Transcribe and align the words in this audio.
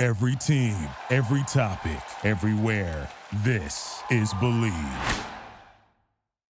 Every 0.00 0.34
team, 0.34 0.88
every 1.10 1.42
topic, 1.42 2.00
everywhere. 2.24 3.06
This 3.44 4.02
is 4.08 4.32
Believe. 4.40 4.72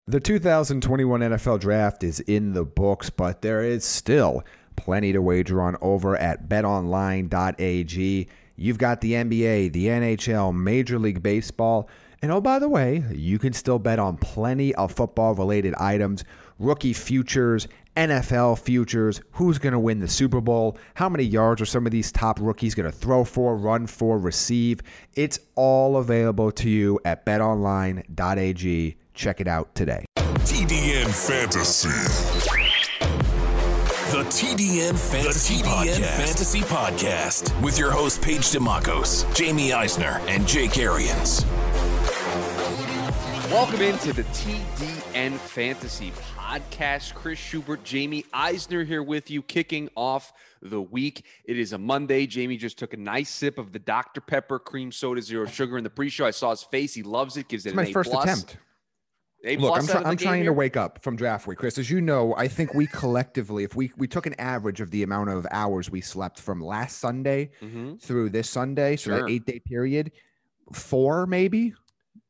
The 0.07 0.19
2021 0.19 1.21
NFL 1.21 1.61
Draft 1.61 2.05
is 2.05 2.21
in 2.21 2.55
the 2.55 2.65
books, 2.65 3.11
but 3.11 3.43
there 3.43 3.63
is 3.63 3.85
still 3.85 4.45
plenty 4.77 5.13
to 5.13 5.21
wager 5.21 5.61
on 5.61 5.77
over 5.83 6.17
at 6.17 6.49
betonline.ag. 6.49 8.29
You've 8.57 8.79
got 8.79 9.03
the 9.03 9.13
NBA, 9.13 9.75
the 9.75 9.87
NHL, 9.89 10.57
Major 10.57 10.99
League 10.99 11.23
Baseball, 11.23 11.91
and 12.23 12.33
oh, 12.33 12.41
by 12.41 12.59
the 12.59 12.71
way, 12.71 13.05
you 13.13 13.39
can 13.39 13.53
still 13.53 13.79
bet 13.79 13.99
on 13.99 14.17
plenty 14.17 14.75
of 14.77 14.91
football 14.91 15.35
related 15.35 15.75
items, 15.75 16.25
rookie 16.59 16.95
futures, 16.95 17.69
NFL 17.97 18.59
futures, 18.59 19.21
who's 19.33 19.59
going 19.59 19.73
to 19.73 19.79
win 19.79 20.01
the 20.01 20.09
Super 20.09 20.41
Bowl, 20.41 20.77
how 20.95 21.09
many 21.09 21.25
yards 21.25 21.63
are 21.63 21.67
some 21.67 21.87
of 21.87 21.93
these 21.93 22.11
top 22.11 22.41
rookies 22.41 22.75
going 22.75 22.91
to 22.91 22.97
throw 22.97 23.25
for, 23.25 23.57
run 23.57 23.87
for, 23.87 24.19
receive. 24.19 24.81
It's 25.15 25.39
all 25.55 25.97
available 25.97 26.51
to 26.53 26.69
you 26.69 26.99
at 27.05 27.25
betonline.ag. 27.25 28.97
Check 29.15 29.41
it 29.41 29.49
out 29.49 29.75
today. 29.75 30.05
TDN 30.17 31.07
Fantasy. 31.29 31.89
The 34.11 34.23
TDN 34.25 34.97
Fantasy, 35.11 35.57
the 35.57 35.63
TDN 35.63 35.87
Podcast. 35.87 36.17
Fantasy 36.17 36.61
Podcast 36.61 37.63
with 37.63 37.79
your 37.79 37.91
host 37.91 38.23
Paige 38.23 38.53
Demacos, 38.53 39.35
Jamie 39.35 39.73
Eisner, 39.73 40.21
and 40.29 40.47
Jake 40.47 40.79
Arians. 40.79 41.45
Welcome 43.51 43.83
into 43.83 44.13
the 44.13 44.23
TDN 44.25 45.37
Fantasy 45.39 46.11
Podcast. 46.11 46.34
Chris 47.15 47.39
Schubert, 47.39 47.83
Jamie 47.85 48.25
Eisner 48.33 48.85
here 48.85 49.03
with 49.03 49.31
you, 49.31 49.43
kicking 49.43 49.89
off 49.97 50.33
the 50.63 50.81
week. 50.81 51.25
It 51.45 51.59
is 51.59 51.73
a 51.73 51.79
Monday. 51.79 52.27
Jamie 52.27 52.57
just 52.57 52.79
took 52.79 52.93
a 52.95 52.97
nice 52.97 53.29
sip 53.31 53.59
of 53.59 53.73
the 53.73 53.79
Dr. 53.79 54.21
Pepper 54.21 54.59
cream 54.59 54.93
soda, 54.93 55.21
zero 55.21 55.47
sugar 55.47 55.77
in 55.79 55.85
the 55.85 55.91
pre-show. 55.91 56.27
I 56.27 56.31
saw 56.31 56.51
his 56.51 56.63
face; 56.63 56.95
he 56.95 57.03
loves 57.03 57.37
it. 57.37 57.49
Gives 57.49 57.67
it 57.67 57.71
it's 57.71 57.77
my 57.77 57.85
A 57.87 57.93
first 57.93 58.11
plus. 58.11 58.25
attempt. 58.25 58.59
A 59.47 59.57
Look, 59.57 59.77
I'm, 59.77 60.07
I'm 60.07 60.17
trying 60.17 60.37
here? 60.43 60.47
to 60.47 60.53
wake 60.55 60.77
up 60.77 61.03
from 61.03 61.17
draft 61.17 61.47
week, 61.47 61.59
Chris. 61.59 61.77
As 61.77 61.91
you 61.91 62.01
know, 62.01 62.35
I 62.37 62.49
think 62.49 62.73
we 62.73 62.87
collectively, 62.87 63.63
if 63.65 63.75
we 63.75 63.91
we 63.97 64.07
took 64.07 64.25
an 64.27 64.35
average 64.41 64.81
of 64.81 64.91
the 64.91 65.03
amount 65.03 65.31
of 65.31 65.47
hours 65.51 65.91
we 65.91 66.01
slept 66.01 66.41
from 66.41 66.61
last 66.63 66.99
Sunday 66.99 67.51
Mhm. 67.61 68.01
through 68.01 68.31
this 68.31 68.49
Sunday, 68.49 68.97
so 68.97 69.11
Sure. 69.11 69.19
that 69.23 69.31
eight 69.31 69.45
day 69.45 69.59
period, 69.59 70.13
four 70.73 71.27
maybe, 71.27 71.75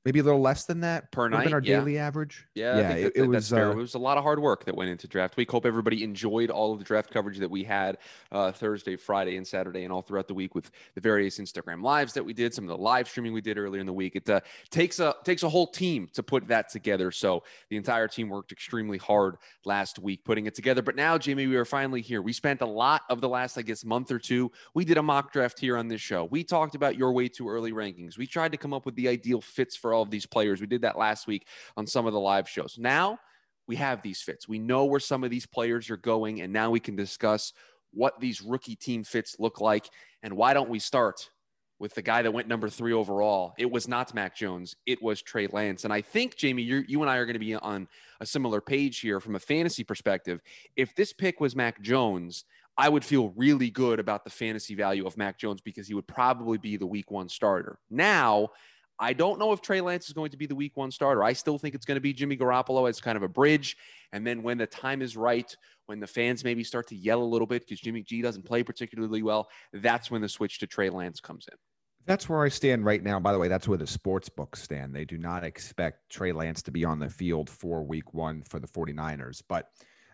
maybe 0.05 0.21
a 0.21 0.23
little 0.23 0.41
less 0.41 0.65
than 0.65 0.81
that 0.81 1.11
Per 1.13 1.29
night, 1.29 1.53
our 1.53 1.61
yeah. 1.63 1.79
daily 1.79 1.99
average. 1.99 2.47
Yeah, 2.55 2.73
I 2.73 2.83
think 2.83 2.91
it, 2.91 3.03
that, 3.03 3.07
it 3.07 3.23
that- 3.23 3.29
was. 3.29 3.49
fair. 3.51 3.69
uh, 3.69 3.73
it 3.73 3.77
was 3.77 3.95
a 3.95 3.99
lot 3.99 4.17
of 4.19 4.23
hard 4.23 4.39
work 4.41 4.65
that 4.65 4.77
went 4.77 4.91
into 4.91 5.09
draft 5.09 5.37
week. 5.37 5.51
Hope 5.51 5.67
everybody 5.67 6.05
enjoyed 6.05 6.51
all 6.51 6.73
of 6.73 6.79
the 6.79 6.85
draft 6.85 7.11
coverage 7.11 7.39
that 7.39 7.51
we 7.51 7.65
had 7.65 7.99
uh, 8.33 8.53
Thursday, 8.53 8.97
Friday, 8.97 9.37
and 9.37 9.47
Saturday, 9.47 9.85
and 9.85 9.93
all 9.93 10.03
throughout 10.03 10.29
the 10.29 10.35
week 10.35 10.55
with 10.55 10.71
the 10.95 11.01
various 11.01 11.39
Instagram 11.39 11.83
lives 11.83 12.13
that 12.15 12.25
we 12.25 12.33
did, 12.33 12.53
some 12.53 12.65
of 12.65 12.69
the 12.69 12.77
live 12.77 13.09
streaming 13.09 13.33
we 13.33 13.41
did 13.41 13.57
earlier 13.59 13.81
in 13.81 13.87
the 13.87 13.93
week. 13.93 14.17
It 14.17 14.29
uh, 14.29 14.41
takes 14.71 15.01
a 15.01 15.15
takes 15.25 15.43
a 15.43 15.49
whole 15.49 15.67
team 15.67 16.09
to 16.13 16.23
put 16.23 16.47
that 16.49 16.69
together. 16.69 17.11
So 17.11 17.43
the 17.71 17.77
entire 17.77 18.09
team 18.09 18.29
worked 18.29 18.53
extremely 18.53 18.99
hard 18.99 19.37
last 19.65 19.99
week 19.99 20.25
putting 20.25 20.47
it 20.47 20.55
together. 20.55 20.83
But 20.83 20.97
now, 20.97 21.17
Jamie, 21.19 21.47
we 21.47 21.57
are 21.57 21.65
finally 21.65 22.03
here. 22.03 22.21
We 22.21 22.33
spent 22.33 22.61
a 22.61 22.67
lot 22.67 23.03
of 23.09 23.21
the 23.21 23.29
last, 23.29 23.57
I 23.57 23.63
guess, 23.63 23.85
month 23.85 24.11
or 24.11 24.19
two. 24.19 24.53
We 24.75 24.85
did 24.85 24.99
a 24.99 25.03
mock 25.03 25.33
draft 25.33 25.59
here 25.59 25.77
on 25.77 25.89
this 25.89 26.01
show. 26.01 26.25
We 26.25 26.45
talked 26.45 26.75
about 26.75 26.97
your 26.99 27.13
way 27.13 27.29
too 27.29 27.49
early 27.49 27.73
rankings. 27.73 28.19
We 28.19 28.27
tried 28.27 28.53
to 28.53 28.59
come 28.59 28.75
up 28.75 28.85
with 28.85 28.97
the 28.97 29.09
ideal 29.09 29.41
fits 29.41 29.77
for 29.77 29.94
all 29.95 30.03
of 30.03 30.11
these 30.11 30.27
players. 30.27 30.61
We 30.61 30.67
did 30.67 30.83
that 30.83 30.99
last 30.99 31.27
week 31.27 31.47
on 31.77 31.87
some 31.87 32.07
of 32.07 32.13
the 32.13 32.21
live 32.21 32.49
shows. 32.49 32.77
Now 32.79 33.19
we 33.67 33.77
have 33.77 34.03
these 34.03 34.21
fits. 34.21 34.49
We 34.49 34.59
know 34.59 34.85
where 34.85 35.01
some 35.01 35.25
of 35.25 35.31
these 35.31 35.47
players 35.47 35.91
are 35.91 35.97
going, 35.97 36.41
and 36.41 36.53
now 36.53 36.71
we 36.71 36.81
can 36.81 36.97
discuss 36.97 37.53
what 37.93 38.21
these 38.21 38.43
rookie 38.43 38.77
team 38.77 39.05
fits 39.05 39.37
look 39.39 39.61
like. 39.61 39.89
And 40.23 40.37
why 40.37 40.55
don't 40.55 40.69
we 40.69 40.79
start 40.79 41.31
with 41.79 41.95
the 41.95 42.03
guy 42.03 42.23
that 42.23 42.33
went 42.33 42.49
number 42.49 42.69
three 42.69 42.93
overall? 42.93 43.55
It 43.57 43.71
was 43.71 43.89
not 43.89 44.15
Mac 44.15 44.37
Jones, 44.37 44.77
it 44.87 45.03
was 45.03 45.23
Trey 45.23 45.47
Lance. 45.47 45.85
And 45.85 45.93
I 45.93 46.03
think, 46.03 46.37
Jamie, 46.37 46.63
you 46.63 46.85
you 46.87 47.01
and 47.01 47.11
I 47.11 47.17
are 47.17 47.25
going 47.25 47.35
to 47.35 47.41
be 47.41 47.55
on 47.55 47.89
a 48.21 48.27
similar 48.27 48.61
page 48.61 49.01
here 49.01 49.21
from 49.21 49.37
a 49.37 49.41
fantasy 49.41 49.85
perspective. 49.85 50.41
If 50.77 50.95
this 50.95 51.13
pick 51.13 51.41
was 51.41 51.57
Mac 51.57 51.81
Jones, 51.81 52.45
I 52.77 52.89
would 52.89 53.05
feel 53.05 53.33
really 53.37 53.71
good 53.71 54.01
about 54.01 54.25
the 54.25 54.31
fantasy 54.31 54.75
value 54.75 55.07
of 55.07 55.17
Mac 55.17 55.39
Jones 55.39 55.61
because 55.61 55.87
he 55.87 55.95
would 55.95 56.09
probably 56.09 56.59
be 56.59 56.77
the 56.77 56.87
week 56.87 57.11
one 57.11 57.29
starter. 57.29 57.79
Now, 57.89 58.51
I 58.99 59.13
don't 59.13 59.39
know 59.39 59.53
if 59.53 59.61
Trey 59.61 59.81
Lance 59.81 60.07
is 60.07 60.13
going 60.13 60.31
to 60.31 60.37
be 60.37 60.47
the 60.47 60.55
week 60.55 60.77
one 60.77 60.91
starter. 60.91 61.25
I 61.25 61.33
still 61.33 61.59
think 61.59 61.75
it's 61.75 61.85
going 61.85 61.97
to 61.97 62.01
be 62.01 62.13
Jimmy 62.13 62.37
Garoppolo 62.37 62.89
as 62.89 63.01
kind 63.01 63.17
of 63.17 63.23
a 63.23 63.29
bridge. 63.29 63.77
And 64.13 64.27
then 64.27 64.43
when 64.43 64.59
the 64.59 64.67
time 64.67 65.03
is 65.03 65.17
right, 65.17 65.55
when 65.87 66.01
the 66.01 66.07
fans 66.07 66.45
maybe 66.45 66.63
start 66.63 66.87
to 66.89 66.97
yell 66.97 67.23
a 67.23 67.25
little 67.25 67.47
bit 67.47 67.63
because 67.63 67.81
Jimmy 67.81 68.03
G 68.03 68.23
doesn't 68.23 68.45
play 68.45 68.63
particularly 68.63 69.23
well, 69.23 69.49
that's 69.73 70.11
when 70.11 70.21
the 70.23 70.29
switch 70.29 70.59
to 70.61 70.67
Trey 70.67 70.91
Lance 70.91 71.21
comes 71.21 71.49
in. 71.51 71.59
That's 72.07 72.29
where 72.29 72.45
I 72.45 72.49
stand 72.51 72.85
right 72.85 73.03
now. 73.03 73.19
By 73.19 73.33
the 73.33 73.39
way, 73.39 73.49
that's 73.49 73.67
where 73.67 73.79
the 73.79 73.87
sports 73.87 74.29
books 74.29 74.63
stand. 74.63 74.95
They 74.95 75.07
do 75.07 75.19
not 75.19 75.43
expect 75.43 76.11
Trey 76.11 76.33
Lance 76.33 76.63
to 76.63 76.71
be 76.71 76.85
on 76.85 76.99
the 76.99 77.09
field 77.09 77.49
for 77.49 77.83
week 77.83 78.13
one 78.13 78.43
for 78.43 78.61
the 78.61 78.69
49ers. 78.69 79.43
But 79.49 79.71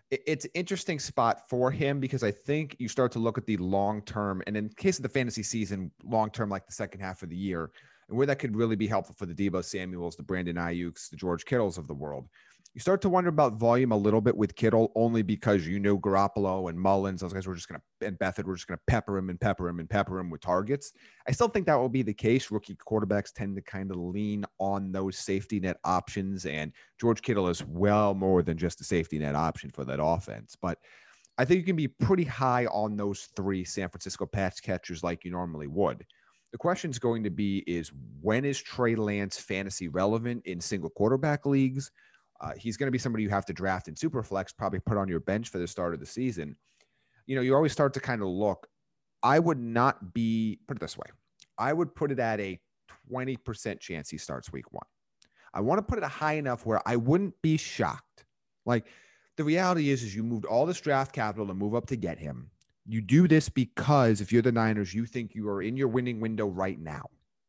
it's 0.09 0.45
an 0.45 0.51
interesting 0.55 0.99
spot 0.99 1.49
for 1.49 1.71
him 1.71 1.99
because 1.99 2.23
I 2.23 2.31
think 2.31 2.75
you 2.79 2.89
start 2.89 3.13
to 3.13 3.19
look 3.19 3.37
at 3.37 3.45
the 3.45 3.57
long 3.57 4.01
term, 4.01 4.41
and 4.45 4.57
in 4.57 4.69
case 4.69 4.99
of 4.99 5.03
the 5.03 5.09
fantasy 5.09 5.43
season, 5.43 5.91
long 6.03 6.29
term, 6.29 6.49
like 6.49 6.65
the 6.65 6.73
second 6.73 6.99
half 6.99 7.23
of 7.23 7.29
the 7.29 7.37
year, 7.37 7.71
and 8.11 8.17
where 8.17 8.27
that 8.27 8.39
could 8.39 8.55
really 8.55 8.75
be 8.75 8.87
helpful 8.87 9.15
for 9.17 9.25
the 9.25 9.33
Deebo 9.33 9.63
Samuels, 9.63 10.17
the 10.17 10.23
Brandon 10.23 10.57
Aiyuk's, 10.57 11.09
the 11.09 11.15
George 11.15 11.45
Kittles 11.45 11.77
of 11.77 11.87
the 11.87 11.93
world. 11.93 12.27
You 12.73 12.81
start 12.81 13.01
to 13.01 13.09
wonder 13.09 13.29
about 13.29 13.53
volume 13.53 13.91
a 13.91 13.97
little 13.97 14.21
bit 14.21 14.35
with 14.35 14.55
Kittle, 14.55 14.91
only 14.95 15.23
because 15.23 15.67
you 15.67 15.79
know 15.79 15.97
Garoppolo 15.97 16.69
and 16.69 16.79
Mullens, 16.79 17.19
those 17.19 17.33
guys 17.33 17.47
were 17.47 17.55
just 17.55 17.67
going 17.67 17.81
to, 17.81 18.07
and 18.07 18.17
Beathard 18.19 18.45
were 18.45 18.55
just 18.55 18.67
going 18.67 18.77
to 18.77 18.83
pepper 18.87 19.17
him 19.17 19.29
and 19.29 19.39
pepper 19.39 19.67
him 19.67 19.79
and 19.79 19.89
pepper 19.89 20.19
him 20.19 20.29
with 20.29 20.39
targets. 20.41 20.93
I 21.27 21.31
still 21.31 21.49
think 21.49 21.65
that 21.65 21.75
will 21.75 21.89
be 21.89 22.01
the 22.01 22.13
case. 22.13 22.51
Rookie 22.51 22.75
quarterbacks 22.75 23.33
tend 23.33 23.55
to 23.57 23.61
kind 23.61 23.91
of 23.91 23.97
lean 23.97 24.45
on 24.57 24.91
those 24.91 25.17
safety 25.17 25.59
net 25.59 25.77
options, 25.83 26.45
and 26.45 26.71
George 26.99 27.21
Kittle 27.21 27.49
is 27.49 27.65
well 27.65 28.13
more 28.13 28.41
than 28.41 28.57
just 28.57 28.79
a 28.79 28.85
safety 28.85 29.19
net 29.19 29.35
option 29.35 29.69
for 29.69 29.83
that 29.85 30.01
offense. 30.01 30.55
But 30.61 30.77
I 31.37 31.45
think 31.45 31.59
you 31.59 31.65
can 31.65 31.75
be 31.75 31.89
pretty 31.89 32.25
high 32.25 32.67
on 32.67 32.95
those 32.95 33.29
three 33.35 33.65
San 33.65 33.89
Francisco 33.89 34.25
pass 34.25 34.59
catchers 34.61 35.03
like 35.03 35.25
you 35.25 35.31
normally 35.31 35.67
would. 35.67 36.05
The 36.51 36.57
question 36.57 36.91
is 36.91 36.99
going 36.99 37.23
to 37.23 37.29
be 37.29 37.59
is 37.67 37.91
when 38.21 38.43
is 38.43 38.61
Trey 38.61 38.95
Lance 38.95 39.39
fantasy 39.39 39.87
relevant 39.87 40.45
in 40.45 40.59
single 40.59 40.89
quarterback 40.89 41.45
leagues? 41.45 41.91
Uh, 42.41 42.53
he's 42.57 42.75
going 42.75 42.87
to 42.87 42.91
be 42.91 42.97
somebody 42.97 43.23
you 43.23 43.29
have 43.29 43.45
to 43.45 43.53
draft 43.53 43.87
in 43.87 43.95
Superflex, 43.95 44.55
probably 44.57 44.79
put 44.79 44.97
on 44.97 45.07
your 45.07 45.19
bench 45.19 45.49
for 45.49 45.59
the 45.59 45.67
start 45.67 45.93
of 45.93 45.99
the 45.99 46.05
season. 46.05 46.55
You 47.27 47.35
know, 47.35 47.41
you 47.41 47.55
always 47.55 47.71
start 47.71 47.93
to 47.93 47.99
kind 47.99 48.21
of 48.21 48.27
look. 48.27 48.67
I 49.23 49.39
would 49.39 49.59
not 49.59 50.13
be, 50.13 50.59
put 50.67 50.77
it 50.77 50.79
this 50.79 50.97
way, 50.97 51.05
I 51.57 51.71
would 51.71 51.93
put 51.93 52.11
it 52.11 52.19
at 52.19 52.39
a 52.39 52.59
20% 53.11 53.79
chance 53.79 54.09
he 54.09 54.17
starts 54.17 54.51
week 54.51 54.73
one. 54.73 54.85
I 55.53 55.61
want 55.61 55.79
to 55.79 55.83
put 55.83 55.99
it 55.99 56.03
high 56.03 56.33
enough 56.33 56.65
where 56.65 56.81
I 56.87 56.95
wouldn't 56.95 57.35
be 57.41 57.57
shocked. 57.57 58.25
Like 58.65 58.87
the 59.37 59.43
reality 59.43 59.89
is, 59.89 60.03
is 60.03 60.15
you 60.15 60.23
moved 60.23 60.45
all 60.45 60.65
this 60.65 60.81
draft 60.81 61.13
capital 61.13 61.47
to 61.47 61.53
move 61.53 61.75
up 61.75 61.87
to 61.87 61.95
get 61.95 62.17
him. 62.17 62.49
You 62.91 62.99
do 62.99 63.25
this 63.25 63.47
because 63.47 64.19
if 64.19 64.33
you're 64.33 64.41
the 64.41 64.51
Niners, 64.51 64.93
you 64.93 65.05
think 65.05 65.33
you 65.33 65.47
are 65.47 65.61
in 65.61 65.77
your 65.77 65.87
winning 65.87 66.19
window 66.19 66.47
right 66.47 66.77
now. 66.77 67.05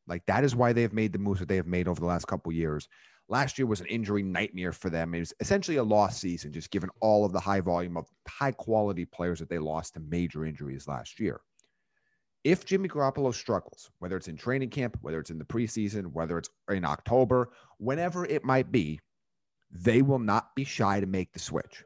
Like 0.06 0.24
that 0.26 0.44
is 0.44 0.54
why 0.54 0.72
they 0.72 0.82
have 0.82 0.92
made 0.92 1.12
the 1.12 1.18
moves 1.18 1.40
that 1.40 1.48
they 1.48 1.56
have 1.56 1.66
made 1.66 1.88
over 1.88 1.98
the 1.98 2.06
last 2.06 2.28
couple 2.28 2.52
years. 2.52 2.86
Last 3.28 3.58
year 3.58 3.66
was 3.66 3.80
an 3.80 3.88
injury 3.88 4.22
nightmare 4.22 4.70
for 4.70 4.88
them. 4.88 5.16
It 5.16 5.18
was 5.18 5.34
essentially 5.40 5.78
a 5.78 5.82
lost 5.82 6.20
season, 6.20 6.52
just 6.52 6.70
given 6.70 6.90
all 7.00 7.24
of 7.24 7.32
the 7.32 7.40
high 7.40 7.58
volume 7.58 7.96
of 7.96 8.06
high 8.28 8.52
quality 8.52 9.04
players 9.04 9.40
that 9.40 9.50
they 9.50 9.58
lost 9.58 9.94
to 9.94 10.00
major 10.00 10.44
injuries 10.44 10.86
last 10.86 11.18
year. 11.18 11.40
If 12.44 12.64
Jimmy 12.64 12.88
Garoppolo 12.88 13.34
struggles, 13.34 13.90
whether 13.98 14.16
it's 14.16 14.28
in 14.28 14.36
training 14.36 14.70
camp, 14.70 14.96
whether 15.00 15.18
it's 15.18 15.30
in 15.30 15.40
the 15.40 15.44
preseason, 15.44 16.12
whether 16.12 16.38
it's 16.38 16.50
in 16.70 16.84
October, 16.84 17.50
whenever 17.78 18.24
it 18.26 18.44
might 18.44 18.70
be, 18.70 19.00
they 19.72 20.02
will 20.02 20.20
not 20.20 20.54
be 20.54 20.62
shy 20.62 21.00
to 21.00 21.06
make 21.06 21.32
the 21.32 21.40
switch. 21.40 21.82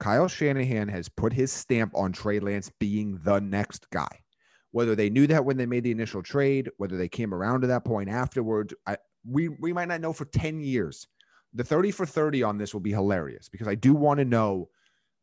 Kyle 0.00 0.28
Shanahan 0.28 0.88
has 0.88 1.08
put 1.08 1.32
his 1.32 1.52
stamp 1.52 1.92
on 1.94 2.12
Trey 2.12 2.40
Lance 2.40 2.70
being 2.80 3.18
the 3.22 3.38
next 3.38 3.88
guy. 3.90 4.22
Whether 4.72 4.96
they 4.96 5.10
knew 5.10 5.26
that 5.26 5.44
when 5.44 5.56
they 5.56 5.66
made 5.66 5.84
the 5.84 5.90
initial 5.90 6.22
trade, 6.22 6.70
whether 6.78 6.96
they 6.96 7.08
came 7.08 7.34
around 7.34 7.60
to 7.60 7.66
that 7.68 7.84
point 7.84 8.08
afterwards, 8.08 8.72
I, 8.86 8.96
we 9.28 9.48
we 9.48 9.72
might 9.72 9.88
not 9.88 10.00
know 10.00 10.12
for 10.12 10.24
10 10.24 10.60
years. 10.60 11.06
The 11.52 11.64
30 11.64 11.90
for 11.90 12.06
30 12.06 12.42
on 12.42 12.58
this 12.58 12.72
will 12.72 12.80
be 12.80 12.92
hilarious 12.92 13.48
because 13.48 13.68
I 13.68 13.74
do 13.74 13.94
want 13.94 14.18
to 14.18 14.24
know 14.24 14.68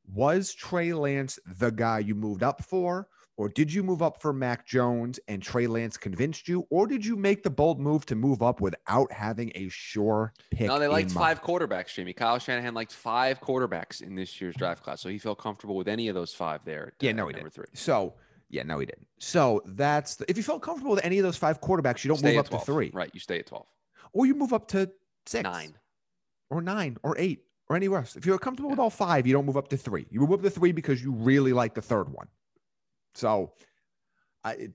was 0.06 0.54
Trey 0.54 0.94
Lance 0.94 1.40
the 1.46 1.72
guy 1.72 2.00
you 2.00 2.16
moved 2.16 2.44
up 2.44 2.64
for? 2.64 3.08
Or 3.38 3.48
did 3.50 3.72
you 3.72 3.84
move 3.84 4.02
up 4.02 4.20
for 4.20 4.34
Mac 4.34 4.66
Jones 4.66 5.20
and 5.28 5.44
Trey 5.44 5.68
Lance 5.68 5.96
convinced 5.96 6.48
you? 6.48 6.66
Or 6.72 6.88
did 6.88 7.06
you 7.06 7.16
make 7.16 7.44
the 7.44 7.52
bold 7.52 7.80
move 7.80 8.04
to 8.08 8.16
move 8.16 8.42
up 8.42 8.62
without 8.62 9.12
having 9.12 9.52
a 9.54 9.70
sure 9.70 10.34
pick? 10.50 10.68
No, 10.68 10.80
they 10.80 10.88
liked 10.88 11.12
five 11.12 11.44
quarterbacks, 11.44 11.94
Jamie. 11.94 12.14
Kyle 12.14 12.40
Shanahan 12.40 12.74
liked 12.74 12.92
five 12.94 13.40
quarterbacks 13.40 14.02
in 14.02 14.16
this 14.16 14.42
year's 14.42 14.56
draft 14.56 14.82
class. 14.84 15.02
So 15.02 15.10
he 15.10 15.20
felt 15.20 15.38
comfortable 15.38 15.76
with 15.76 15.88
any 15.88 16.08
of 16.08 16.16
those 16.16 16.34
five 16.34 16.62
there. 16.66 16.94
Yeah, 17.00 17.12
no, 17.12 17.28
he 17.28 17.34
didn't. 17.34 17.54
three. 17.54 17.66
So, 17.74 18.16
yeah, 18.50 18.64
no, 18.64 18.80
he 18.80 18.88
didn't. 18.88 19.06
So 19.20 19.62
that's 19.68 20.16
the, 20.16 20.28
if 20.30 20.36
you 20.36 20.42
felt 20.42 20.64
comfortable 20.64 20.96
with 20.96 21.06
any 21.06 21.20
of 21.20 21.24
those 21.24 21.38
five 21.38 21.62
quarterbacks, 21.62 22.04
you 22.04 22.08
don't 22.08 22.18
Stay 22.18 22.32
move 22.32 22.40
up 22.40 22.50
12. 22.50 22.66
to 22.66 22.66
three. 22.72 22.92
Right. 22.92 23.12
You 23.14 23.20
stay 23.20 23.38
at 23.38 23.46
12. 23.46 23.68
Or 24.14 24.26
you 24.26 24.34
move 24.34 24.52
up 24.52 24.68
to 24.70 24.90
six. 25.28 25.44
Nine. 25.44 25.76
or 26.50 26.62
nine 26.62 26.98
or 27.04 27.16
eight 27.20 27.44
or 27.70 27.76
anywhere 27.76 28.00
else. 28.00 28.16
If 28.16 28.26
you're 28.26 28.40
comfortable 28.40 28.72
with 28.72 28.80
all 28.80 28.90
five, 28.90 29.28
you 29.28 29.34
don't 29.34 29.46
move 29.46 29.58
up 29.58 29.68
to 29.68 29.78
three. 29.78 30.08
You 30.10 30.22
move 30.22 30.32
up 30.32 30.42
to 30.42 30.50
three 30.50 30.72
because 30.72 31.04
you 31.04 31.12
really 31.12 31.54
like 31.54 31.76
the 31.76 31.82
third 31.84 32.10
one. 32.10 32.28
So, 33.16 33.54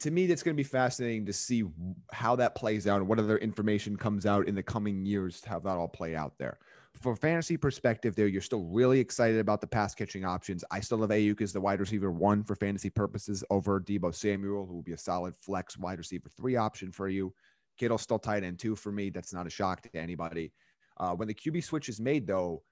to 0.01 0.11
me, 0.11 0.27
that's 0.27 0.43
going 0.43 0.55
to 0.55 0.61
be 0.61 0.69
fascinating 0.69 1.27
to 1.27 1.33
see 1.33 1.65
how 2.13 2.37
that 2.37 2.55
plays 2.55 2.87
out 2.87 3.01
and 3.01 3.09
what 3.09 3.19
other 3.19 3.39
information 3.39 3.97
comes 3.97 4.27
out 4.27 4.49
in 4.49 4.55
the 4.55 4.63
coming 4.63 5.05
years 5.05 5.41
to 5.43 5.49
have 5.49 5.63
that 5.63 5.77
all 5.77 5.89
play 5.89 6.15
out 6.15 6.35
there. 6.39 6.59
A 7.07 7.17
fantasy 7.17 7.57
perspective, 7.57 8.15
there 8.15 8.27
you're 8.27 8.43
still 8.43 8.65
really 8.65 9.01
excited 9.01 9.41
about 9.41 9.61
the 9.61 9.67
pass 9.67 9.95
catching 9.95 10.25
options. 10.25 10.63
I 10.71 10.81
still 10.81 11.01
have 11.01 11.11
Aiyuk 11.11 11.41
as 11.41 11.53
the 11.53 11.61
wide 11.61 11.81
receiver 11.81 12.13
one 12.13 12.45
for 12.45 12.55
fantasy 12.55 12.91
purposes 12.91 13.43
over 13.51 13.81
Deebo 13.81 14.15
Samuel, 14.15 14.67
who 14.67 14.75
will 14.75 14.83
be 14.83 14.93
a 14.93 14.99
solid 14.99 15.35
flex 15.35 15.79
wide 15.79 15.99
receiver 15.99 16.29
three 16.37 16.57
option 16.57 16.93
for 16.93 17.09
you. 17.09 17.33
Kittle 17.79 17.99
still 17.99 18.19
tight 18.19 18.45
end 18.45 18.59
two 18.59 18.77
for 18.77 18.93
me. 18.93 19.11
That's 19.11 19.33
not 19.33 19.47
a 19.47 19.51
shock 19.51 19.81
to 19.83 19.97
anybody. 19.97 20.53
Uh, 20.99 21.15
when 21.15 21.27
the 21.27 21.35
QB 21.35 21.65
switch 21.65 21.89
is 21.89 22.01
made, 22.01 22.27
though, 22.27 22.63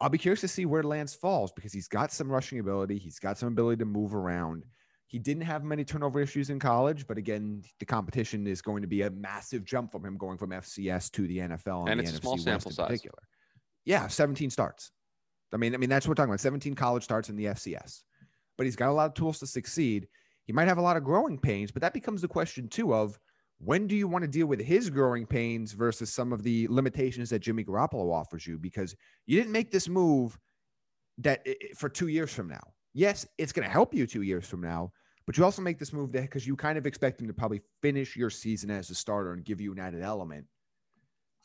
I'll 0.00 0.10
be 0.10 0.18
curious 0.18 0.42
to 0.42 0.48
see 0.48 0.66
where 0.66 0.82
Lance 0.82 1.14
falls 1.14 1.50
because 1.52 1.72
he's 1.72 1.88
got 1.88 2.12
some 2.12 2.30
rushing 2.30 2.58
ability. 2.58 2.98
He's 2.98 3.18
got 3.18 3.38
some 3.38 3.48
ability 3.48 3.78
to 3.78 3.84
move 3.84 4.14
around. 4.14 4.64
He 5.12 5.18
didn't 5.18 5.42
have 5.42 5.62
many 5.62 5.84
turnover 5.84 6.22
issues 6.22 6.48
in 6.48 6.58
college, 6.58 7.06
but 7.06 7.18
again, 7.18 7.62
the 7.78 7.84
competition 7.84 8.46
is 8.46 8.62
going 8.62 8.80
to 8.80 8.88
be 8.88 9.02
a 9.02 9.10
massive 9.10 9.62
jump 9.62 9.92
from 9.92 10.06
him 10.06 10.16
going 10.16 10.38
from 10.38 10.50
FCS 10.50 11.10
to 11.12 11.26
the 11.26 11.36
NFL 11.36 11.86
And 11.86 12.00
the 12.00 12.04
it's 12.04 12.12
a 12.12 12.14
NFC 12.14 12.20
small 12.22 12.32
West 12.32 12.44
sample 12.44 12.70
in 12.70 12.74
size. 12.74 12.86
Particular. 12.86 13.18
Yeah, 13.84 14.08
17 14.08 14.48
starts. 14.48 14.90
I 15.52 15.58
mean, 15.58 15.74
I 15.74 15.76
mean 15.76 15.90
that's 15.90 16.06
what 16.06 16.12
we're 16.12 16.22
talking 16.22 16.30
about. 16.30 16.40
17 16.40 16.74
college 16.74 17.04
starts 17.04 17.28
in 17.28 17.36
the 17.36 17.44
FCS, 17.44 18.04
but 18.56 18.64
he's 18.64 18.74
got 18.74 18.88
a 18.88 18.92
lot 18.92 19.06
of 19.06 19.12
tools 19.12 19.38
to 19.40 19.46
succeed. 19.46 20.08
He 20.46 20.54
might 20.54 20.66
have 20.66 20.78
a 20.78 20.82
lot 20.82 20.96
of 20.96 21.04
growing 21.04 21.38
pains, 21.38 21.70
but 21.70 21.82
that 21.82 21.92
becomes 21.92 22.22
the 22.22 22.28
question 22.28 22.66
too 22.66 22.94
of 22.94 23.18
when 23.58 23.86
do 23.86 23.94
you 23.94 24.08
want 24.08 24.22
to 24.22 24.28
deal 24.28 24.46
with 24.46 24.60
his 24.60 24.88
growing 24.88 25.26
pains 25.26 25.72
versus 25.72 26.10
some 26.10 26.32
of 26.32 26.42
the 26.42 26.66
limitations 26.68 27.28
that 27.30 27.40
Jimmy 27.40 27.64
Garoppolo 27.64 28.12
offers 28.12 28.46
you? 28.46 28.58
Because 28.58 28.96
you 29.26 29.38
didn't 29.38 29.52
make 29.52 29.70
this 29.70 29.90
move 29.90 30.38
that 31.18 31.46
for 31.76 31.90
two 31.90 32.08
years 32.08 32.32
from 32.32 32.48
now. 32.48 32.62
Yes, 32.94 33.26
it's 33.36 33.52
going 33.52 33.66
to 33.66 33.70
help 33.70 33.94
you 33.94 34.06
two 34.06 34.22
years 34.22 34.46
from 34.46 34.62
now, 34.62 34.90
but 35.26 35.36
you 35.36 35.44
also 35.44 35.62
make 35.62 35.78
this 35.78 35.92
move 35.92 36.12
because 36.12 36.46
you 36.46 36.56
kind 36.56 36.78
of 36.78 36.86
expect 36.86 37.20
him 37.20 37.28
to 37.28 37.34
probably 37.34 37.60
finish 37.80 38.16
your 38.16 38.30
season 38.30 38.70
as 38.70 38.90
a 38.90 38.94
starter 38.94 39.32
and 39.32 39.44
give 39.44 39.60
you 39.60 39.72
an 39.72 39.78
added 39.78 40.02
element. 40.02 40.46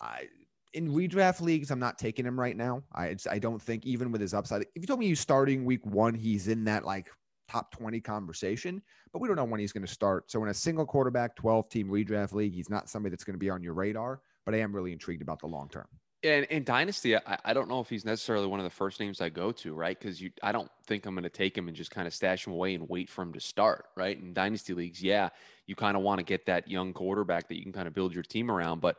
I 0.01 0.27
in 0.74 0.91
redraft 0.91 1.41
leagues, 1.41 1.71
I'm 1.71 1.79
not 1.79 1.97
taking 1.97 2.25
him 2.25 2.39
right 2.39 2.56
now. 2.56 2.83
I 2.94 3.15
I 3.29 3.39
don't 3.39 3.62
think 3.62 3.85
even 3.85 4.12
with 4.12 4.21
his 4.21 4.33
upside. 4.33 4.62
If 4.62 4.81
you 4.81 4.88
told 4.88 5.00
me 5.00 5.07
he's 5.07 5.19
starting 5.19 5.65
week 5.65 5.85
one, 5.85 6.13
he's 6.13 6.47
in 6.47 6.63
that 6.65 6.85
like 6.85 7.09
top 7.47 7.71
20 7.71 8.01
conversation, 8.01 8.81
but 9.13 9.21
we 9.21 9.27
don't 9.27 9.38
know 9.38 9.45
when 9.45 9.59
he's 9.59 9.71
going 9.71 9.85
to 9.85 9.91
start. 9.91 10.30
So 10.30 10.44
in 10.44 10.50
a 10.50 10.53
single 10.53 10.85
quarterback 10.85 11.35
12 11.35 11.69
team 11.69 11.88
redraft 11.88 12.33
league, 12.33 12.53
he's 12.53 12.69
not 12.69 12.89
somebody 12.89 13.12
that's 13.12 13.23
going 13.23 13.35
to 13.35 13.39
be 13.39 13.50
on 13.50 13.63
your 13.63 13.73
radar. 13.73 14.21
But 14.45 14.56
I 14.56 14.59
am 14.59 14.73
really 14.73 14.94
intrigued 14.94 15.21
about 15.21 15.39
the 15.39 15.47
long 15.47 15.69
term. 15.69 15.88
And 16.24 16.46
in 16.46 16.64
Dynasty, 16.64 17.16
I, 17.16 17.38
I 17.46 17.54
don't 17.54 17.69
know 17.69 17.80
if 17.80 17.90
he's 17.90 18.06
necessarily 18.06 18.48
one 18.48 18.60
of 18.60 18.64
the 18.64 18.72
first 18.72 19.00
names 19.00 19.22
I 19.22 19.30
go 19.30 19.52
to, 19.52 19.74
right? 19.74 19.98
Because 19.98 20.19
you, 20.19 20.31
I 20.42 20.52
don't 20.52 20.69
think 20.88 21.06
I'm 21.06 21.14
going 21.14 21.24
to 21.24 21.30
take 21.30 21.56
him 21.56 21.68
and 21.68 21.78
just 21.78 21.92
kind 21.92 22.08
of 22.08 22.14
stash 22.14 22.48
him 22.48 22.54
away 22.54 22.74
and 22.74 22.90
wait 22.90 23.10
for 23.10 23.22
him 23.22 23.34
to 23.34 23.40
start, 23.40 23.86
right? 23.96 24.19
In 24.19 24.34
Dynasty 24.34 24.74
leagues, 24.74 25.02
yeah, 25.02 25.30
you 25.68 25.75
kind 25.75 25.96
of 25.96 26.02
want 26.02 26.19
to 26.19 26.24
get 26.24 26.48
that 26.48 26.68
young 26.68 26.92
quarterback 26.94 27.48
that 27.50 27.58
you 27.58 27.64
can 27.64 27.72
kind 27.72 27.88
of 27.88 27.94
build 27.94 28.14
your 28.14 28.24
team 28.24 28.50
around, 28.50 28.81
but 28.81 28.98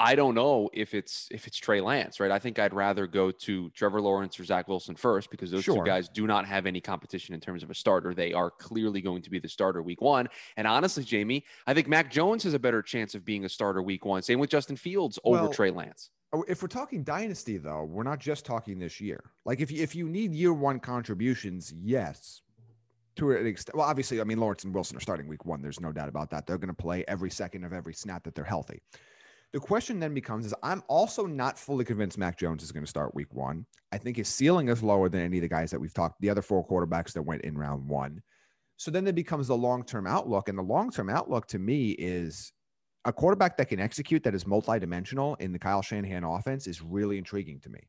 I 0.00 0.14
don't 0.14 0.34
know 0.36 0.70
if 0.72 0.94
it's 0.94 1.26
if 1.32 1.48
it's 1.48 1.56
Trey 1.56 1.80
Lance, 1.80 2.20
right? 2.20 2.30
I 2.30 2.38
think 2.38 2.60
I'd 2.60 2.72
rather 2.72 3.08
go 3.08 3.32
to 3.32 3.68
Trevor 3.70 4.00
Lawrence 4.00 4.38
or 4.38 4.44
Zach 4.44 4.68
Wilson 4.68 4.94
first 4.94 5.28
because 5.28 5.50
those 5.50 5.64
two 5.64 5.82
guys 5.84 6.08
do 6.08 6.24
not 6.26 6.46
have 6.46 6.66
any 6.66 6.80
competition 6.80 7.34
in 7.34 7.40
terms 7.40 7.64
of 7.64 7.70
a 7.70 7.74
starter. 7.74 8.14
They 8.14 8.32
are 8.32 8.48
clearly 8.48 9.00
going 9.00 9.22
to 9.22 9.30
be 9.30 9.40
the 9.40 9.48
starter 9.48 9.82
week 9.82 10.00
one. 10.00 10.28
And 10.56 10.68
honestly, 10.68 11.02
Jamie, 11.02 11.44
I 11.66 11.74
think 11.74 11.88
Mac 11.88 12.12
Jones 12.12 12.44
has 12.44 12.54
a 12.54 12.60
better 12.60 12.80
chance 12.80 13.16
of 13.16 13.24
being 13.24 13.44
a 13.44 13.48
starter 13.48 13.82
week 13.82 14.04
one. 14.04 14.22
Same 14.22 14.38
with 14.38 14.50
Justin 14.50 14.76
Fields 14.76 15.18
over 15.24 15.42
Well, 15.42 15.52
Trey 15.52 15.72
Lance. 15.72 16.10
Oh, 16.32 16.44
If 16.46 16.60
we're 16.62 16.68
talking 16.68 17.04
dynasty, 17.04 17.56
though, 17.56 17.84
we're 17.84 18.02
not 18.02 18.18
just 18.18 18.44
talking 18.44 18.78
this 18.78 19.00
year. 19.00 19.32
Like 19.44 19.60
if 19.60 19.70
you, 19.70 19.82
if 19.82 19.94
you 19.94 20.08
need 20.08 20.32
year 20.34 20.52
one 20.52 20.78
contributions, 20.78 21.72
yes, 21.82 22.42
to 23.16 23.32
an 23.32 23.46
extent. 23.46 23.76
Well, 23.76 23.86
obviously, 23.86 24.20
I 24.20 24.24
mean 24.24 24.38
Lawrence 24.38 24.64
and 24.64 24.74
Wilson 24.74 24.96
are 24.96 25.00
starting 25.00 25.26
week 25.26 25.44
one. 25.44 25.62
There's 25.62 25.80
no 25.80 25.92
doubt 25.92 26.08
about 26.08 26.30
that. 26.30 26.46
They're 26.46 26.58
going 26.58 26.68
to 26.68 26.74
play 26.74 27.04
every 27.08 27.30
second 27.30 27.64
of 27.64 27.72
every 27.72 27.94
snap 27.94 28.24
that 28.24 28.34
they're 28.34 28.44
healthy. 28.44 28.80
The 29.52 29.60
question 29.60 29.98
then 29.98 30.12
becomes: 30.12 30.44
Is 30.44 30.54
I'm 30.62 30.82
also 30.88 31.26
not 31.26 31.58
fully 31.58 31.84
convinced 31.84 32.18
Mac 32.18 32.38
Jones 32.38 32.62
is 32.62 32.72
going 32.72 32.84
to 32.84 32.90
start 32.90 33.14
week 33.14 33.34
one. 33.34 33.64
I 33.90 33.98
think 33.98 34.18
his 34.18 34.28
ceiling 34.28 34.68
is 34.68 34.82
lower 34.82 35.08
than 35.08 35.22
any 35.22 35.38
of 35.38 35.42
the 35.42 35.48
guys 35.48 35.70
that 35.70 35.80
we've 35.80 35.94
talked. 35.94 36.20
The 36.20 36.30
other 36.30 36.42
four 36.42 36.66
quarterbacks 36.66 37.12
that 37.14 37.22
went 37.22 37.42
in 37.42 37.56
round 37.56 37.88
one. 37.88 38.22
So 38.76 38.90
then 38.90 39.06
it 39.08 39.14
becomes 39.14 39.48
the 39.48 39.56
long 39.56 39.82
term 39.82 40.06
outlook, 40.06 40.48
and 40.48 40.58
the 40.58 40.62
long 40.62 40.90
term 40.90 41.08
outlook 41.08 41.46
to 41.48 41.58
me 41.58 41.92
is 41.92 42.52
a 43.08 43.12
quarterback 43.12 43.56
that 43.56 43.70
can 43.70 43.80
execute 43.80 44.22
that 44.22 44.34
is 44.34 44.44
multidimensional 44.44 45.40
in 45.40 45.50
the 45.50 45.58
Kyle 45.58 45.80
Shanahan 45.80 46.24
offense 46.24 46.66
is 46.66 46.82
really 46.82 47.16
intriguing 47.16 47.58
to 47.60 47.70
me. 47.70 47.80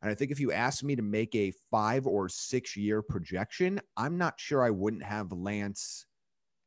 And 0.00 0.10
I 0.10 0.14
think 0.14 0.30
if 0.30 0.40
you 0.40 0.50
ask 0.50 0.82
me 0.82 0.96
to 0.96 1.02
make 1.02 1.34
a 1.34 1.52
five 1.70 2.06
or 2.06 2.26
six 2.30 2.74
year 2.74 3.02
projection, 3.02 3.80
I'm 3.98 4.16
not 4.16 4.40
sure 4.40 4.62
I 4.62 4.70
wouldn't 4.70 5.02
have 5.02 5.30
Lance 5.30 6.06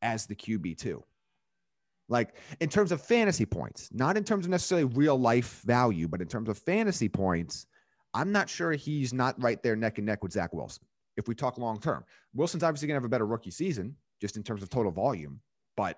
as 0.03 0.27
the 0.27 0.35
QB2. 0.35 1.01
Like 2.07 2.35
in 2.59 2.69
terms 2.69 2.91
of 2.91 3.01
fantasy 3.01 3.45
points, 3.45 3.89
not 3.91 4.17
in 4.17 4.23
terms 4.23 4.45
of 4.45 4.51
necessarily 4.51 4.85
real 4.85 5.19
life 5.19 5.63
value, 5.63 6.07
but 6.07 6.21
in 6.21 6.27
terms 6.27 6.47
of 6.47 6.59
fantasy 6.59 7.09
points, 7.09 7.65
I'm 8.13 8.31
not 8.31 8.51
sure 8.51 8.73
he's 8.73 9.13
not 9.13 9.41
right 9.41 9.61
there 9.63 9.75
neck 9.75 9.97
and 9.97 10.05
neck 10.05 10.21
with 10.21 10.31
Zach 10.31 10.53
Wilson. 10.53 10.85
If 11.17 11.27
we 11.27 11.33
talk 11.33 11.57
long 11.57 11.79
term, 11.79 12.05
Wilson's 12.35 12.61
obviously 12.61 12.87
going 12.87 12.93
to 12.93 13.01
have 13.01 13.05
a 13.05 13.09
better 13.09 13.25
rookie 13.25 13.49
season 13.49 13.95
just 14.21 14.37
in 14.37 14.43
terms 14.43 14.61
of 14.61 14.69
total 14.69 14.91
volume, 14.91 15.41
but 15.75 15.97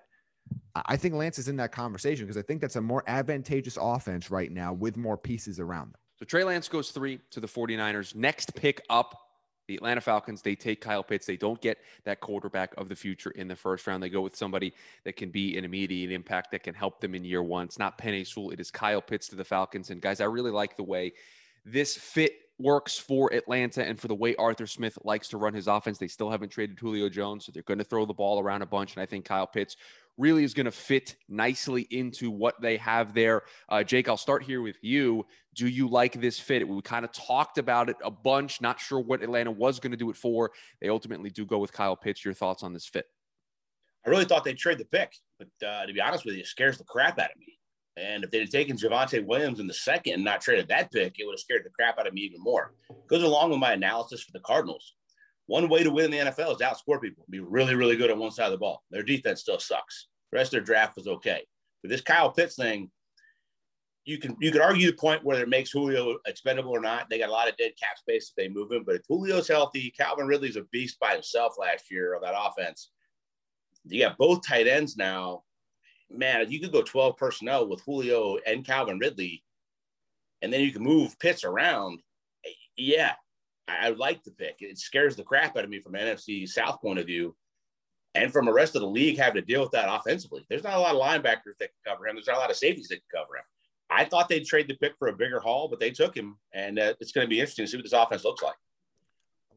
I 0.86 0.96
think 0.96 1.14
Lance 1.14 1.38
is 1.38 1.48
in 1.48 1.56
that 1.56 1.72
conversation 1.72 2.26
because 2.26 2.36
I 2.36 2.42
think 2.42 2.60
that's 2.60 2.76
a 2.76 2.80
more 2.80 3.02
advantageous 3.06 3.78
offense 3.80 4.30
right 4.30 4.50
now 4.50 4.72
with 4.72 4.96
more 4.96 5.16
pieces 5.16 5.60
around 5.60 5.92
them. 5.92 6.00
So 6.18 6.24
Trey 6.24 6.44
Lance 6.44 6.68
goes 6.68 6.90
three 6.90 7.20
to 7.30 7.40
the 7.40 7.46
49ers. 7.46 8.14
Next 8.14 8.54
pick 8.54 8.82
up, 8.90 9.28
the 9.68 9.76
Atlanta 9.76 10.00
Falcons. 10.00 10.42
They 10.42 10.56
take 10.56 10.80
Kyle 10.80 11.04
Pitts. 11.04 11.26
They 11.26 11.36
don't 11.36 11.60
get 11.60 11.78
that 12.04 12.20
quarterback 12.20 12.74
of 12.76 12.88
the 12.88 12.96
future 12.96 13.30
in 13.30 13.46
the 13.46 13.54
first 13.54 13.86
round. 13.86 14.02
They 14.02 14.08
go 14.08 14.22
with 14.22 14.34
somebody 14.34 14.72
that 15.04 15.16
can 15.16 15.30
be 15.30 15.56
an 15.56 15.64
immediate 15.64 16.10
impact 16.10 16.50
that 16.52 16.62
can 16.62 16.74
help 16.74 17.00
them 17.00 17.14
in 17.14 17.24
year 17.24 17.42
one. 17.42 17.66
It's 17.66 17.78
not 17.78 17.98
Penei 17.98 18.26
Sewell. 18.26 18.50
It 18.50 18.60
is 18.60 18.70
Kyle 18.70 19.02
Pitts 19.02 19.28
to 19.28 19.36
the 19.36 19.44
Falcons. 19.44 19.90
And 19.90 20.00
guys, 20.00 20.20
I 20.20 20.24
really 20.24 20.50
like 20.50 20.76
the 20.76 20.82
way 20.82 21.12
this 21.64 21.96
fit 21.96 22.32
works 22.58 22.98
for 22.98 23.32
Atlanta 23.32 23.84
and 23.84 24.00
for 24.00 24.08
the 24.08 24.14
way 24.14 24.34
Arthur 24.36 24.66
Smith 24.66 24.98
likes 25.04 25.28
to 25.28 25.36
run 25.36 25.54
his 25.54 25.68
offense. 25.68 25.98
They 25.98 26.08
still 26.08 26.30
haven't 26.30 26.48
traded 26.48 26.78
Julio 26.78 27.08
Jones, 27.08 27.44
so 27.46 27.52
they're 27.52 27.62
going 27.62 27.78
to 27.78 27.84
throw 27.84 28.04
the 28.04 28.14
ball 28.14 28.40
around 28.40 28.62
a 28.62 28.66
bunch. 28.66 28.94
And 28.94 29.02
I 29.02 29.06
think 29.06 29.24
Kyle 29.24 29.46
Pitts 29.46 29.76
really 30.18 30.44
is 30.44 30.52
going 30.52 30.66
to 30.66 30.72
fit 30.72 31.16
nicely 31.28 31.82
into 31.90 32.30
what 32.30 32.60
they 32.60 32.76
have 32.76 33.14
there. 33.14 33.42
Uh, 33.68 33.82
Jake, 33.82 34.08
I'll 34.08 34.16
start 34.16 34.42
here 34.42 34.60
with 34.60 34.76
you. 34.82 35.24
Do 35.54 35.68
you 35.68 35.88
like 35.88 36.20
this 36.20 36.38
fit? 36.38 36.66
We 36.68 36.80
kind 36.82 37.04
of 37.04 37.12
talked 37.12 37.56
about 37.56 37.88
it 37.88 37.96
a 38.04 38.10
bunch, 38.10 38.60
not 38.60 38.80
sure 38.80 39.00
what 39.00 39.22
Atlanta 39.22 39.50
was 39.50 39.80
going 39.80 39.92
to 39.92 39.96
do 39.96 40.10
it 40.10 40.16
for. 40.16 40.50
They 40.80 40.88
ultimately 40.88 41.30
do 41.30 41.46
go 41.46 41.58
with 41.58 41.72
Kyle 41.72 41.96
Pitts. 41.96 42.24
Your 42.24 42.34
thoughts 42.34 42.62
on 42.62 42.72
this 42.72 42.86
fit? 42.86 43.06
I 44.06 44.10
really 44.10 44.24
thought 44.24 44.44
they'd 44.44 44.58
trade 44.58 44.78
the 44.78 44.84
pick, 44.84 45.14
but 45.38 45.66
uh, 45.66 45.86
to 45.86 45.92
be 45.92 46.00
honest 46.00 46.24
with 46.24 46.34
you, 46.34 46.40
it 46.40 46.46
scares 46.46 46.78
the 46.78 46.84
crap 46.84 47.18
out 47.18 47.30
of 47.30 47.36
me. 47.38 47.58
And 47.96 48.22
if 48.22 48.30
they'd 48.30 48.40
have 48.40 48.50
taken 48.50 48.76
Javonte 48.76 49.24
Williams 49.26 49.60
in 49.60 49.66
the 49.66 49.74
second 49.74 50.14
and 50.14 50.24
not 50.24 50.40
traded 50.40 50.68
that 50.68 50.92
pick, 50.92 51.18
it 51.18 51.24
would 51.24 51.32
have 51.32 51.40
scared 51.40 51.62
the 51.64 51.70
crap 51.70 51.98
out 51.98 52.06
of 52.06 52.14
me 52.14 52.20
even 52.22 52.40
more. 52.40 52.74
Goes 53.08 53.24
along 53.24 53.50
with 53.50 53.58
my 53.58 53.72
analysis 53.72 54.22
for 54.22 54.32
the 54.32 54.40
Cardinals. 54.40 54.94
One 55.48 55.70
way 55.70 55.82
to 55.82 55.90
win 55.90 56.12
in 56.12 56.26
the 56.26 56.30
NFL 56.30 56.52
is 56.52 56.56
to 56.58 56.64
outscore 56.64 57.00
people, 57.00 57.24
be 57.30 57.40
really, 57.40 57.74
really 57.74 57.96
good 57.96 58.10
on 58.10 58.18
one 58.18 58.30
side 58.30 58.46
of 58.46 58.52
the 58.52 58.58
ball. 58.58 58.84
Their 58.90 59.02
defense 59.02 59.40
still 59.40 59.58
sucks. 59.58 60.08
The 60.30 60.36
rest 60.36 60.48
of 60.48 60.58
their 60.58 60.64
draft 60.64 60.94
was 60.94 61.08
okay. 61.08 61.42
But 61.82 61.90
this 61.90 62.02
Kyle 62.02 62.30
Pitts 62.30 62.54
thing, 62.54 62.90
you 64.04 64.18
can 64.18 64.36
you 64.40 64.52
could 64.52 64.60
argue 64.60 64.90
the 64.90 64.96
point 64.96 65.24
whether 65.24 65.42
it 65.42 65.48
makes 65.48 65.70
Julio 65.70 66.18
expendable 66.26 66.70
or 66.70 66.80
not. 66.80 67.08
They 67.08 67.18
got 67.18 67.30
a 67.30 67.32
lot 67.32 67.48
of 67.48 67.56
dead 67.56 67.72
cap 67.82 67.96
space 67.96 68.28
if 68.28 68.34
they 68.36 68.48
move 68.48 68.70
him. 68.70 68.84
But 68.84 68.96
if 68.96 69.06
Julio's 69.06 69.48
healthy, 69.48 69.90
Calvin 69.98 70.26
Ridley's 70.26 70.56
a 70.56 70.64
beast 70.70 71.00
by 71.00 71.14
himself 71.14 71.54
last 71.58 71.90
year 71.90 72.14
on 72.14 72.20
that 72.20 72.34
offense. 72.36 72.90
You 73.84 74.04
got 74.04 74.18
both 74.18 74.46
tight 74.46 74.66
ends 74.66 74.98
now. 74.98 75.44
Man, 76.10 76.50
you 76.50 76.60
could 76.60 76.72
go 76.72 76.82
12 76.82 77.16
personnel 77.16 77.68
with 77.68 77.82
Julio 77.86 78.36
and 78.46 78.66
Calvin 78.66 78.98
Ridley, 78.98 79.42
and 80.42 80.52
then 80.52 80.60
you 80.60 80.72
can 80.72 80.82
move 80.82 81.18
Pitts 81.18 81.44
around. 81.44 82.00
Eh, 82.44 82.50
yeah, 82.76 83.14
I, 83.68 83.90
like 83.90 84.22
the 84.24 84.30
pick. 84.30 84.56
It 84.60 84.78
scares 84.78 85.16
the 85.16 85.24
crap 85.24 85.56
out 85.56 85.64
of 85.64 85.70
me 85.70 85.80
from 85.80 85.94
an 85.94 86.00
NFC 86.06 86.48
South 86.48 86.80
point 86.80 86.98
of 86.98 87.06
view. 87.06 87.36
And 88.14 88.32
from 88.32 88.46
the 88.46 88.52
rest 88.52 88.74
of 88.74 88.80
the 88.80 88.88
league 88.88 89.18
having 89.18 89.40
to 89.40 89.46
deal 89.46 89.60
with 89.60 89.70
that 89.72 89.92
offensively. 89.92 90.44
There's 90.48 90.64
not 90.64 90.74
a 90.74 90.78
lot 90.78 90.94
of 90.94 91.00
linebackers 91.00 91.56
that 91.60 91.70
can 91.70 91.92
cover 91.92 92.06
him. 92.06 92.16
There's 92.16 92.26
not 92.26 92.36
a 92.36 92.40
lot 92.40 92.50
of 92.50 92.56
safeties 92.56 92.88
that 92.88 92.96
can 92.96 93.20
cover 93.20 93.36
him. 93.36 93.44
I 93.90 94.04
thought 94.04 94.28
they'd 94.28 94.44
trade 94.44 94.68
the 94.68 94.74
pick 94.74 94.94
for 94.98 95.08
a 95.08 95.12
bigger 95.12 95.40
haul, 95.40 95.68
but 95.68 95.80
they 95.80 95.90
took 95.90 96.16
him, 96.16 96.36
and 96.52 96.78
uh, 96.78 96.94
it's 97.00 97.12
going 97.12 97.26
to 97.26 97.28
be 97.28 97.40
interesting 97.40 97.64
to 97.64 97.70
see 97.70 97.76
what 97.76 97.84
this 97.84 97.92
offense 97.92 98.24
looks 98.24 98.42
like. 98.42 98.56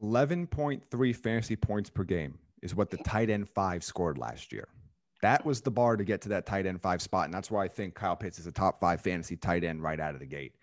11.3 0.02 1.16
fantasy 1.16 1.56
points 1.56 1.90
per 1.90 2.04
game 2.04 2.38
is 2.62 2.74
what 2.74 2.90
the 2.90 2.96
tight 2.98 3.30
end 3.30 3.48
five 3.48 3.84
scored 3.84 4.18
last 4.18 4.52
year. 4.52 4.68
That 5.20 5.44
was 5.44 5.60
the 5.60 5.70
bar 5.70 5.96
to 5.96 6.04
get 6.04 6.20
to 6.22 6.28
that 6.30 6.46
tight 6.46 6.66
end 6.66 6.80
five 6.80 7.00
spot. 7.00 7.26
And 7.26 7.34
that's 7.34 7.50
why 7.50 7.64
I 7.64 7.68
think 7.68 7.94
Kyle 7.94 8.16
Pitts 8.16 8.38
is 8.38 8.46
a 8.46 8.52
top 8.52 8.80
five 8.80 9.00
fantasy 9.00 9.36
tight 9.36 9.64
end 9.64 9.82
right 9.82 10.00
out 10.00 10.14
of 10.14 10.20
the 10.20 10.26
gate. 10.26 10.54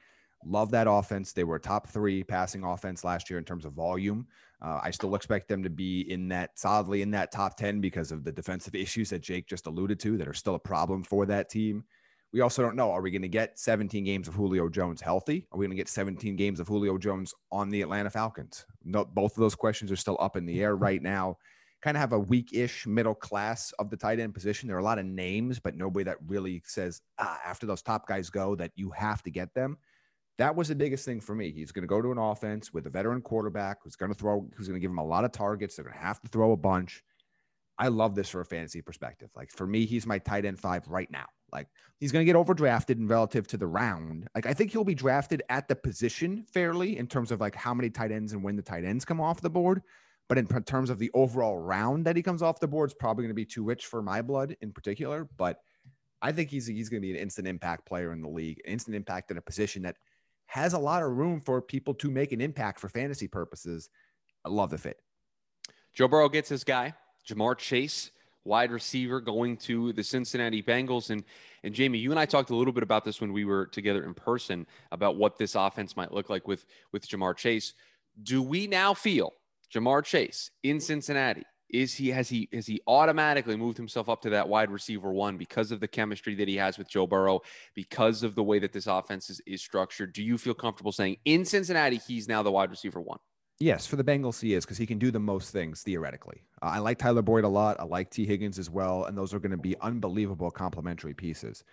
Love 0.46 0.72
that 0.72 0.88
offense. 0.89 1.34
They 1.34 1.43
were 1.43 1.60
top 1.60 1.88
three 1.88 2.24
passing 2.24 2.63
offense 2.63 3.03
last 3.03 3.29
year 3.29 3.38
in 3.39 3.46
terms 3.46 3.65
of 3.65 3.74
volume. 3.74 4.25
Uh, 4.62 4.79
I 4.81 4.91
still 4.91 5.15
expect 5.15 5.48
them 5.48 5.63
to 5.63 5.69
be 5.69 6.01
in 6.12 6.27
that 6.29 6.58
solidly 6.58 7.01
in 7.01 7.12
that 7.12 7.31
top 7.31 7.55
10 7.58 7.79
because 7.81 8.12
of 8.12 8.24
the 8.24 8.31
defensive 8.31 8.75
issues 8.75 9.10
that 9.10 9.22
Jake 9.22 9.48
just 9.48 9.67
alluded 9.67 10.00
to 10.01 10.17
that 10.17 10.27
are 10.27 10.34
still 10.34 10.55
a 10.55 10.60
problem 10.60 11.03
for 11.03 11.25
that 11.25 11.50
team. 11.50 11.84
We 12.31 12.41
also 12.41 12.62
don't 12.62 12.75
know 12.75 12.91
are 12.91 13.01
we 13.01 13.12
going 13.12 13.24
to 13.24 13.27
get 13.27 13.58
17 13.58 14.03
games 14.03 14.27
of 14.27 14.36
Julio 14.36 14.69
Jones 14.69 15.01
healthy? 15.01 15.48
Are 15.51 15.58
we 15.58 15.65
going 15.65 15.75
to 15.75 15.81
get 15.81 15.89
17 15.89 16.36
games 16.36 16.60
of 16.60 16.67
Julio 16.67 16.98
Jones 16.98 17.34
on 17.51 17.69
the 17.69 17.81
Atlanta 17.81 18.10
Falcons? 18.10 18.65
No, 18.84 19.03
both 19.03 19.31
of 19.31 19.41
those 19.41 19.55
questions 19.55 19.91
are 19.91 19.96
still 19.96 20.17
up 20.19 20.38
in 20.38 20.46
the 20.46 20.62
air 20.62 20.75
right 20.77 21.01
now. 21.01 21.38
Kind 21.81 21.96
of 21.96 22.01
have 22.01 22.13
a 22.13 22.19
weak-ish 22.19 22.86
middle 22.86 23.15
class 23.15 23.72
of 23.79 23.89
the 23.89 23.98
tight 23.98 24.19
end 24.19 24.34
position. 24.34 24.67
There 24.67 24.75
are 24.75 24.81
a 24.81 24.84
lot 24.84 25.00
of 25.00 25.05
names, 25.05 25.60
but 25.60 25.77
nobody 25.77 26.03
that 26.03 26.17
really 26.27 26.62
says 26.65 27.01
ah, 27.17 27.39
after 27.43 27.65
those 27.65 27.81
top 27.81 28.05
guys 28.05 28.29
go 28.29 28.53
that 28.55 28.72
you 28.75 28.91
have 28.91 29.24
to 29.24 29.31
get 29.31 29.53
them 29.53 29.77
that 30.39 30.55
was 30.55 30.69
the 30.69 30.75
biggest 30.75 31.03
thing 31.03 31.19
for 31.19 31.36
me. 31.36 31.51
He's 31.51 31.74
going 31.74 31.84
to 31.84 31.88
go 31.88 32.01
to 32.01 32.13
an 32.13 32.17
offense 32.17 32.74
with 32.74 32.88
a 32.88 32.89
veteran 32.89 33.22
quarterback 33.22 33.79
who's 33.84 33.98
going 33.98 34.12
to 34.12 34.17
throw, 34.17 34.48
who's 34.55 34.67
going 34.67 34.79
to 34.79 34.81
give 34.81 34.89
him 34.89 34.98
a 34.98 35.05
lot 35.05 35.25
of 35.25 35.34
targets. 35.34 35.75
They're 35.75 35.84
going 35.84 35.98
to 35.98 36.01
have 36.01 36.22
to 36.22 36.29
throw 36.29 36.53
a 36.53 36.58
bunch. 36.58 37.03
I 37.77 37.89
love 37.89 38.15
this 38.15 38.29
for 38.29 38.39
a 38.39 38.46
fantasy 38.46 38.81
perspective. 38.81 39.29
Like 39.36 39.51
for 39.51 39.67
me, 39.67 39.86
he's 39.86 40.08
my 40.08 40.17
tight 40.17 40.46
end 40.46 40.58
five 40.58 40.88
right 40.88 41.12
now. 41.12 41.25
Like 41.51 41.67
he's 42.00 42.13
going 42.13 42.25
to 42.25 42.31
get 42.31 42.39
overdrafted 42.39 42.91
in 42.91 43.08
relative 43.08 43.48
to 43.48 43.58
the 43.58 43.67
round. 43.67 44.29
Like 44.34 44.46
I 44.46 44.53
think 44.53 44.72
he'll 44.72 44.86
be 44.86 44.96
drafted 44.96 45.43
at 45.50 45.67
the 45.67 45.75
position 45.75 46.46
fairly 46.53 46.98
in 46.98 47.08
terms 47.08 47.31
of 47.31 47.41
like 47.41 47.55
how 47.55 47.74
many 47.74 47.89
tight 47.89 48.12
ends 48.12 48.31
and 48.31 48.41
when 48.41 48.55
the 48.55 48.62
tight 48.62 48.86
ends 48.86 49.03
come 49.03 49.19
off 49.19 49.41
the 49.41 49.50
board. 49.50 49.81
But 50.29 50.38
in 50.38 50.48
terms 50.48 50.89
of 50.89 51.00
the 51.00 51.12
overall 51.13 51.58
round 51.58 52.05
that 52.05 52.15
he 52.15 52.22
comes 52.22 52.41
off 52.41 52.62
the 52.62 52.67
board, 52.67 52.91
it's 52.91 52.98
probably 52.98 53.24
going 53.24 53.31
to 53.31 53.34
be 53.34 53.46
too 53.46 53.63
rich 53.63 53.88
for 53.88 54.01
my 54.01 54.22
blood 54.22 54.55
in 54.62 54.72
particular. 54.72 55.27
But 55.38 55.58
I 56.22 56.31
think 56.31 56.50
he's 56.50 56.67
he's 56.67 56.88
going 56.88 57.01
to 57.01 57.05
be 57.05 57.12
an 57.12 57.22
instant 57.22 57.48
impact 57.48 57.86
player 57.86 58.13
in 58.13 58.22
the 58.22 58.29
league, 58.29 58.62
instant 58.65 58.96
impact 58.96 59.31
in 59.31 59.38
a 59.38 59.41
position 59.41 59.81
that 59.84 59.96
has 60.50 60.74
a 60.74 60.79
lot 60.79 61.03
of 61.03 61.15
room 61.15 61.39
for 61.39 61.62
people 61.62 61.94
to 61.94 62.10
make 62.10 62.32
an 62.32 62.41
impact 62.41 62.79
for 62.79 62.89
fantasy 62.89 63.27
purposes. 63.27 63.88
I 64.44 64.50
love 64.50 64.72
the 64.72 64.79
fit. 64.79 65.00
Joe 65.94 66.08
Burrow 66.08 66.27
gets 66.27 66.50
his 66.50 66.63
guy, 66.63 66.96
Ja'Marr 67.27 67.56
Chase, 67.56 68.10
wide 68.46 68.72
receiver, 68.72 69.22
going 69.22 69.58
to 69.58 69.94
the 69.94 70.03
Cincinnati 70.03 70.63
Bengals. 70.63 71.12
And 71.12 71.24
and 71.63 71.75
Jamie, 71.75 72.00
you 72.00 72.10
and 72.10 72.20
I 72.20 72.25
talked 72.25 72.50
a 72.50 72.56
little 72.56 72.74
bit 72.74 72.82
about 72.82 73.06
this 73.06 73.22
when 73.22 73.32
we 73.32 73.46
were 73.46 73.68
together 73.68 74.03
in 74.03 74.15
person 74.15 74.65
about 74.91 75.18
what 75.18 75.38
this 75.38 75.53
offense 75.53 75.96
might 75.96 76.12
look 76.12 76.32
like 76.32 76.48
with 76.48 76.65
with 76.91 77.08
Ja'Marr 77.08 77.38
Chase. 77.38 77.75
Do 78.24 78.41
we 78.41 78.65
now 78.65 78.96
feel 78.96 79.34
Ja'Marr 79.72 80.03
Chase 80.03 80.50
in 80.63 80.79
Cincinnati 80.79 81.44
is 81.69 81.93
he 81.93 82.09
has 82.09 82.29
he 82.29 82.49
has 82.51 82.65
he 82.65 82.81
automatically 82.88 83.55
moved 83.55 83.77
himself 83.77 84.09
up 84.09 84.21
to 84.21 84.29
that 84.31 84.47
wide 84.47 84.71
receiver 84.71 85.11
one 85.11 85.38
because 85.38 85.71
of 85.71 85.79
the 85.79 85.88
chemistry 85.88 86.35
that 86.35 86.47
he 86.47 86.55
has 86.57 86.77
with 86.77 86.89
Joe 86.89 87.07
Burrow, 87.07 87.41
because 87.75 88.23
of 88.23 88.35
the 88.35 88.43
way 88.43 88.59
that 88.59 88.73
this 88.73 88.88
offense 88.88 89.29
is, 89.29 89.41
is 89.45 89.61
structured? 89.61 90.13
Do 90.13 90.23
you 90.23 90.38
feel 90.38 90.53
comfortable 90.53 90.91
saying 90.91 91.17
in 91.25 91.45
Cincinnati 91.45 91.99
he's 92.07 92.27
now 92.27 92.43
the 92.43 92.51
wide 92.51 92.69
receiver 92.69 93.01
one? 93.01 93.19
Yes, 93.59 93.85
for 93.85 93.97
the 93.97 94.03
Bengals 94.03 94.41
he 94.41 94.53
is 94.53 94.65
because 94.65 94.77
he 94.77 94.85
can 94.85 94.99
do 94.99 95.11
the 95.11 95.19
most 95.19 95.51
things 95.51 95.83
theoretically. 95.83 96.43
Uh, 96.61 96.67
I 96.67 96.79
like 96.79 96.97
Tyler 96.97 97.21
Boyd 97.21 97.43
a 97.43 97.49
lot. 97.49 97.79
I 97.79 97.83
like 97.83 98.09
Tee 98.09 98.25
Higgins 98.25 98.57
as 98.57 98.69
well, 98.69 99.05
and 99.05 99.17
those 99.17 99.33
are 99.33 99.39
going 99.39 99.51
to 99.51 99.57
be 99.57 99.75
unbelievable 99.81 100.49
complementary 100.49 101.13
pieces. 101.13 101.63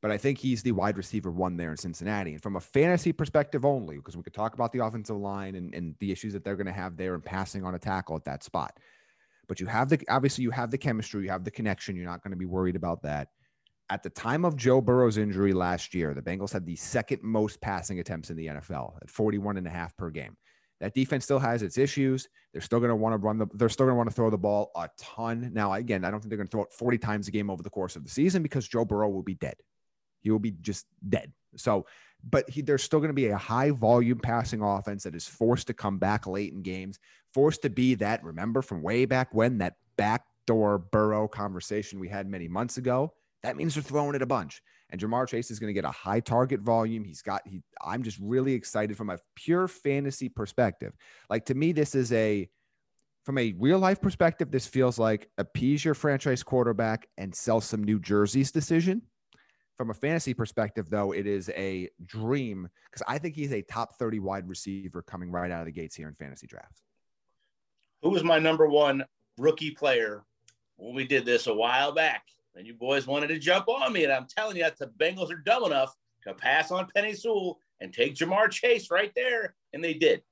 But 0.00 0.10
I 0.10 0.18
think 0.18 0.38
he's 0.38 0.62
the 0.62 0.72
wide 0.72 0.96
receiver 0.96 1.30
one 1.30 1.56
there 1.56 1.70
in 1.70 1.78
Cincinnati. 1.78 2.34
And 2.34 2.42
from 2.42 2.56
a 2.56 2.60
fantasy 2.60 3.10
perspective 3.10 3.64
only, 3.64 3.96
because 3.96 4.16
we 4.16 4.22
could 4.22 4.34
talk 4.34 4.54
about 4.54 4.70
the 4.70 4.84
offensive 4.84 5.16
line 5.16 5.54
and, 5.54 5.74
and 5.74 5.94
the 5.98 6.12
issues 6.12 6.34
that 6.34 6.44
they're 6.44 6.56
going 6.56 6.66
to 6.66 6.72
have 6.72 6.96
there 6.96 7.14
and 7.14 7.24
passing 7.24 7.64
on 7.64 7.74
a 7.74 7.78
tackle 7.78 8.14
at 8.14 8.24
that 8.26 8.44
spot 8.44 8.78
but 9.48 9.60
you 9.60 9.66
have 9.66 9.88
the 9.88 10.00
obviously 10.08 10.42
you 10.42 10.50
have 10.50 10.70
the 10.70 10.78
chemistry, 10.78 11.24
you 11.24 11.30
have 11.30 11.44
the 11.44 11.50
connection. 11.50 11.96
You're 11.96 12.06
not 12.06 12.22
going 12.22 12.32
to 12.32 12.36
be 12.36 12.46
worried 12.46 12.76
about 12.76 13.02
that. 13.02 13.28
At 13.90 14.02
the 14.02 14.10
time 14.10 14.44
of 14.44 14.56
Joe 14.56 14.80
Burrow's 14.80 15.18
injury 15.18 15.52
last 15.52 15.94
year, 15.94 16.14
the 16.14 16.22
Bengals 16.22 16.52
had 16.52 16.64
the 16.64 16.76
second 16.76 17.22
most 17.22 17.60
passing 17.60 18.00
attempts 18.00 18.30
in 18.30 18.36
the 18.36 18.46
NFL 18.46 18.96
at 19.02 19.10
41 19.10 19.58
and 19.58 19.66
a 19.66 19.70
half 19.70 19.94
per 19.96 20.10
game. 20.10 20.36
That 20.80 20.94
defense 20.94 21.24
still 21.24 21.38
has 21.38 21.62
its 21.62 21.78
issues. 21.78 22.28
They're 22.52 22.62
still 22.62 22.78
going 22.78 22.90
to 22.90 22.96
want 22.96 23.12
to 23.12 23.18
run 23.18 23.38
the, 23.38 23.46
they're 23.54 23.68
still 23.68 23.86
going 23.86 23.94
to 23.94 23.96
want 23.96 24.08
to 24.08 24.14
throw 24.14 24.30
the 24.30 24.38
ball 24.38 24.70
a 24.74 24.88
ton. 24.98 25.50
Now, 25.52 25.72
again, 25.74 26.04
I 26.04 26.10
don't 26.10 26.20
think 26.20 26.30
they're 26.30 26.36
going 26.36 26.48
to 26.48 26.50
throw 26.50 26.64
it 26.64 26.72
40 26.72 26.98
times 26.98 27.28
a 27.28 27.30
game 27.30 27.50
over 27.50 27.62
the 27.62 27.70
course 27.70 27.96
of 27.96 28.04
the 28.04 28.10
season 28.10 28.42
because 28.42 28.66
Joe 28.66 28.84
Burrow 28.84 29.08
will 29.08 29.22
be 29.22 29.34
dead. 29.34 29.54
He 30.20 30.30
will 30.30 30.38
be 30.38 30.52
just 30.60 30.86
dead. 31.08 31.32
So, 31.56 31.86
but 32.28 32.48
he, 32.50 32.62
there's 32.62 32.82
still 32.82 32.98
going 32.98 33.10
to 33.10 33.14
be 33.14 33.28
a 33.28 33.36
high 33.36 33.70
volume 33.70 34.18
passing 34.18 34.62
offense 34.62 35.04
that 35.04 35.14
is 35.14 35.26
forced 35.26 35.66
to 35.68 35.74
come 35.74 35.98
back 35.98 36.26
late 36.26 36.52
in 36.52 36.62
games, 36.62 36.98
forced 37.34 37.62
to 37.62 37.70
be 37.70 37.94
that, 37.96 38.24
remember 38.24 38.62
from 38.62 38.80
way 38.80 39.04
back 39.04 39.34
when, 39.34 39.58
that 39.58 39.74
backdoor 39.96 40.78
Burrow 40.78 41.28
conversation 41.28 41.98
we 41.98 42.08
had 42.08 42.28
many 42.28 42.48
months 42.48 42.78
ago. 42.78 43.12
That 43.42 43.56
means 43.56 43.74
they're 43.74 43.82
throwing 43.82 44.14
it 44.14 44.22
a 44.22 44.26
bunch. 44.26 44.62
And 44.90 45.00
Ja'Marr 45.00 45.28
Chase 45.28 45.50
is 45.50 45.58
going 45.58 45.68
to 45.68 45.74
get 45.74 45.84
a 45.84 45.90
high 45.90 46.20
target 46.20 46.60
volume. 46.60 47.04
He's 47.04 47.20
got, 47.20 47.42
he, 47.46 47.62
I'm 47.84 48.02
just 48.02 48.18
really 48.22 48.54
excited 48.54 48.96
from 48.96 49.10
a 49.10 49.18
pure 49.34 49.68
fantasy 49.68 50.28
perspective. 50.28 50.94
Like 51.28 51.44
to 51.46 51.54
me, 51.54 51.72
this 51.72 51.94
is 51.94 52.12
a, 52.12 52.48
from 53.24 53.38
a 53.38 53.54
real 53.58 53.78
life 53.78 54.00
perspective, 54.00 54.50
this 54.50 54.66
feels 54.66 54.98
like 54.98 55.28
appease 55.38 55.84
your 55.84 55.94
franchise 55.94 56.42
quarterback 56.42 57.08
and 57.18 57.34
sell 57.34 57.60
some 57.60 57.82
new 57.82 57.98
jerseys 57.98 58.52
decision 58.52 59.02
from 59.76 59.90
a 59.90 59.94
fantasy 59.94 60.34
perspective, 60.34 60.88
though, 60.88 61.12
it 61.12 61.26
is 61.26 61.48
a 61.50 61.88
dream 62.04 62.68
because 62.90 63.02
I 63.08 63.18
think 63.18 63.34
he's 63.34 63.52
a 63.52 63.62
top 63.62 63.96
30 63.96 64.20
wide 64.20 64.48
receiver 64.48 65.02
coming 65.02 65.30
right 65.30 65.50
out 65.50 65.60
of 65.60 65.66
the 65.66 65.72
gates 65.72 65.96
here 65.96 66.08
in 66.08 66.14
fantasy 66.14 66.46
drafts. 66.46 66.82
Who 68.04 68.10
was 68.10 68.22
my 68.22 68.38
number 68.38 68.68
one 68.68 69.02
rookie 69.38 69.70
player 69.70 70.24
when 70.76 70.94
we 70.94 71.06
did 71.06 71.24
this 71.24 71.46
a 71.46 71.54
while 71.54 71.90
back? 71.90 72.24
And 72.54 72.66
you 72.66 72.74
boys 72.74 73.06
wanted 73.06 73.28
to 73.28 73.38
jump 73.38 73.66
on 73.66 73.94
me. 73.94 74.04
And 74.04 74.12
I'm 74.12 74.26
telling 74.26 74.56
you 74.56 74.62
that 74.62 74.78
the 74.78 74.88
Bengals 74.88 75.32
are 75.32 75.38
dumb 75.38 75.64
enough 75.64 75.96
to 76.24 76.34
pass 76.34 76.70
on 76.70 76.86
Penei 76.94 77.16
Sewell 77.16 77.58
and 77.80 77.94
take 77.94 78.14
Ja'Marr 78.14 78.50
Chase 78.50 78.90
right 78.90 79.10
there. 79.16 79.54
And 79.72 79.82
they 79.82 79.94
did. 79.94 80.22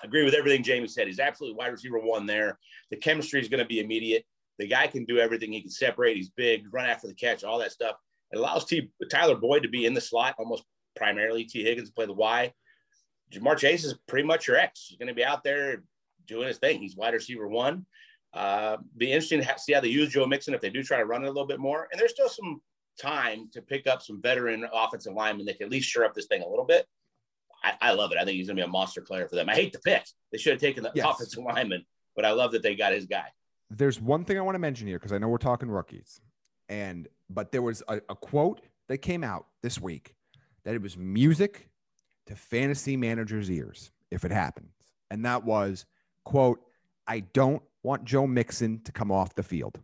I 0.00 0.06
agree 0.06 0.24
with 0.24 0.34
everything 0.34 0.62
Jamie 0.62 0.86
said. 0.86 1.08
He's 1.08 1.18
absolutely 1.18 1.58
wide 1.58 1.72
receiver 1.72 1.98
one 1.98 2.24
there. 2.24 2.60
The 2.90 2.96
chemistry 2.96 3.40
is 3.40 3.48
going 3.48 3.58
to 3.58 3.66
be 3.66 3.80
immediate. 3.80 4.24
The 4.60 4.68
guy 4.68 4.86
can 4.86 5.04
do 5.04 5.18
everything. 5.18 5.52
He 5.52 5.60
can 5.60 5.70
separate. 5.70 6.16
He's 6.16 6.30
big, 6.30 6.72
run 6.72 6.86
after 6.86 7.08
the 7.08 7.14
catch, 7.14 7.42
all 7.42 7.58
that 7.58 7.72
stuff. 7.72 7.96
It 8.30 8.38
allows 8.38 8.64
T, 8.64 8.90
Tyler 9.10 9.36
Boyd 9.36 9.64
to 9.64 9.68
be 9.68 9.86
in 9.86 9.94
the 9.94 10.00
slot 10.00 10.36
almost 10.38 10.62
primarily. 10.94 11.44
Tee 11.44 11.64
Higgins 11.64 11.90
play 11.90 12.06
the 12.06 12.12
Y. 12.12 12.52
Ja'Marr 13.32 13.58
Chase 13.58 13.84
is 13.84 13.94
pretty 14.06 14.26
much 14.26 14.46
your 14.46 14.56
X. 14.56 14.86
He's 14.88 14.98
going 14.98 15.08
to 15.08 15.14
be 15.14 15.24
out 15.24 15.42
there 15.42 15.82
doing 16.26 16.48
his 16.48 16.58
thing. 16.58 16.80
He's 16.80 16.96
wide 16.96 17.14
receiver 17.14 17.48
one. 17.48 17.86
Uh, 18.32 18.78
be 18.96 19.12
interesting 19.12 19.42
to 19.42 19.58
see 19.58 19.72
how 19.72 19.80
they 19.80 19.88
use 19.88 20.08
Joe 20.08 20.26
Mixon 20.26 20.54
if 20.54 20.60
they 20.60 20.70
do 20.70 20.82
try 20.82 20.98
to 20.98 21.04
run 21.04 21.22
it 21.22 21.26
a 21.26 21.30
little 21.30 21.46
bit 21.46 21.60
more. 21.60 21.88
And 21.92 22.00
there's 22.00 22.12
still 22.12 22.28
some 22.28 22.62
time 23.00 23.48
to 23.52 23.62
pick 23.62 23.86
up 23.86 24.02
some 24.02 24.20
veteran 24.22 24.66
offensive 24.72 25.14
linemen 25.14 25.46
that 25.46 25.58
can 25.58 25.66
at 25.66 25.70
least 25.70 25.88
shore 25.88 26.04
up 26.04 26.14
this 26.14 26.26
thing 26.26 26.42
a 26.42 26.48
little 26.48 26.64
bit. 26.64 26.86
I, 27.64 27.74
I 27.80 27.92
love 27.92 28.12
it. 28.12 28.18
I 28.18 28.24
think 28.24 28.36
he's 28.36 28.46
going 28.46 28.56
to 28.56 28.62
be 28.62 28.66
a 28.66 28.70
monster 28.70 29.02
player 29.02 29.28
for 29.28 29.36
them. 29.36 29.48
I 29.48 29.54
hate 29.54 29.72
the 29.72 29.78
pick. 29.80 30.04
They 30.30 30.38
should 30.38 30.52
have 30.52 30.60
taken 30.60 30.82
the 30.82 30.92
yes. 30.94 31.06
offensive 31.08 31.44
lineman, 31.44 31.84
but 32.16 32.24
I 32.24 32.32
love 32.32 32.52
that 32.52 32.62
they 32.62 32.74
got 32.74 32.92
his 32.92 33.06
guy. 33.06 33.26
There's 33.70 34.00
one 34.00 34.24
thing 34.24 34.38
I 34.38 34.42
want 34.42 34.54
to 34.54 34.60
mention 34.60 34.86
here 34.86 34.98
because 34.98 35.12
I 35.12 35.18
know 35.18 35.28
we're 35.28 35.38
talking 35.38 35.70
rookies. 35.70 36.20
And 36.68 37.08
but 37.30 37.52
there 37.52 37.62
was 37.62 37.82
a, 37.88 37.96
a 38.08 38.14
quote 38.14 38.62
that 38.88 38.98
came 38.98 39.24
out 39.24 39.46
this 39.62 39.80
week 39.80 40.14
that 40.64 40.74
it 40.74 40.82
was 40.82 40.96
music 40.96 41.68
to 42.26 42.36
fantasy 42.36 42.96
managers' 42.96 43.50
ears 43.50 43.90
if 44.10 44.24
it 44.24 44.30
happens. 44.30 44.72
And 45.10 45.24
that 45.24 45.44
was, 45.44 45.86
quote, 46.24 46.60
I 47.06 47.20
don't 47.20 47.62
want 47.82 48.04
Joe 48.04 48.26
Mixon 48.26 48.80
to 48.84 48.92
come 48.92 49.10
off 49.10 49.34
the 49.34 49.42
field. 49.42 49.78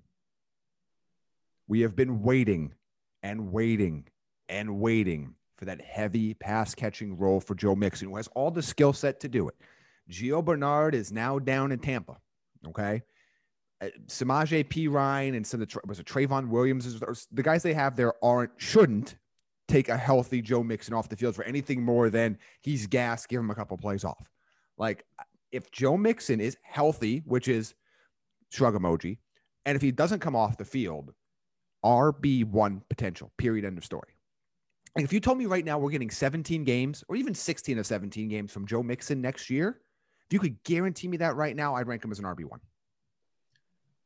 We 1.66 1.80
have 1.80 1.96
been 1.96 2.22
waiting 2.22 2.74
and 3.22 3.52
waiting 3.52 4.06
and 4.48 4.78
waiting 4.78 5.34
for 5.56 5.64
that 5.66 5.80
heavy 5.80 6.34
pass 6.34 6.74
catching 6.74 7.18
role 7.18 7.40
for 7.40 7.54
Joe 7.54 7.74
Mixon, 7.74 8.08
who 8.08 8.16
has 8.16 8.28
all 8.28 8.50
the 8.50 8.62
skill 8.62 8.92
set 8.92 9.20
to 9.20 9.28
do 9.28 9.48
it. 9.48 9.56
Gio 10.10 10.42
Bernard 10.44 10.94
is 10.94 11.12
now 11.12 11.38
down 11.38 11.72
in 11.72 11.78
Tampa. 11.78 12.16
Okay. 12.68 13.02
Uh, 13.80 13.88
Samaje 14.06 14.64
Perine 14.64 15.36
and 15.36 15.46
some 15.46 15.60
of 15.60 15.68
the 15.68 15.80
was 15.86 16.00
it 16.00 16.06
Trayveon 16.06 16.48
Williams 16.48 16.98
the 17.30 17.42
guys 17.42 17.62
they 17.62 17.74
have 17.74 17.94
there 17.94 18.12
aren't 18.24 18.50
shouldn't 18.56 19.16
take 19.68 19.88
a 19.88 19.96
healthy 19.96 20.42
Joe 20.42 20.64
Mixon 20.64 20.94
off 20.94 21.08
the 21.08 21.16
field 21.16 21.36
for 21.36 21.44
anything 21.44 21.82
more 21.82 22.10
than 22.10 22.38
he's 22.62 22.86
gas, 22.86 23.26
give 23.26 23.38
him 23.38 23.50
a 23.50 23.54
couple 23.54 23.76
plays 23.76 24.04
off. 24.04 24.28
Like 24.78 25.04
if 25.52 25.70
Joe 25.70 25.96
Mixon 25.96 26.40
is 26.40 26.56
healthy, 26.62 27.22
which 27.26 27.48
is 27.48 27.74
shrug 28.50 28.74
emoji, 28.74 29.18
and 29.64 29.76
if 29.76 29.82
he 29.82 29.90
doesn't 29.90 30.20
come 30.20 30.36
off 30.36 30.56
the 30.56 30.64
field, 30.64 31.12
RB 31.84 32.44
one 32.44 32.82
potential. 32.88 33.32
Period. 33.36 33.64
End 33.64 33.78
of 33.78 33.84
story. 33.84 34.14
And 34.96 35.04
if 35.04 35.12
you 35.12 35.20
told 35.20 35.38
me 35.38 35.46
right 35.46 35.64
now 35.64 35.78
we're 35.78 35.90
getting 35.90 36.10
17 36.10 36.64
games 36.64 37.04
or 37.08 37.16
even 37.16 37.34
16 37.34 37.78
of 37.78 37.86
17 37.86 38.28
games 38.28 38.50
from 38.50 38.66
Joe 38.66 38.82
Mixon 38.82 39.20
next 39.20 39.48
year, 39.50 39.80
if 40.28 40.32
you 40.32 40.40
could 40.40 40.62
guarantee 40.64 41.08
me 41.08 41.16
that 41.18 41.36
right 41.36 41.54
now, 41.54 41.74
I'd 41.74 41.86
rank 41.86 42.04
him 42.04 42.10
as 42.10 42.18
an 42.18 42.24
RB 42.24 42.44
one. 42.44 42.60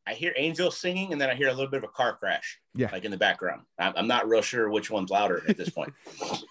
I 0.06 0.14
hear 0.14 0.32
angels 0.36 0.76
singing, 0.76 1.12
and 1.12 1.20
then 1.20 1.30
I 1.30 1.34
hear 1.34 1.48
a 1.48 1.52
little 1.52 1.70
bit 1.70 1.78
of 1.78 1.84
a 1.84 1.92
car 1.92 2.16
crash, 2.16 2.60
yeah, 2.74 2.90
like 2.90 3.04
in 3.04 3.12
the 3.12 3.16
background. 3.16 3.62
I'm 3.78 4.08
not 4.08 4.28
real 4.28 4.42
sure 4.42 4.68
which 4.68 4.90
one's 4.90 5.10
louder 5.10 5.42
at 5.48 5.56
this 5.56 5.68
point. 5.68 5.92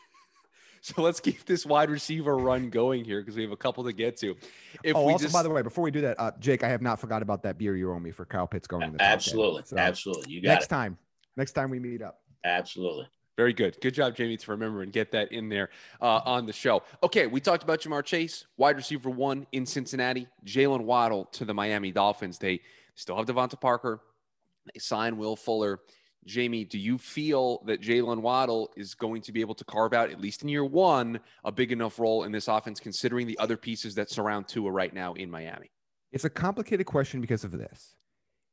So 0.84 1.04
let's 1.04 1.20
keep 1.20 1.46
this 1.46 1.64
wide 1.64 1.92
receiver 1.92 2.36
run 2.36 2.72
going 2.72 3.06
here 3.06 3.22
because 3.22 3.36
we 3.36 3.44
have 3.44 3.52
a 3.52 3.58
couple 3.58 3.84
to 3.84 3.94
get 3.94 4.18
to. 4.18 4.36
If 4.84 4.96
oh, 4.96 5.10
also, 5.10 5.26
just... 5.26 5.34
by 5.34 5.44
the 5.44 5.50
way, 5.52 5.62
before 5.62 5.84
we 5.84 5.92
do 5.92 6.02
that, 6.02 6.20
uh, 6.20 6.32
Jake, 6.40 6.64
I 6.64 6.70
have 6.70 6.82
not 6.82 7.00
forgot 7.00 7.22
about 7.22 7.44
that 7.44 7.60
beer 7.60 7.78
you 7.78 7.92
owe 7.92 8.00
me 8.00 8.10
for 8.10 8.26
Kyle 8.26 8.48
Pitts 8.48 8.66
going. 8.66 8.96
absolutely, 9.00 9.62
so 9.64 9.78
absolutely. 9.78 10.34
You 10.34 10.42
got 10.42 10.54
next 10.54 10.66
it. 10.66 10.70
time. 10.70 10.98
Next 11.38 11.52
time 11.52 11.70
we 11.70 11.78
meet 11.78 12.02
up. 12.02 12.22
Absolutely. 12.44 13.08
Very 13.38 13.54
good. 13.54 13.78
Good 13.80 13.94
job, 13.94 14.16
Jamie, 14.16 14.38
to 14.38 14.52
remember 14.52 14.82
and 14.82 14.92
get 14.92 15.12
that 15.12 15.32
in 15.32 15.50
there 15.50 15.70
uh, 16.02 16.22
on 16.26 16.46
the 16.46 16.54
show. 16.54 16.84
Okay, 17.04 17.28
we 17.28 17.40
talked 17.40 17.64
about 17.64 17.80
Ja'Marr 17.82 18.04
Chase, 18.04 18.46
wide 18.58 18.76
receiver 18.76 19.10
one 19.10 19.46
in 19.52 19.66
Cincinnati, 19.66 20.28
Jaylen 20.46 20.82
Waddle 20.82 21.26
to 21.34 21.46
the 21.46 21.54
Miami 21.54 21.92
Dolphins. 21.92 22.40
They 22.40 22.62
still 22.96 23.18
have 23.18 23.28
DeVante 23.28 23.60
Parker. 23.62 24.02
They 24.74 24.80
sign 24.80 25.18
Will 25.18 25.36
Fuller. 25.36 25.80
Jamie, 26.26 26.66
do 26.66 26.78
you 26.78 26.98
feel 26.98 27.64
that 27.66 27.82
Jaylen 27.82 28.22
Waddle 28.22 28.72
is 28.78 28.94
going 28.94 29.22
to 29.24 29.32
be 29.32 29.42
able 29.42 29.56
to 29.56 29.66
carve 29.66 29.94
out, 29.94 30.12
at 30.12 30.22
least 30.22 30.44
in 30.44 30.50
year 30.50 30.64
one, 30.64 31.20
a 31.44 31.52
big 31.52 31.72
enough 31.72 32.00
role 32.00 32.24
in 32.24 32.32
this 32.32 32.48
offense, 32.48 32.80
considering 32.80 33.26
the 33.26 33.40
other 33.40 33.58
pieces 33.58 33.96
that 33.96 34.10
surround 34.10 34.48
Tua 34.48 34.72
right 34.72 34.94
now 34.94 35.14
in 35.14 35.32
Miami? 35.32 35.72
It's 36.12 36.26
a 36.26 36.30
complicated 36.30 36.86
question 36.86 37.22
because 37.22 37.44
of 37.44 37.52
this. 37.52 37.96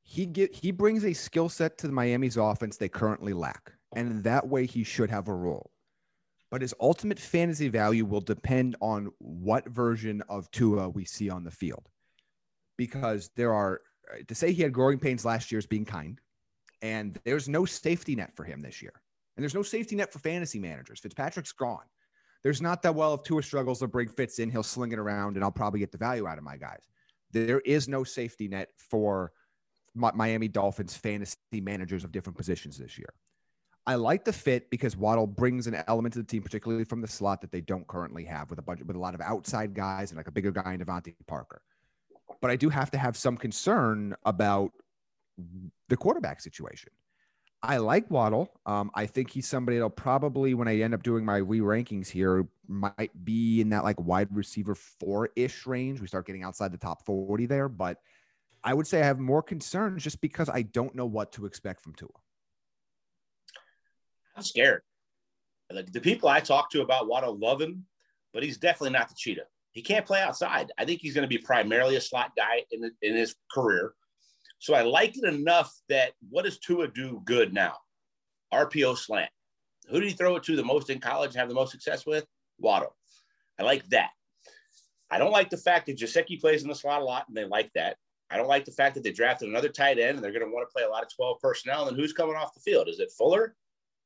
He 0.03 0.25
get 0.25 0.55
he 0.55 0.71
brings 0.71 1.05
a 1.05 1.13
skill 1.13 1.51
set 1.51 1.77
to 1.79 1.87
the 1.87 1.93
Miami's 1.93 2.39
offense 2.39 2.79
they 2.79 2.89
currently 2.89 3.35
lack 3.35 3.73
and 3.95 4.11
in 4.11 4.23
that 4.23 4.47
way 4.47 4.67
he 4.67 4.85
should 4.85 5.11
have 5.11 5.29
a 5.29 5.35
role. 5.35 5.71
But 6.51 6.63
his 6.63 6.75
ultimate 6.81 7.19
fantasy 7.19 7.69
value 7.69 8.05
will 8.05 8.21
depend 8.21 8.77
on 8.81 9.11
what 9.19 9.69
version 9.69 10.23
of 10.29 10.51
Tua 10.51 10.89
we 10.89 11.05
see 11.05 11.29
on 11.29 11.45
the 11.45 11.51
field. 11.51 11.89
Because 12.79 13.31
there 13.37 13.53
are, 13.53 13.83
to 14.29 14.35
say 14.35 14.53
he 14.53 14.63
had 14.63 14.73
growing 14.73 14.99
pains 14.99 15.25
last 15.25 15.53
year 15.53 15.59
is 15.59 15.67
being 15.67 15.85
kind, 15.85 16.19
and 16.83 17.19
there's 17.25 17.49
no 17.49 17.65
safety 17.65 18.15
net 18.15 18.35
for 18.35 18.45
him 18.45 18.63
this 18.63 18.83
year. 18.83 18.93
And 19.37 19.43
there's 19.43 19.55
no 19.55 19.63
safety 19.63 19.97
net 19.97 20.13
for 20.13 20.19
fantasy 20.19 20.59
managers. 20.59 21.01
Fitzpatrick's 21.01 21.53
gone. 21.53 21.85
There's 22.43 22.63
not 22.63 22.83
that 22.83 22.95
well 22.95 23.15
if 23.15 23.23
Tua 23.23 23.43
struggles 23.43 23.81
to 23.81 23.89
bring 23.89 24.09
Fitz 24.09 24.39
in, 24.39 24.51
he'll 24.51 24.63
sling 24.63 24.93
it 24.93 24.99
around, 24.99 25.37
and 25.37 25.45
I'll 25.45 25.51
probably 25.51 25.81
get 25.81 25.93
the 25.93 25.99
value 25.99 26.27
out 26.27 26.39
of 26.39 26.45
my 26.45 26.57
guys. 26.57 26.89
There 27.33 27.61
is 27.61 27.89
no 27.89 28.05
safety 28.05 28.49
net 28.49 28.71
for 28.77 29.33
Miami 29.95 30.49
Dolphins 30.49 30.97
fantasy 30.97 31.37
managers 31.53 32.05
of 32.05 32.13
different 32.13 32.37
positions 32.37 32.79
this 32.79 32.97
year. 32.97 33.13
I 33.87 33.95
like 33.95 34.25
the 34.25 34.33
fit 34.33 34.71
because 34.71 34.97
Waddle 34.97 35.27
brings 35.27 35.67
an 35.67 35.83
element 35.89 36.13
to 36.13 36.19
the 36.21 36.27
team, 36.27 36.43
particularly 36.43 36.85
from 36.85 37.01
the 37.01 37.09
slot 37.09 37.41
that 37.41 37.51
they 37.51 37.63
don't 37.63 37.87
currently 37.87 38.25
have 38.25 38.51
with 38.51 38.59
a 38.59 38.63
bunch 38.63 38.83
with 38.83 38.97
a 38.97 38.99
lot 38.99 39.15
of 39.15 39.21
outside 39.23 39.73
guys 39.73 40.11
and 40.11 40.19
like 40.19 40.29
a 40.29 40.31
bigger 40.31 40.51
guy 40.51 40.75
in 40.75 40.81
DeVante 40.81 41.15
Parker. 41.27 41.63
But 42.43 42.51
I 42.51 42.57
do 42.57 42.69
have 42.69 42.91
to 42.91 42.99
have 42.99 43.17
some 43.17 43.37
concern 43.37 44.15
about 44.27 44.73
the 45.89 45.97
quarterback 45.97 46.41
situation. 46.41 46.91
I 47.63 47.79
like 47.79 48.09
Waddle. 48.11 48.53
Um, 48.67 48.91
I 48.95 49.07
think 49.07 49.31
he's 49.31 49.49
somebody 49.49 49.79
that'll 49.79 49.91
probably, 49.91 50.55
when 50.55 50.69
I 50.69 50.79
end 50.79 50.95
up 50.95 51.03
doing 51.03 51.25
my 51.25 51.39
re 51.39 51.59
rankings 51.59 52.09
here, 52.09 52.47
might 52.69 53.11
be 53.25 53.61
in 53.61 53.71
that 53.71 53.83
like 53.83 53.99
wide 53.99 54.29
receiver 54.31 54.75
four 54.77 55.31
ish 55.35 55.67
range. 55.67 56.01
We 56.01 56.07
start 56.07 56.27
getting 56.27 56.45
outside 56.45 56.71
the 56.71 56.79
top 56.79 57.05
40 57.05 57.47
there. 57.47 57.69
But 57.69 58.01
I 58.63 58.75
would 58.75 58.87
say 58.87 59.01
I 59.01 59.07
have 59.07 59.19
more 59.19 59.43
concerns 59.43 60.05
just 60.05 60.21
because 60.21 60.49
I 60.49 60.63
don't 60.63 60.95
know 60.95 61.07
what 61.07 61.33
to 61.33 61.47
expect 61.47 61.81
from 61.81 61.95
Tua. 61.95 62.11
I'm 64.37 64.45
scared. 64.45 64.83
Like 65.71 65.93
the 65.93 66.01
people 66.01 66.29
I 66.29 66.41
talk 66.41 66.71
to 66.71 66.83
about 66.83 67.09
Waddle 67.09 67.37
love 67.37 67.61
him, 67.61 67.85
but 68.33 68.45
he's 68.45 68.57
definitely 68.57 68.97
not 68.97 69.09
the 69.09 69.17
cheetah. 69.17 69.47
He 69.73 69.83
can't 69.83 70.07
play 70.07 70.21
outside. 70.21 70.71
I 70.79 70.85
think 70.85 71.01
he's 71.01 71.15
going 71.15 71.29
to 71.29 71.29
be 71.29 71.39
primarily 71.39 71.97
a 71.97 72.01
slot 72.01 72.33
guy 72.37 72.65
in, 72.71 72.81
the, 72.81 72.91
in 73.03 73.15
his 73.17 73.35
career. 73.53 73.95
So 74.59 74.75
I 74.75 74.83
like 74.83 75.17
it 75.17 75.25
enough 75.25 75.73
that 75.89 76.13
what 76.31 76.45
does 76.45 76.59
Tua 76.59 76.89
do 76.89 77.23
good 77.25 77.53
now? 77.53 77.77
RPO 78.53 78.97
slant. 78.97 79.31
Who 79.89 80.01
did 80.01 80.09
he 80.09 80.15
throw 80.15 80.37
it 80.37 80.43
to 80.45 80.57
the 80.57 80.65
most 80.65 80.91
in 80.91 81.01
college 81.01 81.31
and 81.31 81.39
have 81.39 81.49
the 81.49 81.55
most 81.55 81.73
success 81.73 82.05
with? 82.05 82.27
Waddle. 82.59 82.97
I 83.59 83.63
like 83.63 83.89
that. 83.91 84.11
I 85.11 85.19
don't 85.19 85.31
like 85.31 85.51
the 85.51 85.57
fact 85.57 85.87
that 85.87 85.99
Gesicki 85.99 86.41
plays 86.41 86.63
in 86.63 86.69
the 86.69 86.75
slot 86.75 87.01
a 87.01 87.05
lot, 87.05 87.25
and 87.29 87.37
they 87.37 87.45
like 87.45 87.73
that. 87.75 87.97
I 88.31 88.37
don't 88.37 88.49
like 88.49 88.65
the 88.65 88.73
fact 88.73 88.95
that 88.95 89.05
they 89.05 89.13
drafted 89.13 89.49
another 89.49 89.71
tight 89.71 89.99
end 89.99 90.17
and 90.17 90.23
they're 90.23 90.33
going 90.33 90.45
to 90.45 90.53
want 90.53 90.69
to 90.69 90.73
play 90.73 90.83
a 90.83 90.89
lot 90.89 91.03
of 91.03 91.15
12 91.15 91.41
personnel. 91.41 91.89
And 91.89 91.97
who's 91.97 92.13
coming 92.13 92.37
off 92.37 92.53
the 92.53 92.61
field? 92.61 92.89
Is 92.89 93.01
it 93.01 93.11
Fuller? 93.17 93.55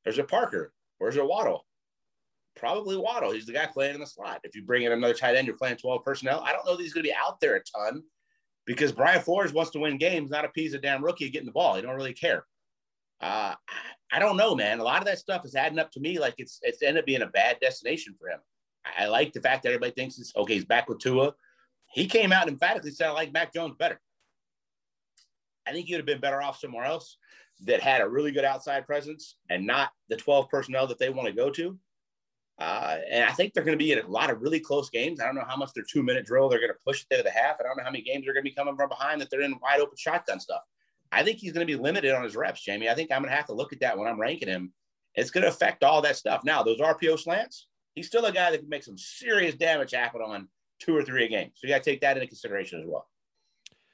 There's 0.03 0.17
a 0.17 0.23
Parker. 0.23 0.73
Where's 0.97 1.17
a 1.17 1.25
Waddle? 1.25 1.65
Probably 2.55 2.95
Waddle. 2.95 3.31
He's 3.31 3.45
the 3.45 3.53
guy 3.53 3.65
playing 3.65 3.95
in 3.95 3.99
the 3.99 4.07
slot. 4.07 4.39
If 4.43 4.55
you 4.55 4.63
bring 4.63 4.83
in 4.83 4.93
another 4.93 5.13
tight 5.13 5.35
end, 5.35 5.47
you're 5.47 5.57
playing 5.57 5.77
12 5.77 6.03
personnel. 6.05 6.39
I 6.39 6.53
don't 6.53 6.65
know 6.65 6.77
that 6.77 6.83
he's 6.83 6.93
going 6.93 7.03
to 7.03 7.09
be 7.09 7.15
out 7.15 7.41
there 7.41 7.55
a 7.55 7.63
ton 7.63 8.03
because 8.65 8.91
Brian 8.91 9.21
Flores 9.21 9.53
wants 9.53 9.71
to 9.71 9.79
win 9.79 9.97
games, 9.97 10.29
not 10.29 10.45
appease 10.45 10.73
a 10.73 10.79
damn 10.79 11.03
rookie 11.03 11.29
getting 11.29 11.45
the 11.45 11.51
ball. 11.51 11.75
He 11.75 11.81
don't 11.81 11.95
really 11.95 12.13
care. 12.13 12.45
Uh, 13.21 13.55
I 14.11 14.19
don't 14.19 14.37
know, 14.37 14.55
man. 14.55 14.79
A 14.79 14.83
lot 14.83 14.99
of 14.99 15.05
that 15.05 15.19
stuff 15.19 15.45
is 15.45 15.55
adding 15.55 15.79
up 15.79 15.91
to 15.91 15.99
me 15.99 16.19
like 16.19 16.35
it's 16.37 16.59
it's 16.61 16.81
ended 16.81 17.01
up 17.01 17.05
being 17.05 17.21
a 17.21 17.27
bad 17.27 17.57
destination 17.61 18.15
for 18.19 18.29
him. 18.29 18.39
I, 18.85 19.03
I 19.03 19.07
like 19.07 19.33
the 19.33 19.41
fact 19.41 19.63
that 19.63 19.69
everybody 19.69 19.91
thinks 19.91 20.19
it's 20.19 20.35
okay. 20.35 20.55
He's 20.55 20.65
back 20.65 20.89
with 20.89 20.99
Tua. 20.99 21.33
He 21.91 22.05
came 22.05 22.31
out 22.31 22.43
and 22.43 22.51
emphatically 22.51 22.91
said, 22.91 23.07
"I 23.07 23.11
like 23.11 23.33
Mac 23.33 23.53
Jones 23.53 23.75
better." 23.77 23.99
I 25.65 25.71
think 25.71 25.87
he 25.87 25.93
would 25.93 25.99
have 25.99 26.05
been 26.05 26.19
better 26.19 26.41
off 26.41 26.59
somewhere 26.59 26.85
else 26.85 27.17
that 27.65 27.81
had 27.81 28.01
a 28.01 28.09
really 28.09 28.31
good 28.31 28.43
outside 28.43 28.85
presence 28.85 29.37
and 29.49 29.65
not 29.65 29.91
the 30.09 30.17
12 30.17 30.49
personnel 30.49 30.87
that 30.87 30.99
they 30.99 31.09
want 31.09 31.27
to 31.27 31.33
go 31.33 31.49
to. 31.51 31.77
Uh, 32.59 32.97
and 33.09 33.23
I 33.23 33.31
think 33.31 33.53
they're 33.53 33.63
going 33.63 33.77
to 33.77 33.83
be 33.83 33.91
in 33.91 33.99
a 33.99 34.07
lot 34.07 34.29
of 34.29 34.41
really 34.41 34.59
close 34.59 34.89
games. 34.89 35.19
I 35.19 35.25
don't 35.25 35.35
know 35.35 35.45
how 35.47 35.57
much 35.57 35.73
their 35.73 35.83
two 35.89 36.03
minute 36.03 36.25
drill 36.25 36.49
they're 36.49 36.59
going 36.59 36.71
to 36.71 36.77
push 36.85 37.05
it 37.09 37.15
to 37.15 37.23
the 37.23 37.31
half. 37.31 37.55
I 37.59 37.63
don't 37.63 37.77
know 37.77 37.83
how 37.83 37.91
many 37.91 38.03
games 38.03 38.25
they're 38.25 38.33
going 38.33 38.45
to 38.45 38.49
be 38.49 38.55
coming 38.55 38.75
from 38.75 38.89
behind 38.89 39.19
that 39.21 39.29
they're 39.29 39.41
in 39.41 39.57
wide 39.61 39.79
open 39.79 39.97
shotgun 39.97 40.39
stuff. 40.39 40.61
I 41.11 41.23
think 41.23 41.39
he's 41.39 41.53
going 41.53 41.65
to 41.65 41.71
be 41.71 41.81
limited 41.81 42.13
on 42.13 42.23
his 42.23 42.35
reps, 42.35 42.63
Jamie. 42.63 42.89
I 42.89 42.95
think 42.95 43.11
I'm 43.11 43.21
going 43.21 43.31
to 43.31 43.35
have 43.35 43.47
to 43.47 43.53
look 43.53 43.73
at 43.73 43.79
that 43.81 43.97
when 43.97 44.07
I'm 44.07 44.19
ranking 44.19 44.47
him. 44.47 44.73
It's 45.15 45.29
going 45.29 45.43
to 45.43 45.49
affect 45.49 45.83
all 45.83 46.01
that 46.01 46.15
stuff. 46.15 46.41
Now, 46.43 46.63
those 46.63 46.79
RPO 46.79 47.19
slants, 47.19 47.67
he's 47.93 48.07
still 48.07 48.25
a 48.25 48.31
guy 48.31 48.49
that 48.49 48.59
can 48.59 48.69
make 48.69 48.83
some 48.83 48.97
serious 48.97 49.53
damage 49.53 49.91
happen 49.91 50.21
on 50.21 50.47
two 50.79 50.95
or 50.95 51.03
three 51.03 51.25
a 51.25 51.27
game. 51.27 51.51
So 51.53 51.67
you 51.67 51.73
got 51.73 51.83
to 51.83 51.89
take 51.89 52.01
that 52.01 52.17
into 52.17 52.27
consideration 52.27 52.81
as 52.81 52.87
well. 52.87 53.07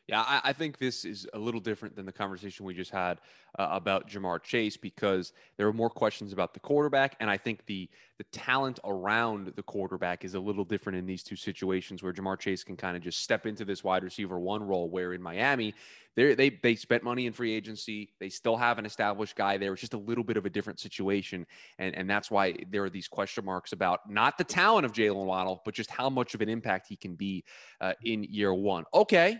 Yeah, 0.09 0.21
I, 0.21 0.41
I, 0.45 0.53
think 0.53 0.79
this 0.79 1.05
is 1.05 1.27
a 1.33 1.37
little 1.37 1.59
different 1.59 1.95
than 1.95 2.07
the 2.07 2.11
conversation 2.11 2.65
we 2.65 2.73
just 2.73 2.89
had 2.89 3.19
uh, 3.59 3.67
about 3.69 4.09
Ja'Marr 4.09 4.41
Chase 4.41 4.75
because 4.75 5.33
there 5.55 5.67
are 5.67 5.73
more 5.73 5.91
questions 5.91 6.33
about 6.33 6.55
the 6.55 6.59
quarterback, 6.59 7.15
and 7.19 7.29
I 7.29 7.37
think 7.37 7.63
the 7.67 7.87
the 8.17 8.23
talent 8.31 8.79
around 8.83 9.53
the 9.55 9.61
quarterback 9.61 10.25
is 10.25 10.33
a 10.33 10.39
little 10.39 10.65
different 10.65 10.97
in 10.97 11.05
these 11.05 11.21
two 11.21 11.35
situations 11.35 12.01
where 12.01 12.11
Ja'Marr 12.11 12.39
Chase 12.39 12.63
can 12.63 12.75
kind 12.75 12.97
of 12.97 13.03
just 13.03 13.21
step 13.21 13.45
into 13.45 13.63
this 13.63 13.83
wide 13.83 14.03
receiver 14.03 14.39
one 14.39 14.63
role, 14.63 14.89
where 14.89 15.13
in 15.13 15.21
Miami 15.21 15.75
they 16.15 16.33
they 16.33 16.49
they 16.49 16.73
spent 16.73 17.03
money 17.03 17.27
in 17.27 17.33
free 17.33 17.53
agency, 17.53 18.09
they 18.19 18.29
still 18.29 18.57
have 18.57 18.79
an 18.79 18.87
established 18.87 19.35
guy 19.35 19.57
there. 19.57 19.73
It's 19.73 19.81
just 19.81 19.93
a 19.93 19.99
little 19.99 20.23
bit 20.23 20.37
of 20.37 20.47
a 20.47 20.49
different 20.49 20.79
situation, 20.79 21.45
and 21.77 21.93
and 21.93 22.09
that's 22.09 22.31
why 22.31 22.55
there 22.71 22.83
are 22.83 22.89
these 22.89 23.07
question 23.07 23.45
marks 23.45 23.73
about 23.73 24.09
not 24.09 24.39
the 24.39 24.43
talent 24.43 24.87
of 24.87 24.91
Jaylen 24.91 25.25
Waddle, 25.25 25.61
but 25.65 25.75
just 25.75 25.91
how 25.91 26.09
much 26.09 26.33
of 26.33 26.41
an 26.41 26.49
impact 26.49 26.87
he 26.87 26.95
can 26.95 27.13
be 27.13 27.43
uh, 27.79 27.93
in 28.03 28.23
year 28.23 28.55
one. 28.55 28.85
Okay, 28.91 29.37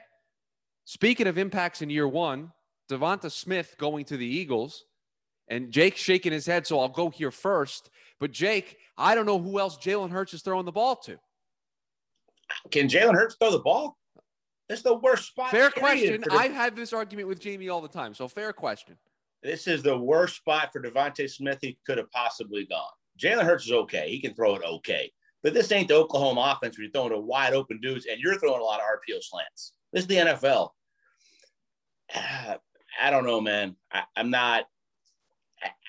Speaking 0.89 1.27
of 1.27 1.37
impacts 1.37 1.83
in 1.83 1.91
year 1.91 2.07
one, 2.07 2.51
Devonta 2.89 3.31
Smith 3.31 3.75
going 3.77 4.05
to 4.05 4.17
the 4.17 4.25
Eagles, 4.25 4.85
and 5.47 5.71
Jake 5.71 5.95
shaking 5.95 6.31
his 6.31 6.47
head. 6.47 6.65
So 6.65 6.79
I'll 6.79 6.89
go 6.89 7.11
here 7.11 7.29
first. 7.29 7.91
But 8.19 8.31
Jake, 8.31 8.75
I 8.97 9.13
don't 9.13 9.27
know 9.27 9.37
who 9.37 9.59
else 9.59 9.77
Jalen 9.77 10.09
Hurts 10.09 10.33
is 10.33 10.41
throwing 10.41 10.65
the 10.65 10.71
ball 10.71 10.95
to. 10.95 11.19
Can 12.71 12.87
Jalen 12.87 13.13
Hurts 13.13 13.35
throw 13.39 13.51
the 13.51 13.59
ball? 13.59 13.99
It's 14.67 14.81
the 14.81 14.97
worst 14.97 15.27
spot. 15.27 15.51
Fair 15.51 15.69
question. 15.69 16.21
The- 16.21 16.33
I've 16.33 16.55
had 16.55 16.75
this 16.75 16.91
argument 16.91 17.27
with 17.27 17.39
Jamie 17.39 17.69
all 17.69 17.81
the 17.81 17.87
time. 17.87 18.15
So 18.15 18.27
fair 18.27 18.51
question. 18.51 18.97
This 19.43 19.67
is 19.67 19.83
the 19.83 19.95
worst 19.95 20.37
spot 20.37 20.71
for 20.73 20.81
Devonta 20.81 21.29
Smith 21.29 21.59
he 21.61 21.77
could 21.85 21.99
have 21.99 22.09
possibly 22.09 22.65
gone. 22.65 22.89
Jalen 23.21 23.43
Hurts 23.43 23.67
is 23.67 23.73
okay. 23.73 24.09
He 24.09 24.19
can 24.19 24.33
throw 24.33 24.55
it 24.55 24.63
okay. 24.65 25.11
But 25.43 25.53
this 25.53 25.71
ain't 25.71 25.89
the 25.89 25.97
Oklahoma 25.97 26.55
offense 26.57 26.79
where 26.79 26.85
you're 26.85 26.91
throwing 26.91 27.11
to 27.11 27.19
wide 27.19 27.53
open 27.53 27.79
dudes 27.79 28.07
and 28.07 28.19
you're 28.19 28.39
throwing 28.39 28.59
a 28.59 28.63
lot 28.63 28.79
of 28.79 28.87
RPO 28.87 29.21
slants. 29.21 29.73
This 29.93 30.01
is 30.01 30.07
the 30.07 30.15
NFL. 30.15 30.71
I 33.01 33.11
don't 33.11 33.25
know, 33.25 33.41
man. 33.41 33.75
I, 33.91 34.03
am 34.15 34.29
not. 34.29 34.65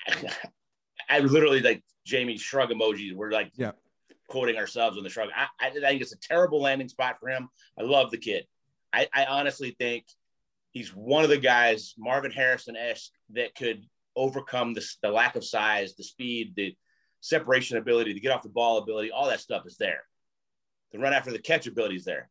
I, 0.07 0.29
I, 1.09 1.19
literally 1.19 1.61
like 1.61 1.83
Jamie 2.05 2.37
shrug 2.37 2.69
emojis. 2.69 3.13
We're 3.13 3.31
like 3.31 3.51
yeah. 3.55 3.71
quoting 4.27 4.57
ourselves 4.57 4.97
on 4.97 5.03
the 5.03 5.09
shrug. 5.09 5.29
I, 5.35 5.47
I, 5.59 5.69
think 5.71 6.01
it's 6.01 6.13
a 6.13 6.19
terrible 6.19 6.61
landing 6.61 6.89
spot 6.89 7.17
for 7.19 7.29
him. 7.29 7.49
I 7.77 7.83
love 7.83 8.11
the 8.11 8.17
kid. 8.17 8.45
I, 8.93 9.07
I 9.13 9.25
honestly 9.25 9.75
think 9.77 10.05
he's 10.71 10.89
one 10.89 11.23
of 11.23 11.29
the 11.29 11.37
guys, 11.37 11.93
Marvin 11.97 12.31
Harrison 12.31 12.75
esque, 12.75 13.11
that 13.31 13.55
could 13.55 13.85
overcome 14.15 14.73
the, 14.73 14.85
the 15.01 15.09
lack 15.09 15.35
of 15.35 15.45
size, 15.45 15.95
the 15.95 16.03
speed, 16.03 16.53
the 16.55 16.75
separation 17.21 17.77
ability, 17.77 18.13
to 18.13 18.19
get 18.19 18.31
off 18.31 18.41
the 18.41 18.49
ball 18.49 18.77
ability. 18.77 19.11
All 19.11 19.29
that 19.29 19.39
stuff 19.39 19.65
is 19.65 19.77
there. 19.77 20.03
The 20.91 20.99
run 20.99 21.13
after 21.13 21.31
the 21.31 21.39
catch 21.39 21.67
ability 21.67 21.95
is 21.95 22.05
there. 22.05 22.29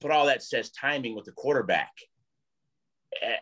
But 0.00 0.12
all 0.12 0.26
that 0.26 0.42
says 0.42 0.70
timing 0.70 1.16
with 1.16 1.24
the 1.24 1.32
quarterback 1.32 1.92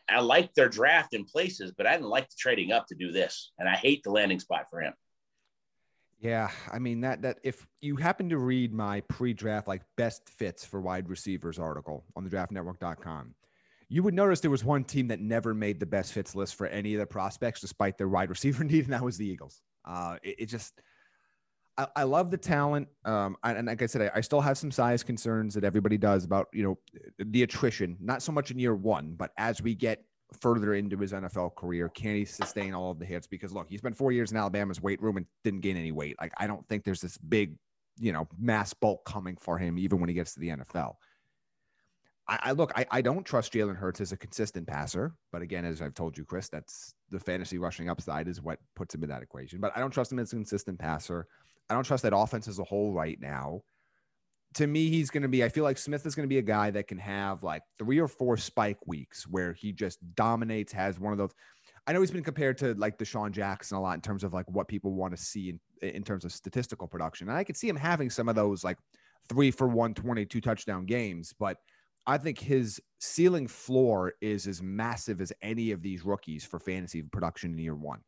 I 0.08 0.20
like 0.20 0.54
their 0.54 0.68
draft 0.68 1.14
in 1.14 1.24
places, 1.24 1.72
but 1.76 1.86
I 1.86 1.92
didn't 1.92 2.08
like 2.08 2.28
the 2.28 2.36
trading 2.38 2.72
up 2.72 2.86
to 2.88 2.94
do 2.94 3.12
this, 3.12 3.52
and 3.58 3.68
I 3.68 3.74
hate 3.74 4.02
the 4.02 4.10
landing 4.10 4.40
spot 4.40 4.66
for 4.70 4.80
him. 4.80 4.92
Yeah, 6.20 6.50
I 6.70 6.78
mean 6.78 7.00
that 7.00 7.22
that 7.22 7.40
if 7.42 7.66
you 7.80 7.96
happen 7.96 8.28
to 8.28 8.38
read 8.38 8.72
my 8.72 9.00
pre-draft 9.02 9.66
like 9.66 9.82
best 9.96 10.28
fits 10.28 10.64
for 10.64 10.80
wide 10.80 11.08
receivers 11.08 11.58
article 11.58 12.04
on 12.14 12.22
the 12.22 12.30
draftnetwork.com, 12.30 13.34
you 13.88 14.04
would 14.04 14.14
notice 14.14 14.40
there 14.40 14.50
was 14.50 14.64
one 14.64 14.84
team 14.84 15.08
that 15.08 15.20
never 15.20 15.52
made 15.52 15.80
the 15.80 15.86
best 15.86 16.12
fits 16.12 16.36
list 16.36 16.54
for 16.54 16.68
any 16.68 16.94
of 16.94 17.00
the 17.00 17.06
prospects 17.06 17.60
despite 17.60 17.98
their 17.98 18.08
wide 18.08 18.30
receiver 18.30 18.62
need, 18.64 18.84
and 18.84 18.92
that 18.92 19.02
was 19.02 19.18
the 19.18 19.26
Eagles. 19.26 19.62
Uh, 19.84 20.16
it, 20.22 20.36
it 20.38 20.46
just 20.46 20.80
I, 21.78 21.86
I 21.96 22.02
love 22.02 22.30
the 22.30 22.36
talent. 22.36 22.88
Um, 23.04 23.36
and 23.44 23.66
like 23.66 23.82
I 23.82 23.86
said, 23.86 24.02
I, 24.02 24.18
I, 24.18 24.20
still 24.20 24.40
have 24.40 24.58
some 24.58 24.70
size 24.70 25.02
concerns 25.02 25.54
that 25.54 25.64
everybody 25.64 25.96
does 25.96 26.24
about, 26.24 26.48
you 26.52 26.62
know, 26.62 26.78
the 27.18 27.42
attrition, 27.42 27.96
not 28.00 28.22
so 28.22 28.32
much 28.32 28.50
in 28.50 28.58
year 28.58 28.74
one, 28.74 29.14
but 29.16 29.30
as 29.38 29.62
we 29.62 29.74
get 29.74 30.04
further 30.40 30.74
into 30.74 30.96
his 30.98 31.12
NFL 31.12 31.54
career, 31.56 31.88
can 31.88 32.14
he 32.14 32.24
sustain 32.24 32.74
all 32.74 32.90
of 32.90 32.98
the 32.98 33.06
hits? 33.06 33.26
Because 33.26 33.52
look, 33.52 33.68
he 33.68 33.78
spent 33.78 33.96
four 33.96 34.12
years 34.12 34.30
in 34.30 34.36
Alabama's 34.36 34.82
weight 34.82 35.00
room 35.02 35.16
and 35.16 35.26
didn't 35.44 35.60
gain 35.60 35.76
any 35.76 35.92
weight. 35.92 36.16
Like, 36.20 36.32
I 36.36 36.46
don't 36.46 36.66
think 36.68 36.84
there's 36.84 37.00
this 37.00 37.16
big, 37.16 37.56
you 37.98 38.12
know, 38.12 38.28
mass 38.38 38.74
bulk 38.74 39.04
coming 39.04 39.36
for 39.40 39.58
him, 39.58 39.78
even 39.78 40.00
when 40.00 40.08
he 40.08 40.14
gets 40.14 40.34
to 40.34 40.40
the 40.40 40.48
NFL. 40.48 40.94
I, 42.28 42.38
I 42.42 42.52
look, 42.52 42.72
I, 42.76 42.86
I 42.90 43.02
don't 43.02 43.24
trust 43.24 43.52
Jalen 43.52 43.76
Hurts 43.76 44.00
as 44.00 44.12
a 44.12 44.16
consistent 44.16 44.66
passer, 44.66 45.14
but 45.32 45.42
again, 45.42 45.64
as 45.64 45.82
I've 45.82 45.94
told 45.94 46.16
you, 46.16 46.24
Chris, 46.24 46.48
that's 46.48 46.94
the 47.10 47.18
fantasy 47.18 47.58
rushing 47.58 47.88
upside 47.88 48.28
is 48.28 48.40
what 48.40 48.58
puts 48.76 48.94
him 48.94 49.02
in 49.02 49.08
that 49.08 49.22
equation. 49.22 49.60
But 49.60 49.72
I 49.76 49.80
don't 49.80 49.90
trust 49.90 50.12
him 50.12 50.18
as 50.18 50.32
a 50.32 50.36
consistent 50.36 50.78
passer. 50.78 51.26
I 51.72 51.74
don't 51.74 51.84
trust 51.84 52.02
that 52.02 52.16
offense 52.16 52.48
as 52.48 52.58
a 52.58 52.64
whole 52.64 52.92
right 52.92 53.18
now. 53.20 53.62
To 54.54 54.66
me, 54.66 54.90
he's 54.90 55.08
going 55.08 55.22
to 55.22 55.28
be, 55.28 55.42
I 55.42 55.48
feel 55.48 55.64
like 55.64 55.78
Smith 55.78 56.04
is 56.04 56.14
going 56.14 56.24
to 56.24 56.32
be 56.32 56.38
a 56.38 56.42
guy 56.42 56.70
that 56.70 56.86
can 56.86 56.98
have 56.98 57.42
like 57.42 57.62
three 57.78 57.98
or 57.98 58.08
four 58.08 58.36
spike 58.36 58.76
weeks 58.86 59.26
where 59.26 59.54
he 59.54 59.72
just 59.72 59.98
dominates, 60.14 60.72
has 60.72 61.00
one 61.00 61.12
of 61.12 61.18
those. 61.18 61.32
I 61.86 61.92
know 61.92 62.00
he's 62.00 62.10
been 62.10 62.22
compared 62.22 62.58
to 62.58 62.74
like 62.74 62.98
DeSean 62.98 63.32
Jackson 63.32 63.78
a 63.78 63.80
lot 63.80 63.94
in 63.94 64.02
terms 64.02 64.24
of 64.24 64.34
like 64.34 64.48
what 64.50 64.68
people 64.68 64.92
want 64.92 65.16
to 65.16 65.22
see 65.22 65.48
in, 65.80 65.88
in 65.88 66.02
terms 66.02 66.26
of 66.26 66.32
statistical 66.32 66.86
production. 66.86 67.28
And 67.28 67.36
I 67.36 67.44
could 67.44 67.56
see 67.56 67.68
him 67.68 67.76
having 67.76 68.10
some 68.10 68.28
of 68.28 68.34
those 68.34 68.62
like 68.62 68.76
three 69.28 69.50
for 69.50 69.66
122 69.66 70.40
touchdown 70.42 70.84
games, 70.84 71.32
but 71.38 71.56
I 72.06 72.18
think 72.18 72.38
his 72.38 72.80
ceiling 73.00 73.46
floor 73.46 74.14
is 74.20 74.46
as 74.46 74.60
massive 74.60 75.20
as 75.20 75.32
any 75.40 75.70
of 75.70 75.82
these 75.82 76.04
rookies 76.04 76.44
for 76.44 76.58
fantasy 76.58 77.02
production 77.02 77.52
in 77.52 77.58
year 77.58 77.76
one. 77.76 78.00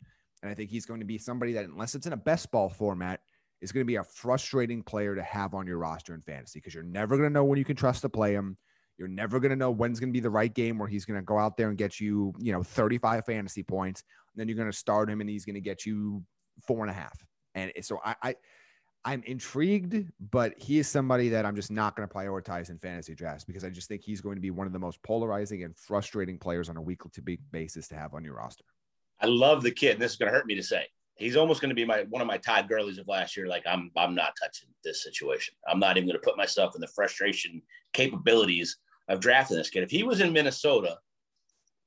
And 0.42 0.50
I 0.50 0.54
think 0.54 0.70
he's 0.70 0.86
going 0.86 1.00
to 1.00 1.06
be 1.06 1.16
somebody 1.16 1.52
that, 1.52 1.64
unless 1.64 1.94
it's 1.94 2.06
in 2.06 2.12
a 2.12 2.18
best 2.18 2.50
ball 2.50 2.68
format, 2.68 3.20
is 3.64 3.72
going 3.72 3.80
to 3.80 3.86
be 3.86 3.96
a 3.96 4.04
frustrating 4.04 4.82
player 4.82 5.14
to 5.14 5.22
have 5.22 5.54
on 5.54 5.66
your 5.66 5.78
roster 5.78 6.14
in 6.14 6.20
fantasy 6.20 6.60
because 6.60 6.74
you're 6.74 6.82
never 6.82 7.16
going 7.16 7.28
to 7.28 7.32
know 7.32 7.44
when 7.44 7.58
you 7.58 7.64
can 7.64 7.74
trust 7.74 8.02
to 8.02 8.10
play 8.10 8.34
him. 8.34 8.58
You're 8.98 9.08
never 9.08 9.40
going 9.40 9.50
to 9.50 9.56
know 9.56 9.70
when's 9.70 9.98
going 9.98 10.10
to 10.10 10.12
be 10.12 10.20
the 10.20 10.30
right 10.30 10.52
game 10.52 10.78
where 10.78 10.86
he's 10.86 11.06
going 11.06 11.18
to 11.18 11.24
go 11.24 11.38
out 11.38 11.56
there 11.56 11.70
and 11.70 11.78
get 11.78 11.98
you, 11.98 12.34
you 12.38 12.52
know, 12.52 12.62
35 12.62 13.24
fantasy 13.24 13.62
points. 13.62 14.04
And 14.34 14.40
then 14.40 14.48
you're 14.48 14.56
going 14.58 14.70
to 14.70 14.76
start 14.76 15.08
him 15.08 15.22
and 15.22 15.30
he's 15.30 15.46
going 15.46 15.54
to 15.54 15.62
get 15.62 15.86
you 15.86 16.22
four 16.66 16.82
and 16.82 16.90
a 16.90 16.92
half. 16.92 17.18
And 17.54 17.72
so 17.80 18.00
I, 18.04 18.16
I 18.22 18.34
I'm 19.06 19.22
intrigued, 19.24 20.06
but 20.30 20.54
he 20.58 20.78
is 20.78 20.86
somebody 20.86 21.30
that 21.30 21.46
I'm 21.46 21.56
just 21.56 21.70
not 21.70 21.96
going 21.96 22.06
to 22.06 22.14
prioritize 22.14 22.68
in 22.70 22.78
fantasy 22.78 23.14
drafts 23.14 23.44
because 23.44 23.64
I 23.64 23.70
just 23.70 23.88
think 23.88 24.02
he's 24.02 24.20
going 24.20 24.34
to 24.34 24.40
be 24.40 24.50
one 24.50 24.66
of 24.66 24.72
the 24.72 24.78
most 24.78 25.02
polarizing 25.02 25.62
and 25.62 25.76
frustrating 25.76 26.38
players 26.38 26.68
on 26.68 26.76
a 26.76 26.82
week 26.82 27.00
to 27.12 27.22
week 27.22 27.40
basis 27.50 27.88
to 27.88 27.96
have 27.96 28.14
on 28.14 28.24
your 28.24 28.34
roster. 28.34 28.64
I 29.20 29.26
love 29.26 29.62
the 29.62 29.70
kid. 29.70 29.98
This 29.98 30.12
is 30.12 30.18
going 30.18 30.30
to 30.30 30.36
hurt 30.36 30.46
me 30.46 30.54
to 30.54 30.62
say. 30.62 30.86
He's 31.16 31.36
almost 31.36 31.60
going 31.60 31.68
to 31.68 31.74
be 31.74 31.84
my 31.84 32.04
one 32.10 32.20
of 32.20 32.26
my 32.26 32.38
Todd 32.38 32.68
Gurley's 32.68 32.98
of 32.98 33.06
last 33.06 33.36
year. 33.36 33.46
Like 33.46 33.62
I'm, 33.66 33.90
I'm 33.96 34.14
not 34.14 34.34
touching 34.40 34.68
this 34.82 35.02
situation. 35.02 35.54
I'm 35.68 35.78
not 35.78 35.96
even 35.96 36.08
going 36.08 36.20
to 36.20 36.24
put 36.24 36.36
myself 36.36 36.74
in 36.74 36.80
the 36.80 36.88
frustration 36.88 37.62
capabilities 37.92 38.78
of 39.08 39.20
drafting 39.20 39.56
this 39.56 39.70
kid. 39.70 39.84
If 39.84 39.90
he 39.90 40.02
was 40.02 40.20
in 40.20 40.32
Minnesota, 40.32 40.98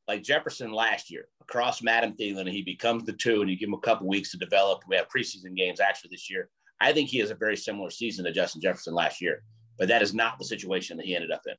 like 0.08 0.24
Jefferson 0.24 0.72
last 0.72 1.12
year, 1.12 1.28
across 1.42 1.82
Madam 1.82 2.14
Thielen, 2.14 2.42
and 2.42 2.50
he 2.50 2.62
becomes 2.62 3.04
the 3.04 3.14
two, 3.14 3.42
and 3.42 3.50
you 3.50 3.58
give 3.58 3.68
him 3.68 3.74
a 3.74 3.80
couple 3.80 4.08
weeks 4.08 4.32
to 4.32 4.38
develop. 4.38 4.84
We 4.88 4.96
have 4.96 5.08
preseason 5.10 5.56
games 5.56 5.80
actually 5.80 6.10
this 6.12 6.30
year. 6.30 6.50
I 6.80 6.94
think 6.94 7.10
he 7.10 7.18
has 7.20 7.32
a 7.32 7.36
very 7.36 7.58
similar 7.58 7.90
season 7.90 8.26
to 8.26 8.32
Justin 8.32 8.62
Jefferson 8.62 8.94
last 8.94 9.22
year, 9.22 9.44
but 9.78 9.88
that 9.88 10.02
is 10.02 10.14
not 10.14 10.38
the 10.40 10.46
situation 10.46 10.96
that 10.98 11.06
he 11.06 11.16
ended 11.16 11.32
up 11.32 11.42
in. 11.48 11.56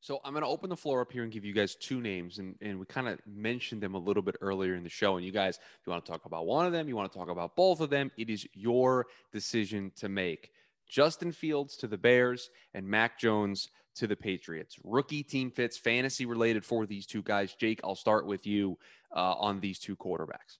So 0.00 0.20
I'm 0.24 0.32
going 0.32 0.42
to 0.42 0.48
open 0.48 0.70
the 0.70 0.76
floor 0.76 1.00
up 1.02 1.12
here 1.12 1.22
and 1.22 1.32
give 1.32 1.44
you 1.44 1.52
guys 1.52 1.74
two 1.74 2.00
names, 2.00 2.38
and, 2.38 2.56
and 2.62 2.80
we 2.80 2.86
kind 2.86 3.06
of 3.06 3.18
mentioned 3.26 3.82
them 3.82 3.94
a 3.94 3.98
little 3.98 4.22
bit 4.22 4.36
earlier 4.40 4.74
in 4.74 4.82
the 4.82 4.88
show. 4.88 5.16
And 5.16 5.26
you 5.26 5.32
guys, 5.32 5.56
if 5.56 5.86
you 5.86 5.90
want 5.90 6.04
to 6.04 6.10
talk 6.10 6.24
about 6.24 6.46
one 6.46 6.66
of 6.66 6.72
them, 6.72 6.88
you 6.88 6.96
want 6.96 7.12
to 7.12 7.18
talk 7.18 7.28
about 7.28 7.54
both 7.54 7.80
of 7.80 7.90
them, 7.90 8.10
it 8.16 8.30
is 8.30 8.46
your 8.54 9.06
decision 9.32 9.92
to 9.96 10.08
make. 10.08 10.50
Justin 10.88 11.32
Fields 11.32 11.76
to 11.76 11.86
the 11.86 11.98
Bears 11.98 12.50
and 12.74 12.86
Mac 12.86 13.18
Jones 13.18 13.68
to 13.96 14.06
the 14.06 14.16
Patriots. 14.16 14.76
Rookie 14.82 15.22
team 15.22 15.50
fits, 15.50 15.76
fantasy 15.76 16.24
related 16.24 16.64
for 16.64 16.86
these 16.86 17.06
two 17.06 17.22
guys. 17.22 17.54
Jake, 17.54 17.80
I'll 17.84 17.94
start 17.94 18.26
with 18.26 18.46
you 18.46 18.78
uh, 19.14 19.34
on 19.34 19.60
these 19.60 19.78
two 19.78 19.96
quarterbacks 19.96 20.58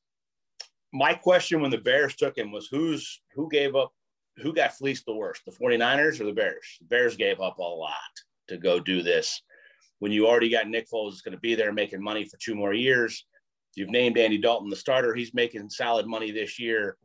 my 0.93 1.15
question 1.15 1.61
when 1.61 1.71
the 1.71 1.79
Bears 1.79 2.17
took 2.17 2.37
him 2.37 2.51
was 2.51 2.67
who's 2.67 3.21
who 3.35 3.49
gave 3.49 3.77
up 3.77 3.93
who 4.37 4.53
got 4.53 4.73
fleeced 4.73 5.05
the 5.07 5.15
worst, 5.15 5.43
the 5.45 5.53
49ers 5.53 6.21
or 6.21 6.25
the 6.25 6.33
Bears? 6.33 6.79
The 6.81 6.87
Bears 6.87 7.17
gave 7.17 7.41
up 7.41 7.59
a 7.59 7.63
lot 7.63 7.91
to 8.51 8.59
go 8.59 8.79
do 8.79 9.03
this. 9.03 9.43
When 9.99 10.13
you 10.13 10.27
already 10.27 10.49
got 10.49 10.69
Nick 10.69 10.89
Foles 10.89 11.15
is 11.15 11.23
going 11.23 11.35
to 11.35 11.41
be 11.41 11.55
there 11.55 11.73
making 11.73 12.03
money 12.03 12.25
for 12.25 12.39
two 12.39 12.55
more 12.55 12.73
years. 12.73 13.27
You've 13.75 13.91
named 13.91 14.19
Andy 14.19 14.39
Dalton 14.39 14.71
the 14.71 14.77
starter. 14.77 15.15
He's 15.15 15.35
making 15.35 15.71
solid 15.71 16.07
money 16.07 16.31
this 16.31 16.59
year. 16.59 16.97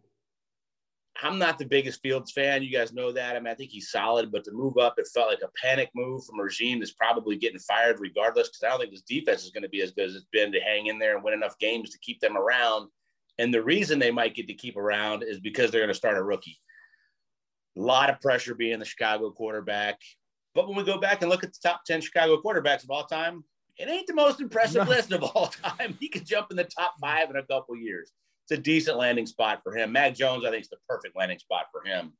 I'm 1.23 1.39
not 1.39 1.57
the 1.57 1.65
biggest 1.65 2.01
Fields 2.01 2.31
fan. 2.31 2.61
You 2.61 2.71
guys 2.71 2.91
know 2.91 3.11
that. 3.13 3.35
I 3.35 3.39
mean, 3.39 3.47
I 3.47 3.55
think 3.55 3.71
he's 3.71 3.89
solid, 3.89 4.31
but 4.31 4.43
to 4.43 4.51
move 4.51 4.77
up, 4.77 4.95
it 4.97 5.07
felt 5.13 5.29
like 5.29 5.43
a 5.43 5.51
panic 5.61 5.89
move 5.95 6.25
from 6.25 6.39
a 6.39 6.43
regime 6.43 6.79
that's 6.79 6.91
probably 6.91 7.37
getting 7.37 7.59
fired 7.59 8.01
regardless. 8.01 8.49
Because 8.49 8.63
I 8.63 8.69
don't 8.69 8.79
think 8.79 8.91
this 8.91 9.01
defense 9.01 9.45
is 9.45 9.51
going 9.51 9.63
to 9.63 9.69
be 9.69 9.81
as 9.81 9.91
good 9.91 10.09
as 10.09 10.15
it's 10.15 10.27
been 10.33 10.51
to 10.51 10.59
hang 10.59 10.87
in 10.87 10.99
there 10.99 11.15
and 11.15 11.23
win 11.23 11.33
enough 11.33 11.57
games 11.59 11.91
to 11.91 11.99
keep 11.99 12.19
them 12.19 12.35
around 12.35 12.89
and 13.37 13.53
the 13.53 13.63
reason 13.63 13.99
they 13.99 14.11
might 14.11 14.35
get 14.35 14.47
to 14.47 14.53
keep 14.53 14.77
around 14.77 15.23
is 15.23 15.39
because 15.39 15.71
they're 15.71 15.81
going 15.81 15.89
to 15.89 15.93
start 15.93 16.17
a 16.17 16.23
rookie. 16.23 16.59
A 17.77 17.81
lot 17.81 18.09
of 18.09 18.21
pressure 18.21 18.55
being 18.55 18.79
the 18.79 18.85
Chicago 18.85 19.31
quarterback. 19.31 19.99
But 20.55 20.69
when 20.69 20.77
we 20.77 20.83
go 20.83 20.97
back 20.97 21.21
and 21.21 21.29
look 21.29 21.43
at 21.43 21.53
the 21.53 21.59
top 21.61 21.83
10 21.85 22.01
Chicago 22.01 22.41
quarterbacks 22.41 22.83
of 22.83 22.89
all 22.89 23.03
time, 23.03 23.43
it 23.77 23.89
ain't 23.89 24.07
the 24.07 24.13
most 24.13 24.39
impressive 24.39 24.85
no. 24.85 24.89
list 24.89 25.11
of 25.11 25.21
all 25.21 25.47
time. 25.47 25.97
He 25.99 26.07
could 26.07 26.25
jump 26.25 26.47
in 26.49 26.57
the 26.57 26.63
top 26.63 26.95
five 26.99 27.29
in 27.29 27.35
a 27.35 27.43
couple 27.43 27.75
years. 27.75 28.13
It's 28.43 28.57
a 28.57 28.61
decent 28.61 28.97
landing 28.97 29.25
spot 29.25 29.61
for 29.63 29.75
him. 29.75 29.91
Mac 29.91 30.15
Jones, 30.15 30.45
I 30.45 30.51
think, 30.51 30.61
is 30.61 30.69
the 30.69 30.77
perfect 30.87 31.17
landing 31.17 31.39
spot 31.39 31.65
for 31.71 31.87
him. 31.87 32.13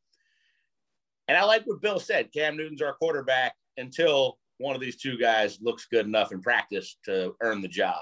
And 1.28 1.38
I 1.38 1.43
like 1.45 1.63
what 1.65 1.82
Bill 1.82 2.00
said. 2.00 2.34
Cam 2.34 2.58
Newton's 2.58 2.82
our 2.82 2.93
quarterback 2.93 3.56
until 3.78 4.38
one 4.58 4.76
of 4.76 4.82
these 4.82 4.98
two 4.98 5.17
guys 5.17 5.60
looks 5.62 5.88
good 5.89 6.06
enough 6.06 6.32
in 6.32 6.41
practice 6.41 6.98
to 7.06 7.36
earn 7.41 7.62
the 7.62 7.67
job. 7.67 8.02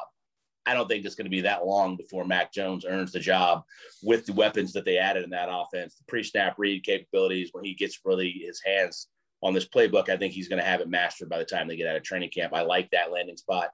I 0.65 0.73
don't 0.73 0.87
think 0.87 1.05
it's 1.05 1.15
going 1.15 1.25
to 1.25 1.31
be 1.31 1.41
that 1.41 1.65
long 1.65 1.97
before 1.97 2.25
Mac 2.25 2.53
Jones 2.53 2.85
earns 2.85 3.11
the 3.11 3.19
job 3.19 3.63
with 4.01 4.25
the 4.25 4.33
weapons 4.33 4.71
that 4.73 4.85
they 4.85 4.97
added 4.97 5.25
in 5.25 5.29
that 5.31 5.49
offense, 5.51 5.95
the 5.95 6.05
pre-snap 6.07 6.55
read 6.57 6.83
capabilities. 6.85 7.49
When 7.51 7.65
he 7.65 7.73
gets 7.73 7.99
really 8.05 8.31
his 8.31 8.61
hands 8.65 9.09
on 9.43 9.53
this 9.53 9.67
playbook, 9.67 10.09
I 10.09 10.17
think 10.17 10.33
he's 10.33 10.47
going 10.47 10.61
to 10.61 10.67
have 10.67 10.81
it 10.81 10.89
mastered 10.89 11.29
by 11.29 11.37
the 11.37 11.45
time 11.45 11.67
they 11.67 11.75
get 11.75 11.87
out 11.87 11.95
of 11.95 12.03
training 12.03 12.29
camp. 12.29 12.53
I 12.53 12.61
like 12.61 12.89
that 12.91 13.11
landing 13.11 13.37
spot. 13.37 13.71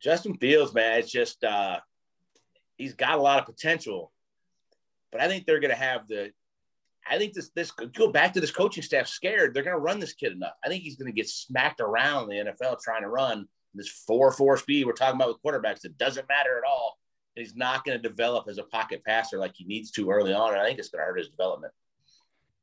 Justin 0.00 0.36
Fields, 0.36 0.72
man, 0.72 1.00
it's 1.00 1.10
just 1.10 1.42
uh, 1.44 1.80
he's 2.76 2.94
got 2.94 3.18
a 3.18 3.22
lot 3.22 3.40
of 3.40 3.46
potential, 3.46 4.12
but 5.10 5.20
I 5.20 5.28
think 5.28 5.46
they're 5.46 5.60
going 5.60 5.70
to 5.70 5.76
have 5.76 6.08
the. 6.08 6.32
I 7.06 7.18
think 7.18 7.34
this 7.34 7.50
this 7.54 7.70
could 7.70 7.92
go 7.92 8.10
back 8.10 8.32
to 8.32 8.40
this 8.40 8.50
coaching 8.50 8.82
staff 8.82 9.08
scared. 9.08 9.52
They're 9.52 9.62
going 9.62 9.76
to 9.76 9.80
run 9.80 10.00
this 10.00 10.14
kid 10.14 10.32
enough. 10.32 10.54
I 10.64 10.68
think 10.68 10.82
he's 10.82 10.96
going 10.96 11.12
to 11.12 11.16
get 11.16 11.28
smacked 11.28 11.80
around 11.80 12.28
the 12.28 12.36
NFL 12.36 12.80
trying 12.80 13.02
to 13.02 13.08
run 13.08 13.46
this 13.74 13.88
four 13.88 14.30
four 14.32 14.56
speed 14.56 14.86
we're 14.86 14.92
talking 14.92 15.16
about 15.16 15.28
with 15.28 15.42
quarterbacks, 15.42 15.84
it 15.84 15.98
doesn't 15.98 16.28
matter 16.28 16.56
at 16.56 16.68
all. 16.68 16.98
He's 17.34 17.56
not 17.56 17.84
going 17.84 18.00
to 18.00 18.08
develop 18.08 18.46
as 18.48 18.58
a 18.58 18.62
pocket 18.62 19.02
passer 19.04 19.38
like 19.38 19.54
he 19.56 19.64
needs 19.64 19.90
to 19.92 20.10
early 20.10 20.32
on, 20.32 20.52
and 20.52 20.60
I 20.60 20.66
think 20.66 20.78
it's 20.78 20.88
going 20.88 21.02
to 21.02 21.06
hurt 21.06 21.18
his 21.18 21.28
development. 21.28 21.72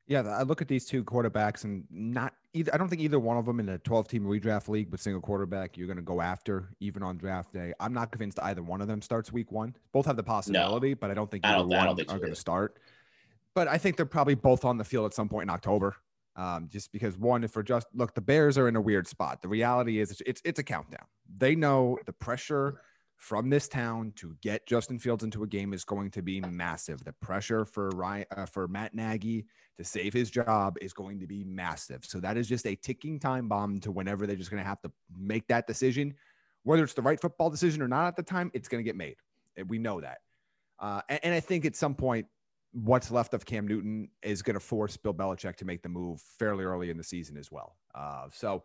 Yeah, 0.07 0.21
I 0.21 0.43
look 0.43 0.61
at 0.61 0.67
these 0.67 0.85
two 0.85 1.03
quarterbacks, 1.03 1.63
and 1.63 1.85
not 1.89 2.33
either. 2.53 2.73
I 2.73 2.77
don't 2.77 2.89
think 2.89 3.01
either 3.01 3.19
one 3.19 3.37
of 3.37 3.45
them 3.45 3.59
in 3.59 3.69
a 3.69 3.77
12 3.77 4.07
team 4.07 4.23
redraft 4.23 4.67
league 4.67 4.91
with 4.91 5.01
single 5.01 5.21
quarterback 5.21 5.77
you're 5.77 5.87
going 5.87 5.97
to 5.97 6.03
go 6.03 6.19
after 6.21 6.69
even 6.79 7.03
on 7.03 7.17
draft 7.17 7.53
day. 7.53 7.73
I'm 7.79 7.93
not 7.93 8.11
convinced 8.11 8.39
either 8.41 8.63
one 8.63 8.81
of 8.81 8.87
them 8.87 9.01
starts 9.01 9.31
week 9.31 9.51
one. 9.51 9.75
Both 9.93 10.07
have 10.07 10.17
the 10.17 10.23
possibility, 10.23 10.89
no, 10.89 10.95
but 10.99 11.11
I 11.11 11.13
don't 11.13 11.29
think 11.29 11.45
either 11.45 11.57
don't, 11.59 11.69
one 11.69 11.95
think 11.95 12.11
are 12.11 12.17
going 12.17 12.31
to 12.31 12.35
start. 12.35 12.77
But 13.53 13.67
I 13.67 13.77
think 13.77 13.97
they're 13.97 14.05
probably 14.05 14.35
both 14.35 14.65
on 14.65 14.77
the 14.77 14.83
field 14.83 15.05
at 15.05 15.13
some 15.13 15.29
point 15.29 15.43
in 15.43 15.49
October. 15.49 15.95
Um, 16.35 16.69
just 16.71 16.91
because 16.91 17.17
one, 17.17 17.43
if 17.43 17.55
we're 17.55 17.63
just 17.63 17.87
look, 17.93 18.15
the 18.15 18.21
Bears 18.21 18.57
are 18.57 18.67
in 18.67 18.75
a 18.75 18.81
weird 18.81 19.07
spot. 19.07 19.41
The 19.41 19.49
reality 19.49 19.99
is 19.99 20.21
it's 20.25 20.41
it's 20.43 20.59
a 20.59 20.63
countdown. 20.63 21.05
They 21.37 21.55
know 21.55 21.97
the 22.05 22.13
pressure 22.13 22.81
from 23.21 23.51
this 23.51 23.67
town 23.67 24.11
to 24.15 24.35
get 24.41 24.65
Justin 24.65 24.97
Fields 24.97 25.23
into 25.23 25.43
a 25.43 25.47
game 25.47 25.73
is 25.73 25.85
going 25.85 26.09
to 26.09 26.23
be 26.23 26.41
massive. 26.41 27.03
The 27.03 27.13
pressure 27.13 27.65
for 27.65 27.89
Ryan 27.91 28.25
uh, 28.35 28.47
for 28.47 28.67
Matt 28.67 28.95
Nagy 28.95 29.45
to 29.77 29.83
save 29.83 30.11
his 30.11 30.31
job 30.31 30.75
is 30.81 30.91
going 30.91 31.19
to 31.19 31.27
be 31.27 31.43
massive. 31.43 32.03
So 32.03 32.19
that 32.19 32.35
is 32.35 32.49
just 32.49 32.65
a 32.65 32.73
ticking 32.73 33.19
time 33.19 33.47
bomb 33.47 33.79
to 33.81 33.91
whenever 33.91 34.25
they're 34.25 34.35
just 34.35 34.49
going 34.49 34.63
to 34.63 34.67
have 34.67 34.81
to 34.81 34.91
make 35.15 35.47
that 35.49 35.67
decision, 35.67 36.15
whether 36.63 36.83
it's 36.83 36.95
the 36.95 37.03
right 37.03 37.21
football 37.21 37.51
decision 37.51 37.83
or 37.83 37.87
not 37.87 38.07
at 38.07 38.15
the 38.15 38.23
time. 38.23 38.49
It's 38.55 38.67
going 38.67 38.83
to 38.83 38.87
get 38.87 38.95
made. 38.95 39.17
We 39.67 39.77
know 39.77 40.01
that. 40.01 40.17
Uh, 40.79 41.01
and, 41.07 41.19
and 41.21 41.33
I 41.35 41.41
think 41.41 41.65
at 41.65 41.75
some 41.75 41.93
point 41.93 42.25
what's 42.73 43.11
left 43.11 43.35
of 43.35 43.45
Cam 43.45 43.67
Newton 43.67 44.09
is 44.23 44.41
going 44.41 44.55
to 44.55 44.59
force 44.59 44.97
Bill 44.97 45.13
Belichick 45.13 45.57
to 45.57 45.65
make 45.65 45.83
the 45.83 45.89
move 45.89 46.21
fairly 46.39 46.63
early 46.63 46.89
in 46.89 46.97
the 46.97 47.03
season 47.03 47.37
as 47.37 47.51
well. 47.51 47.75
Uh, 47.93 48.29
so 48.31 48.63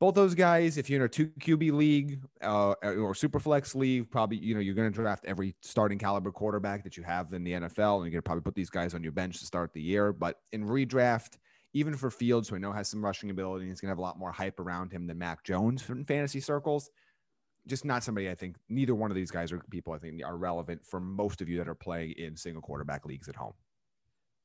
both 0.00 0.14
those 0.14 0.34
guys, 0.34 0.78
if 0.78 0.88
you're 0.88 1.00
in 1.00 1.04
a 1.04 1.08
two 1.08 1.26
QB 1.26 1.72
league 1.72 2.20
uh, 2.42 2.72
or 2.82 3.14
super 3.14 3.38
flex 3.38 3.74
league, 3.74 4.10
probably 4.10 4.38
you 4.38 4.54
know 4.54 4.60
you're 4.60 4.74
going 4.74 4.90
to 4.90 4.94
draft 4.94 5.24
every 5.26 5.54
starting 5.60 5.98
caliber 5.98 6.32
quarterback 6.32 6.82
that 6.84 6.96
you 6.96 7.02
have 7.02 7.32
in 7.32 7.44
the 7.44 7.52
NFL, 7.52 7.96
and 7.96 8.04
you're 8.04 8.10
going 8.10 8.12
to 8.12 8.22
probably 8.22 8.42
put 8.42 8.54
these 8.54 8.70
guys 8.70 8.94
on 8.94 9.02
your 9.02 9.12
bench 9.12 9.38
to 9.38 9.46
start 9.46 9.72
the 9.72 9.82
year. 9.82 10.12
But 10.12 10.40
in 10.52 10.66
redraft, 10.66 11.36
even 11.74 11.94
for 11.96 12.10
Fields, 12.10 12.48
who 12.48 12.56
I 12.56 12.58
know 12.58 12.72
has 12.72 12.88
some 12.88 13.04
rushing 13.04 13.30
ability, 13.30 13.66
he's 13.66 13.80
going 13.80 13.88
to 13.88 13.92
have 13.92 13.98
a 13.98 14.02
lot 14.02 14.18
more 14.18 14.32
hype 14.32 14.58
around 14.58 14.90
him 14.90 15.06
than 15.06 15.18
Mac 15.18 15.44
Jones 15.44 15.88
in 15.88 16.04
fantasy 16.04 16.40
circles 16.40 16.90
just 17.66 17.84
not 17.84 18.02
somebody 18.02 18.30
I 18.30 18.34
think 18.34 18.56
neither 18.68 18.94
one 18.94 19.10
of 19.10 19.14
these 19.14 19.30
guys 19.30 19.52
are 19.52 19.60
people 19.70 19.92
I 19.92 19.98
think 19.98 20.22
are 20.24 20.36
relevant 20.36 20.84
for 20.84 21.00
most 21.00 21.40
of 21.40 21.48
you 21.48 21.58
that 21.58 21.68
are 21.68 21.74
playing 21.74 22.12
in 22.12 22.36
single 22.36 22.62
quarterback 22.62 23.04
leagues 23.04 23.28
at 23.28 23.36
home. 23.36 23.52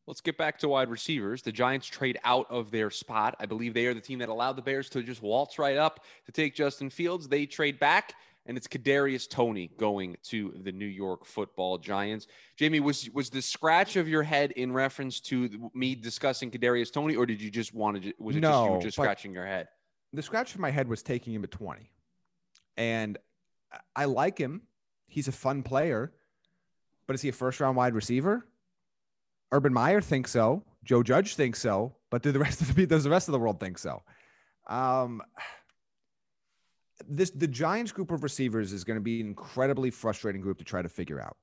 Let's 0.07 0.21
get 0.21 0.37
back 0.37 0.59
to 0.59 0.69
wide 0.69 0.89
receivers. 0.89 1.41
The 1.41 1.51
Giants 1.51 1.87
trade 1.87 2.19
out 2.23 2.45
of 2.51 2.69
their 2.69 2.91
spot. 2.91 3.35
I 3.39 3.47
believe 3.47 3.73
they 3.73 3.87
are 3.87 3.93
the 3.95 4.01
team 4.01 4.19
that 4.19 4.29
allowed 4.29 4.55
the 4.55 4.61
Bears 4.61 4.87
to 4.89 5.01
just 5.01 5.21
waltz 5.23 5.57
right 5.57 5.77
up 5.77 6.03
to 6.27 6.31
take 6.31 6.53
Justin 6.53 6.91
Fields. 6.91 7.27
They 7.27 7.47
trade 7.47 7.79
back, 7.79 8.13
and 8.45 8.55
it's 8.55 8.67
Kadarius 8.67 9.27
Toney 9.27 9.71
going 9.79 10.15
to 10.25 10.53
the 10.61 10.71
New 10.71 10.85
York 10.85 11.25
Football 11.25 11.79
Giants. 11.79 12.27
Jamie, 12.55 12.79
was 12.81 13.09
was 13.13 13.31
the 13.31 13.41
scratch 13.41 13.95
of 13.95 14.07
your 14.07 14.21
head 14.21 14.51
in 14.51 14.71
reference 14.71 15.19
to 15.21 15.71
me 15.73 15.95
discussing 15.95 16.51
Kadarius 16.51 16.91
Toney, 16.93 17.15
or 17.15 17.25
did 17.25 17.41
you 17.41 17.49
just 17.49 17.73
want 17.73 18.03
to? 18.03 18.13
Was 18.19 18.35
it 18.35 18.41
No, 18.41 18.49
just 18.51 18.65
you 18.65 18.71
were 18.73 18.81
just 18.81 18.97
scratching 18.97 19.33
your 19.33 19.47
head? 19.47 19.69
the 20.13 20.21
scratch 20.21 20.53
of 20.53 20.61
my 20.61 20.69
head 20.71 20.87
was 20.87 21.03
taking 21.03 21.33
him 21.33 21.43
at 21.43 21.51
20. 21.51 21.91
And 22.77 23.17
I- 23.71 23.79
I 23.95 24.05
like 24.05 24.37
him. 24.37 24.61
He's 25.07 25.27
a 25.27 25.31
fun 25.33 25.61
player, 25.61 26.13
but 27.05 27.15
is 27.15 27.21
he 27.21 27.27
a 27.27 27.33
first 27.33 27.59
round 27.59 27.75
wide 27.75 27.93
receiver? 27.93 28.47
Urban 29.51 29.73
Meyer 29.73 30.01
thinks 30.01 30.31
so. 30.31 30.63
Joe 30.83 31.03
Judge 31.03 31.35
thinks 31.35 31.59
so, 31.59 31.95
but 32.11 32.21
do 32.21 32.31
the 32.31 32.39
rest 32.47 32.61
of 32.61 32.73
the 32.73 32.85
does 32.85 33.03
the 33.03 33.09
rest 33.09 33.27
of 33.27 33.33
the 33.33 33.39
world 33.39 33.59
think 33.59 33.77
so? 33.77 34.03
Um, 34.67 35.21
this 37.07 37.31
the 37.31 37.47
Giants 37.47 37.91
group 37.91 38.11
of 38.11 38.23
receivers 38.23 38.71
is 38.71 38.83
going 38.83 38.97
to 38.97 39.01
be 39.01 39.21
an 39.21 39.27
incredibly 39.27 39.91
frustrating 39.91 40.41
group 40.41 40.57
to 40.59 40.63
try 40.63 40.81
to 40.81 40.89
figure 40.89 41.21
out. 41.21 41.35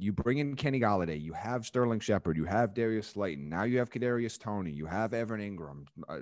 You 0.00 0.12
bring 0.12 0.38
in 0.38 0.54
Kenny 0.54 0.78
Golladay, 0.78 1.20
you 1.20 1.32
have 1.32 1.66
Sterling 1.66 1.98
Shepard, 1.98 2.36
you 2.36 2.44
have 2.44 2.72
Darius 2.72 3.08
Slayton, 3.08 3.48
now 3.48 3.64
you 3.64 3.78
have 3.78 3.90
Kadarius 3.90 4.38
Toney, 4.38 4.70
you 4.70 4.86
have 4.86 5.12
Evan 5.12 5.40
Engram, 5.40 5.86
uh, 6.08 6.20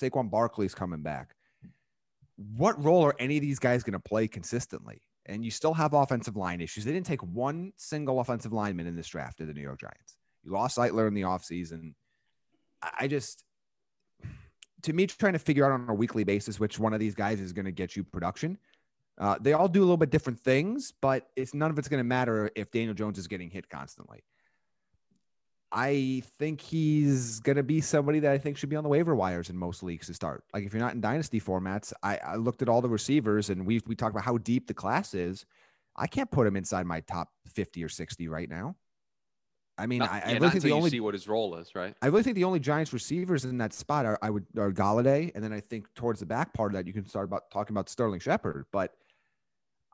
Saquon 0.00 0.30
Barkley's 0.30 0.74
coming 0.74 1.02
back. 1.02 1.34
What 2.56 2.82
role 2.82 3.04
are 3.04 3.16
any 3.18 3.36
of 3.36 3.42
these 3.42 3.58
guys 3.58 3.82
going 3.82 3.92
to 3.94 4.00
play 4.00 4.28
consistently? 4.28 5.02
And 5.26 5.44
you 5.44 5.50
still 5.50 5.74
have 5.74 5.94
offensive 5.94 6.36
line 6.36 6.60
issues. 6.60 6.84
They 6.84 6.92
didn't 6.92 7.06
take 7.06 7.22
one 7.22 7.72
single 7.76 8.20
offensive 8.20 8.52
lineman 8.52 8.86
in 8.86 8.96
this 8.96 9.08
draft 9.08 9.40
of 9.40 9.48
the 9.48 9.54
New 9.54 9.60
York 9.60 9.80
Giants. 9.80 10.16
You 10.44 10.52
lost 10.52 10.78
Zeitler 10.78 11.08
in 11.08 11.14
the 11.14 11.22
offseason. 11.22 11.94
I 12.82 13.06
just, 13.06 13.44
to 14.82 14.92
me, 14.92 15.06
trying 15.06 15.34
to 15.34 15.38
figure 15.38 15.64
out 15.64 15.72
on 15.72 15.88
a 15.88 15.94
weekly 15.94 16.24
basis 16.24 16.58
which 16.58 16.78
one 16.78 16.92
of 16.92 17.00
these 17.00 17.14
guys 17.14 17.40
is 17.40 17.52
going 17.52 17.66
to 17.66 17.72
get 17.72 17.94
you 17.96 18.02
production. 18.02 18.58
Uh, 19.18 19.36
they 19.40 19.52
all 19.52 19.68
do 19.68 19.80
a 19.80 19.84
little 19.84 19.96
bit 19.96 20.10
different 20.10 20.40
things, 20.40 20.92
but 21.00 21.28
it's 21.36 21.54
none 21.54 21.70
of 21.70 21.78
it's 21.78 21.88
going 21.88 22.00
to 22.00 22.04
matter 22.04 22.50
if 22.56 22.70
Daniel 22.70 22.94
Jones 22.94 23.18
is 23.18 23.28
getting 23.28 23.50
hit 23.50 23.68
constantly. 23.68 24.24
I 25.70 26.22
think 26.38 26.60
he's 26.60 27.40
going 27.40 27.56
to 27.56 27.62
be 27.62 27.80
somebody 27.80 28.20
that 28.20 28.30
I 28.30 28.36
think 28.36 28.58
should 28.58 28.68
be 28.68 28.76
on 28.76 28.82
the 28.82 28.90
waiver 28.90 29.14
wires 29.14 29.48
in 29.48 29.56
most 29.56 29.82
leagues 29.82 30.08
to 30.08 30.14
start. 30.14 30.44
Like 30.52 30.64
if 30.64 30.74
you're 30.74 30.82
not 30.82 30.92
in 30.92 31.00
dynasty 31.00 31.40
formats, 31.40 31.94
I, 32.02 32.18
I 32.18 32.36
looked 32.36 32.60
at 32.60 32.68
all 32.68 32.82
the 32.82 32.90
receivers 32.90 33.48
and 33.48 33.64
we 33.64 33.80
we 33.86 33.94
talked 33.94 34.10
about 34.10 34.24
how 34.24 34.36
deep 34.36 34.66
the 34.66 34.74
class 34.74 35.14
is. 35.14 35.46
I 35.96 36.06
can't 36.06 36.30
put 36.30 36.46
him 36.46 36.56
inside 36.56 36.84
my 36.84 37.00
top 37.00 37.30
50 37.54 37.82
or 37.84 37.88
60 37.88 38.28
right 38.28 38.50
now. 38.50 38.76
I 39.78 39.86
mean, 39.86 40.00
Not- 40.00 40.10
I, 40.10 40.20
I 40.20 40.32
yeah, 40.32 40.34
really 40.34 40.50
think 40.50 40.64
the 40.64 40.72
only 40.72 40.90
see 40.90 41.00
what 41.00 41.14
his 41.14 41.26
role 41.26 41.56
is, 41.56 41.74
right? 41.74 41.94
I 42.02 42.06
really 42.06 42.22
think 42.22 42.36
the 42.36 42.44
only 42.44 42.60
Giants 42.60 42.92
receivers 42.92 43.44
in 43.44 43.58
that 43.58 43.72
spot 43.72 44.04
are 44.04 44.18
I 44.22 44.30
would 44.30 44.44
are 44.58 44.70
Golladay, 44.70 45.32
and 45.34 45.42
then 45.42 45.52
I 45.52 45.60
think 45.60 45.86
towards 45.94 46.20
the 46.20 46.26
back 46.26 46.52
part 46.52 46.72
of 46.72 46.76
that 46.76 46.86
you 46.86 46.92
can 46.92 47.06
start 47.06 47.24
about 47.24 47.50
talking 47.50 47.74
about 47.74 47.88
Sterling 47.88 48.20
Shepard. 48.20 48.66
But 48.70 48.92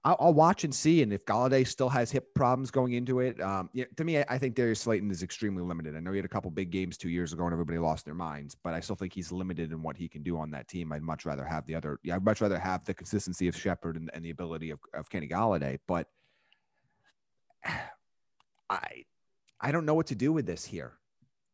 I'll, 0.04 0.16
I'll 0.20 0.34
watch 0.34 0.64
and 0.64 0.74
see, 0.74 1.02
and 1.02 1.12
if 1.12 1.24
Golladay 1.24 1.66
still 1.66 1.88
has 1.88 2.10
hip 2.10 2.34
problems 2.34 2.70
going 2.70 2.92
into 2.92 3.20
it, 3.20 3.40
um, 3.40 3.70
yeah, 3.72 3.84
to 3.96 4.04
me, 4.04 4.18
I, 4.18 4.24
I 4.28 4.38
think 4.38 4.54
Darius 4.54 4.80
Slayton 4.80 5.10
is 5.10 5.22
extremely 5.22 5.62
limited. 5.62 5.96
I 5.96 6.00
know 6.00 6.12
he 6.12 6.18
had 6.18 6.24
a 6.24 6.28
couple 6.28 6.50
big 6.50 6.70
games 6.70 6.96
two 6.96 7.08
years 7.08 7.32
ago, 7.32 7.44
and 7.44 7.52
everybody 7.52 7.78
lost 7.78 8.04
their 8.04 8.14
minds, 8.14 8.56
but 8.62 8.74
I 8.74 8.80
still 8.80 8.96
think 8.96 9.12
he's 9.12 9.32
limited 9.32 9.70
in 9.72 9.82
what 9.82 9.96
he 9.96 10.08
can 10.08 10.22
do 10.22 10.38
on 10.38 10.50
that 10.52 10.68
team. 10.68 10.92
I'd 10.92 11.02
much 11.02 11.24
rather 11.24 11.44
have 11.44 11.66
the 11.66 11.74
other. 11.74 11.98
Yeah, 12.02 12.16
I'd 12.16 12.24
much 12.24 12.40
rather 12.40 12.58
have 12.58 12.84
the 12.84 12.94
consistency 12.94 13.48
of 13.48 13.56
Shepard 13.56 13.96
and, 13.96 14.10
and 14.12 14.24
the 14.24 14.30
ability 14.30 14.70
of, 14.70 14.80
of 14.94 15.08
Kenny 15.10 15.28
Golladay. 15.28 15.78
But 15.86 16.08
I 18.70 19.04
I 19.60 19.72
don't 19.72 19.86
know 19.86 19.94
what 19.94 20.06
to 20.08 20.14
do 20.14 20.32
with 20.32 20.46
this 20.46 20.64
here. 20.64 20.92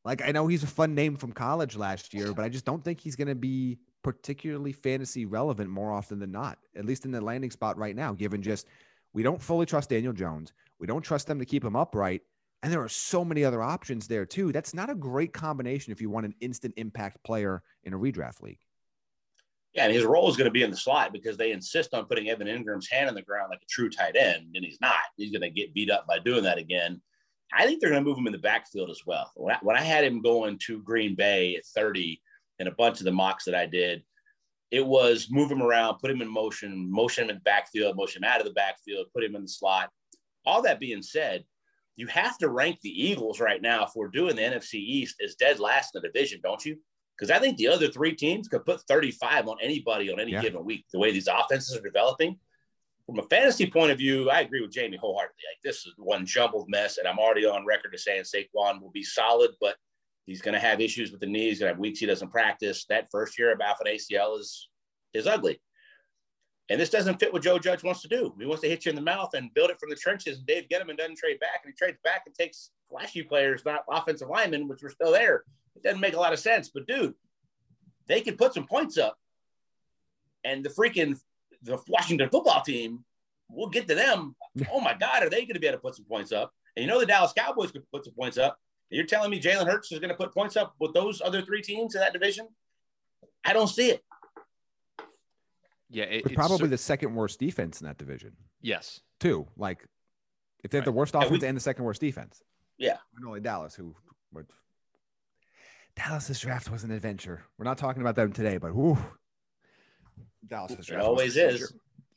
Like 0.05 0.23
I 0.23 0.33
know 0.33 0.47
he's 0.47 0.63
a 0.63 0.69
fun 0.69 0.95
name 0.95 1.17
from 1.17 1.33
college 1.33 1.77
last 1.77 2.13
year, 2.13 2.33
but 2.33 2.45
I 2.45 2.49
just 2.49 2.65
don't 2.65 2.85
think 2.85 3.01
he's 3.01 3.17
going 3.17 3.29
to 3.29 3.35
be 3.35 3.79
particularly 4.03 4.73
fantasy 4.73 5.25
relevant 5.25 5.71
more 5.71 5.91
often 5.91 6.19
than 6.19 6.31
not. 6.31 6.59
At 6.77 6.85
least 6.85 7.07
in 7.07 7.11
the 7.11 7.21
landing 7.21 7.51
spot 7.51 7.79
right 7.79 7.97
now, 7.97 8.13
given 8.13 8.43
just 8.43 8.67
we 9.15 9.23
don't 9.23 9.41
fully 9.41 9.65
trust 9.65 9.91
Daniel 9.91 10.13
Jones, 10.13 10.53
we 10.79 10.87
don't 10.87 11.03
trust 11.03 11.27
them 11.27 11.39
to 11.39 11.47
keep 11.47 11.65
him 11.65 11.77
upright, 11.77 12.21
and 12.63 12.71
there 12.71 12.83
are 12.83 12.89
so 12.89 13.25
many 13.25 13.45
other 13.45 13.63
options 13.63 14.07
there 14.07 14.27
too. 14.27 14.53
That's 14.53 14.75
not 14.75 14.91
a 14.91 14.95
great 14.95 15.33
combination 15.33 15.93
if 15.93 16.03
you 16.03 16.11
want 16.11 16.27
an 16.27 16.35
instant 16.41 16.75
impact 16.77 17.23
player 17.25 17.63
in 17.85 17.95
a 17.95 17.99
redraft 17.99 18.43
league. 18.43 18.59
Yeah, 19.73 19.85
and 19.85 19.93
his 19.93 20.05
role 20.05 20.31
is 20.31 20.37
going 20.37 20.47
to 20.47 20.53
be 20.53 20.63
in 20.63 20.71
the 20.71 20.77
slot 20.77 21.13
because 21.13 21.37
they 21.37 21.51
insist 21.51 21.95
on 21.95 22.05
putting 22.05 22.29
Evan 22.29 22.47
Engram's 22.47 22.89
hand 22.89 23.09
on 23.09 23.15
the 23.15 23.23
ground 23.23 23.49
like 23.51 23.63
a 23.63 23.67
true 23.67 23.91
tight 23.91 24.17
end, 24.17 24.55
and 24.55 24.65
he's 24.65 24.81
not. 24.81 25.01
He's 25.17 25.33
going 25.33 25.43
to 25.43 25.51
get 25.51 25.75
beat 25.75 25.91
up 25.91 26.07
by 26.07 26.19
doing 26.21 26.45
that 26.45 26.59
again. 26.59 27.01
I 27.53 27.67
think 27.67 27.81
they're 27.81 27.91
going 27.91 28.03
to 28.03 28.09
move 28.09 28.19
him 28.19 28.27
in 28.27 28.33
the 28.33 28.39
backfield 28.39 28.91
as 28.91 29.03
well. 29.07 29.31
When 29.37 29.55
I, 29.55 29.59
when 29.63 29.77
I 29.77 29.83
had 29.83 30.05
him 30.05 30.23
going 30.23 30.59
to 30.67 30.83
Green 30.83 31.15
Bay 31.15 31.57
at 31.57 31.65
30 31.67 32.21
and 32.59 32.69
a 32.69 32.73
bunch 32.73 33.01
of 33.01 33.05
the 33.05 33.13
mocks 33.13 33.45
that 33.45 33.55
I 33.55 33.67
did, 33.67 34.03
it 34.71 34.85
was 34.85 35.29
move 35.31 35.51
him 35.51 35.63
around, 35.63 35.99
put 35.99 36.11
him 36.11 36.21
in 36.21 36.29
motion, 36.29 36.91
motion 36.91 37.25
him 37.25 37.31
in 37.31 37.37
the 37.37 37.43
backfield, 37.43 37.97
motion 37.97 38.25
him 38.25 38.31
out 38.31 38.41
of 38.41 38.47
the 38.47 38.53
backfield, 38.53 39.07
put 39.15 39.23
him 39.23 39.37
in 39.37 39.43
the 39.43 39.49
slot. 39.49 39.91
All 40.47 40.63
that 40.63 40.81
being 40.81 41.03
said, 41.03 41.45
you 41.97 42.09
have 42.09 42.39
to 42.39 42.49
rank 42.49 42.81
the 42.83 42.91
Eagles 42.91 43.39
right 43.39 43.63
now 43.63 43.85
if 43.85 43.93
we're 43.95 44.09
doing 44.09 44.35
the 44.35 44.43
NFC 44.43 44.75
East 44.75 45.17
as 45.25 45.37
dead 45.37 45.61
last 45.61 45.95
in 45.95 46.03
the 46.03 46.09
division, 46.09 46.41
don't 46.43 46.65
you? 46.65 46.77
Because 47.17 47.31
I 47.31 47.39
think 47.39 47.57
the 47.57 47.69
other 47.69 47.89
three 47.89 48.17
teams 48.17 48.49
could 48.49 48.65
put 48.65 48.81
35 48.89 49.47
on 49.47 49.59
anybody 49.63 50.11
on 50.13 50.19
any 50.19 50.33
Yeah. 50.33 50.43
given 50.43 50.65
week, 50.65 50.87
the 50.93 50.99
way 50.99 51.13
these 51.13 51.29
offenses 51.29 51.77
are 51.77 51.83
developing. 51.83 52.41
From 53.07 53.19
a 53.19 53.29
fantasy 53.29 53.71
point 53.71 53.93
of 53.93 53.99
view, 53.99 54.31
I 54.31 54.41
agree 54.41 54.63
with 54.63 54.73
Jamie 54.73 54.97
wholeheartedly. 54.97 55.43
Like 55.53 55.63
this 55.63 55.85
is 55.85 55.93
one 55.99 56.25
jumbled 56.25 56.69
mess, 56.71 56.97
and 56.99 57.07
I'm 57.07 57.19
already 57.19 57.45
on 57.45 57.67
record 57.67 57.95
as 57.95 58.05
saying 58.05 58.23
Saquon 58.23 58.81
will 58.81 58.91
be 58.91 59.03
solid, 59.03 59.51
but 59.61 59.77
he's 60.25 60.41
going 60.41 60.55
to 60.55 60.61
have 60.61 60.81
issues 60.81 61.11
with 61.11 61.21
the 61.21 61.27
knees. 61.27 61.51
He's 61.51 61.59
going 61.61 61.69
to 61.69 61.75
have 61.75 61.81
weeks 61.81 61.99
he 61.99 62.07
doesn't 62.07 62.31
practice. 62.31 62.87
That 62.89 63.09
first 63.11 63.39
year 63.39 63.53
of 63.53 63.61
off 63.61 63.81
an 63.81 63.93
ACL 63.93 64.39
is 64.41 64.71
is 65.13 65.27
ugly, 65.27 65.61
and 66.71 66.81
this 66.81 66.89
doesn't 66.89 67.21
fit 67.21 67.33
what 67.33 67.43
Joe 67.43 67.59
Judge 67.59 67.83
wants 67.83 68.01
to 68.03 68.09
do. 68.09 68.35
He 68.39 68.47
wants 68.47 68.63
to 68.63 68.69
hit 68.69 68.87
you 68.87 68.91
in 68.91 68.97
the 68.97 69.03
mouth 69.03 69.35
and 69.35 69.53
build 69.53 69.71
it 69.71 69.79
from 69.79 69.91
the 69.91 69.97
trenches. 69.97 70.39
And 70.39 70.47
Dave 70.47 70.65
Gettleman 70.73 70.97
doesn't 70.97 71.19
trade 71.19 71.41
back, 71.41 71.61
and 71.63 71.73
he 71.73 71.77
trades 71.77 71.99
back 72.03 72.23
and 72.25 72.35
takes 72.35 72.71
flashy 72.89 73.23
players, 73.23 73.65
not 73.67 73.85
offensive 73.91 74.29
linemen, 74.29 74.67
which 74.67 74.83
were 74.83 74.91
still 74.91 75.13
there. 75.13 75.45
It 75.77 75.83
doesn't 75.83 76.01
make 76.01 76.15
a 76.15 76.21
lot 76.21 76.33
of 76.33 76.39
sense, 76.39 76.71
but 76.73 76.87
dude, 76.87 77.15
they 78.07 78.23
can 78.23 78.37
put 78.37 78.55
some 78.55 78.67
points 78.67 78.97
up, 78.97 79.19
and 80.43 80.65
the 80.65 80.71
freaking 80.71 81.21
the 81.65 81.79
Washington 81.89 82.29
football 82.31 82.63
team, 82.63 83.05
we'll 83.51 83.69
get 83.69 83.89
to 83.89 83.95
them. 83.95 84.37
Oh 84.73 84.81
my 84.81 84.95
God, 84.95 85.23
are 85.23 85.31
they 85.31 85.41
going 85.43 85.55
to 85.55 85.61
be 85.61 85.67
able 85.67 85.79
to 85.79 85.83
put 85.83 85.97
some 85.97 86.05
points 86.05 86.31
up? 86.33 86.53
And 86.77 86.85
you 86.85 86.91
know 86.91 87.01
the 87.01 87.07
Dallas 87.07 87.33
Cowboys 87.37 87.71
could 87.73 87.83
put 87.93 88.05
some 88.05 88.15
points 88.15 88.39
up. 88.39 88.59
And 88.91 88.97
you're 88.99 89.07
telling 89.07 89.31
me 89.31 89.41
Jalen 89.41 89.67
Hurts 89.67 89.91
is 89.93 89.99
going 89.99 90.11
to 90.11 90.15
put 90.17 90.33
points 90.33 90.57
up 90.57 90.75
with 90.79 90.93
those 90.95 91.21
other 91.21 91.43
three 91.43 91.63
teams 91.63 91.95
in 91.95 92.01
that 92.01 92.13
division? 92.13 92.49
I 93.45 93.53
don't 93.53 93.69
see 93.69 93.91
it. 93.91 94.05
Yeah, 95.91 96.05
it, 96.05 96.25
it's 96.27 96.35
probably 96.35 96.59
cer- 96.59 96.67
the 96.69 96.79
second 96.79 97.15
worst 97.15 97.39
defense 97.39 97.81
in 97.81 97.87
that 97.87 97.99
division 97.99 98.33
yes. 98.61 99.01
too. 99.21 99.47
Like 99.57 99.87
if 100.65 100.71
they 100.71 100.79
have 100.79 100.85
the 100.85 100.91
Right. 100.91 100.97
worst 100.99 101.15
Yeah, 101.15 101.21
we- 101.21 101.27
offense 101.27 101.43
and 101.45 101.57
the 101.57 101.61
second 101.61 101.85
worst 101.85 102.01
defense. 102.01 102.43
Yeah. 102.79 102.97
And 103.17 103.27
only 103.27 103.41
Dallas 103.41 103.75
who 103.75 103.95
would 104.33 104.47
Dallas's 105.97 106.41
draft 106.41 106.71
was 106.71 106.83
an 106.83 106.91
adventure. 106.91 107.45
We're 107.57 107.65
not 107.65 107.79
talking 107.79 108.03
about 108.03 108.17
them 108.17 108.33
today, 108.33 108.57
but 108.59 108.75
whoo. 108.75 108.99
Dallas's 110.49 110.79
It 110.81 110.87
draft 110.87 110.99
was 111.01 111.07
always 111.09 111.37
is. 111.37 111.55
adventure. 111.55 111.75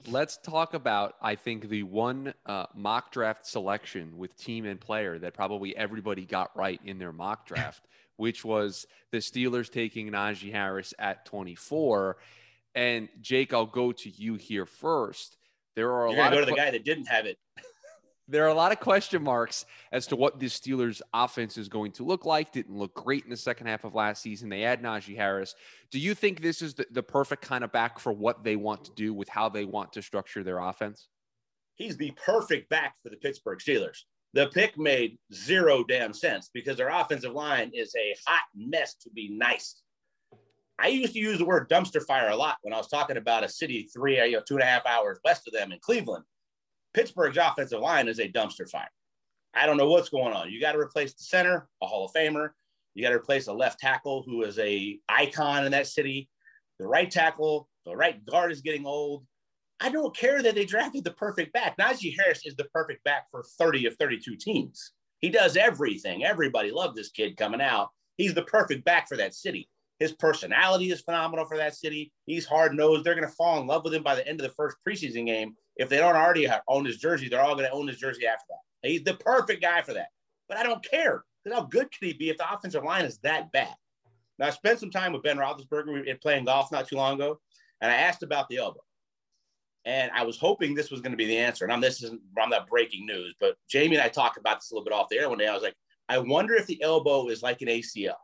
Let's 0.08 0.38
talk 0.38 0.74
about, 0.74 1.16
I 1.22 1.36
think, 1.36 1.68
the 1.70 1.84
one 1.84 2.34
uh, 2.46 2.68
mock 2.76 3.12
draft 3.12 3.46
selection 3.46 4.18
with 4.18 4.38
team 4.38 4.66
and 4.66 4.80
player 4.80 5.18
that 5.20 5.34
probably 5.34 5.76
everybody 5.76 6.24
got 6.26 6.56
right 6.56 6.80
in 6.86 6.98
their 7.00 7.12
mock 7.12 7.46
draft, 7.48 7.88
which 8.16 8.46
was 8.46 8.86
the 9.12 9.18
Steelers 9.18 9.70
taking 9.72 10.10
Najee 10.12 10.52
Harris 10.52 10.94
at 11.00 11.26
24. 11.26 12.18
And 12.76 13.10
Jake, 13.22 13.54
I'll 13.54 13.66
go 13.66 13.92
to 13.92 14.10
you 14.10 14.36
here 14.36 14.66
first. 14.66 15.36
There 15.76 15.92
are 15.92 16.06
a 16.06 16.12
You're 16.12 16.20
lot 16.20 16.32
going 16.32 16.32
to 16.32 16.38
of 16.44 16.46
go 16.46 16.46
to 16.46 16.52
the 16.52 16.58
que- 16.58 16.66
guy 16.66 16.72
that 16.72 16.86
didn't 16.86 17.08
have 17.08 17.26
it. 17.26 17.38
There 18.28 18.44
are 18.44 18.50
a 18.50 18.54
lot 18.54 18.72
of 18.72 18.80
question 18.80 19.24
marks 19.24 19.66
as 19.92 20.08
to 20.08 20.16
what 20.16 20.40
this 20.40 20.60
Steelers 20.60 21.02
offense 21.14 21.58
is 21.58 21.70
going 21.70 21.92
to 21.94 22.04
look 22.04 22.26
like. 22.26 22.52
Didn't 22.52 22.78
look 22.78 22.94
great 22.94 23.24
in 23.24 23.30
the 23.30 23.38
second 23.38 23.68
half 23.68 23.86
of 23.86 23.96
last 23.96 24.22
season. 24.22 24.50
They 24.50 24.64
add 24.64 24.82
Najee 24.82 25.16
Harris. 25.16 25.56
Do 25.92 26.00
you 26.00 26.14
think 26.14 26.42
this 26.42 26.62
is 26.62 26.74
the, 26.74 26.86
the 26.92 27.04
perfect 27.04 27.42
kind 27.42 27.64
of 27.64 27.72
back 27.72 28.00
for 28.00 28.12
what 28.12 28.44
they 28.44 28.56
want 28.56 28.84
to 28.86 28.92
do 28.96 29.14
with 29.14 29.30
how 29.30 29.48
they 29.48 29.66
want 29.66 29.94
to 29.94 30.02
structure 30.02 30.44
their 30.44 30.60
offense? 30.60 31.08
He's 31.76 31.96
the 31.96 32.12
perfect 32.12 32.70
back 32.70 32.96
for 33.02 33.10
the 33.10 33.18
Pittsburgh 33.18 33.60
Steelers. 33.60 34.00
The 34.34 34.48
pick 34.48 34.78
made 34.78 35.18
zero 35.34 35.84
damn 35.84 36.14
sense 36.14 36.50
because 36.54 36.76
their 36.78 36.90
offensive 36.90 37.34
line 37.34 37.72
is 37.74 37.96
a 37.96 38.16
hot 38.28 38.44
mess 38.56 38.96
to 38.96 39.10
be 39.10 39.30
nice. 39.30 39.82
I 40.80 40.90
used 40.90 41.14
to 41.14 41.20
use 41.20 41.40
the 41.40 41.46
word 41.46 41.70
dumpster 41.70 42.06
fire 42.06 42.30
a 42.30 42.36
lot 42.36 42.58
when 42.62 42.74
I 42.74 42.78
was 42.78 42.88
talking 42.88 43.18
about 43.18 43.44
a 43.44 43.50
city 43.50 43.90
three, 43.94 44.24
you 44.26 44.34
know, 44.34 44.44
two 44.48 44.56
and 44.56 44.64
a 44.64 44.68
half 44.68 44.86
hours 44.86 45.20
west 45.24 45.48
of 45.48 45.54
them 45.54 45.72
in 45.72 45.80
Cleveland. 45.80 46.26
Pittsburgh's 46.98 47.38
offensive 47.38 47.80
line 47.80 48.08
is 48.08 48.18
a 48.18 48.28
dumpster 48.28 48.68
fire. 48.68 48.90
I 49.54 49.68
don't 49.68 49.78
know 49.78 49.88
what's 49.88 50.10
going 50.10 50.34
on. 50.34 50.50
You 50.50 50.60
got 50.60 50.72
to 50.72 50.80
replace 50.80 51.14
the 51.14 51.24
center, 51.24 51.70
a 51.84 51.86
Hall 51.86 52.06
of 52.06 52.12
Famer. 52.12 52.50
You 52.96 53.04
got 53.04 53.10
to 53.10 53.18
replace 53.18 53.46
a 53.46 53.54
left 53.54 53.80
tackle 53.80 54.24
who 54.26 54.42
is 54.42 54.58
a 54.58 54.98
icon 55.08 55.66
in 55.66 55.72
that 55.74 55.86
city. 55.86 56.28
The 56.80 56.88
right 56.88 57.10
tackle, 57.10 57.70
the 57.86 57.96
right 57.96 58.26
guard 58.26 58.52
is 58.52 58.62
getting 58.62 58.88
old. 58.88 59.28
I 59.80 59.90
don't 59.90 60.18
care 60.18 60.42
that 60.42 60.56
they 60.56 60.66
drafted 60.66 61.04
the 61.04 61.12
perfect 61.12 61.54
back. 61.54 61.78
Najee 61.78 62.16
Harris 62.18 62.42
is 62.46 62.56
the 62.56 62.66
perfect 62.74 63.04
back 63.04 63.28
for 63.30 63.44
30 63.60 63.86
of 63.86 63.96
32 63.98 64.36
teams. 64.36 64.94
He 65.20 65.30
does 65.30 65.56
everything. 65.56 66.26
Everybody 66.26 66.72
loved 66.72 66.96
this 66.96 67.12
kid 67.12 67.38
coming 67.38 67.62
out. 67.62 67.90
He's 68.18 68.34
the 68.34 68.42
perfect 68.42 68.86
back 68.86 69.08
for 69.08 69.18
that 69.18 69.36
city. 69.36 69.70
His 70.00 70.14
personality 70.14 70.90
is 70.90 71.02
phenomenal 71.02 71.46
for 71.46 71.58
that 71.58 71.76
city. 71.76 72.12
He's 72.26 72.48
hard 72.48 72.74
nosed. 72.74 73.04
They're 73.04 73.14
going 73.14 73.28
to 73.28 73.36
fall 73.36 73.62
in 73.62 73.68
love 73.68 73.84
with 73.84 73.94
him 73.94 74.02
by 74.02 74.16
the 74.16 74.28
end 74.28 74.42
of 74.42 74.48
the 74.48 74.56
first 74.56 74.78
preseason 74.88 75.28
game. 75.28 75.56
If 75.78 75.90
they 75.90 75.98
don't 75.98 76.16
already 76.16 76.48
own 76.68 76.86
his 76.86 76.98
jersey, 76.98 77.30
they're 77.30 77.42
all 77.42 77.56
going 77.56 77.68
to 77.68 77.72
own 77.72 77.88
his 77.88 77.98
jersey 77.98 78.26
after 78.26 78.46
that. 78.50 78.90
He's 78.90 79.04
the 79.04 79.14
perfect 79.16 79.62
guy 79.62 79.82
for 79.82 79.94
that. 79.94 80.10
But 80.50 80.58
I 80.58 80.64
don't 80.64 80.84
care 80.84 81.24
because 81.44 81.58
how 81.58 81.66
good 81.66 81.92
could 81.92 82.08
he 82.08 82.14
be 82.14 82.30
if 82.30 82.38
the 82.38 82.52
offensive 82.52 82.84
line 82.84 83.06
is 83.06 83.20
that 83.20 83.52
bad? 83.52 83.76
Now, 84.40 84.48
I 84.48 84.50
spent 84.52 84.80
some 84.80 84.92
time 84.92 85.14
with 85.14 85.24
Ben 85.24 85.38
Roethlisberger 85.38 86.22
playing 86.22 86.46
golf 86.46 86.72
not 86.72 86.88
too 86.88 86.96
long 86.96 87.16
ago, 87.16 87.40
and 87.82 87.92
I 87.92 87.96
asked 87.96 88.24
about 88.24 88.48
the 88.50 88.58
elbow. 88.58 88.82
And 89.86 90.12
I 90.14 90.24
was 90.24 90.38
hoping 90.38 90.76
this 90.76 90.92
was 90.92 91.02
going 91.02 91.12
to 91.12 91.18
be 91.18 91.26
the 91.26 91.38
answer. 91.38 91.64
And 91.64 91.72
I'm 91.72 91.80
this 91.80 92.04
isn't 92.04 92.22
I'm 92.38 92.50
not 92.50 92.68
breaking 92.68 93.06
news, 93.06 93.36
but 93.40 93.56
Jamie 93.70 93.96
and 93.96 94.04
I 94.04 94.10
talked 94.10 94.38
about 94.38 94.60
this 94.60 94.72
a 94.72 94.74
little 94.74 94.84
bit 94.84 94.94
off 94.94 95.08
the 95.10 95.18
air 95.18 95.30
one 95.30 95.38
day. 95.38 95.48
I 95.48 95.54
was 95.54 95.64
like, 95.64 95.78
I 96.10 96.18
wonder 96.18 96.56
if 96.56 96.68
the 96.68 96.82
elbow 96.82 97.30
is 97.30 97.42
like 97.42 97.62
an 97.62 97.70
ACL. 97.70 98.16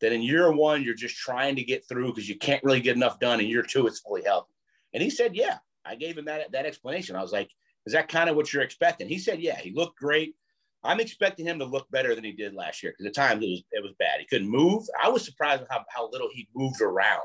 That 0.00 0.12
in 0.12 0.22
year 0.22 0.52
one, 0.52 0.84
you're 0.84 0.94
just 0.94 1.16
trying 1.16 1.56
to 1.56 1.64
get 1.64 1.88
through 1.88 2.08
because 2.08 2.28
you 2.28 2.38
can't 2.38 2.62
really 2.62 2.80
get 2.80 2.94
enough 2.94 3.18
done. 3.18 3.40
In 3.40 3.46
year 3.46 3.64
two, 3.64 3.88
it's 3.88 3.98
fully 3.98 4.22
healthy. 4.22 4.52
And 4.94 5.02
he 5.02 5.10
said, 5.10 5.34
Yeah. 5.34 5.58
I 5.88 5.94
gave 5.94 6.18
him 6.18 6.26
that, 6.26 6.52
that 6.52 6.66
explanation. 6.66 7.16
I 7.16 7.22
was 7.22 7.32
like, 7.32 7.50
Is 7.86 7.92
that 7.92 8.08
kind 8.08 8.28
of 8.28 8.36
what 8.36 8.52
you're 8.52 8.62
expecting? 8.62 9.08
He 9.08 9.18
said, 9.18 9.40
Yeah. 9.40 9.58
He 9.58 9.72
looked 9.72 9.98
great. 9.98 10.34
I'm 10.84 11.00
expecting 11.00 11.46
him 11.46 11.58
to 11.58 11.64
look 11.64 11.90
better 11.90 12.14
than 12.14 12.22
he 12.22 12.32
did 12.32 12.54
last 12.54 12.82
year 12.82 12.92
because 12.92 13.06
at 13.06 13.14
times 13.14 13.42
it 13.44 13.50
was 13.50 13.62
it 13.72 13.82
was 13.82 13.92
bad. 13.98 14.20
He 14.20 14.26
couldn't 14.26 14.48
move. 14.48 14.84
I 15.02 15.08
was 15.08 15.24
surprised 15.24 15.64
how, 15.70 15.84
how 15.88 16.10
little 16.10 16.28
he 16.32 16.48
moved 16.54 16.80
around. 16.80 17.22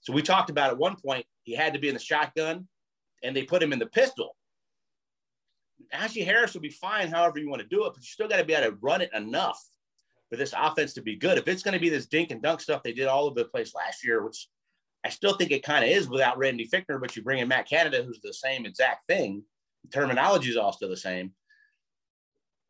So 0.00 0.12
we 0.12 0.22
talked 0.22 0.50
about 0.50 0.70
at 0.70 0.78
one 0.78 0.96
point 0.96 1.26
he 1.44 1.54
had 1.54 1.72
to 1.74 1.78
be 1.78 1.88
in 1.88 1.94
the 1.94 2.00
shotgun 2.00 2.66
and 3.22 3.34
they 3.34 3.44
put 3.44 3.62
him 3.62 3.72
in 3.72 3.78
the 3.78 3.86
pistol. 3.86 4.36
Najee 5.92 6.24
Harris 6.24 6.54
will 6.54 6.60
be 6.60 6.70
fine 6.70 7.08
however 7.08 7.38
you 7.38 7.48
want 7.48 7.62
to 7.62 7.68
do 7.68 7.86
it, 7.86 7.92
but 7.94 8.02
you 8.02 8.08
still 8.08 8.28
got 8.28 8.38
to 8.38 8.44
be 8.44 8.54
able 8.54 8.70
to 8.70 8.78
run 8.80 9.00
it 9.00 9.10
enough 9.14 9.62
for 10.30 10.36
this 10.36 10.54
offense 10.56 10.94
to 10.94 11.02
be 11.02 11.16
good. 11.16 11.38
If 11.38 11.48
it's 11.48 11.62
going 11.62 11.74
to 11.74 11.80
be 11.80 11.88
this 11.88 12.06
dink 12.06 12.30
and 12.30 12.42
dunk 12.42 12.60
stuff 12.60 12.82
they 12.82 12.92
did 12.92 13.06
all 13.06 13.26
over 13.26 13.34
the 13.34 13.44
place 13.44 13.74
last 13.74 14.04
year, 14.04 14.24
which 14.24 14.48
I 15.04 15.10
still 15.10 15.34
think 15.34 15.50
it 15.50 15.62
kind 15.62 15.84
of 15.84 15.90
is 15.90 16.08
without 16.08 16.38
Randy 16.38 16.66
Fichtner, 16.66 17.00
but 17.00 17.14
you 17.14 17.22
bring 17.22 17.40
in 17.40 17.48
Matt 17.48 17.68
Canada, 17.68 18.02
who's 18.02 18.20
the 18.22 18.32
same 18.32 18.64
exact 18.64 19.06
thing. 19.06 19.44
The 19.84 19.90
terminology 19.90 20.50
is 20.50 20.56
all 20.56 20.72
still 20.72 20.88
the 20.88 20.96
same. 20.96 21.32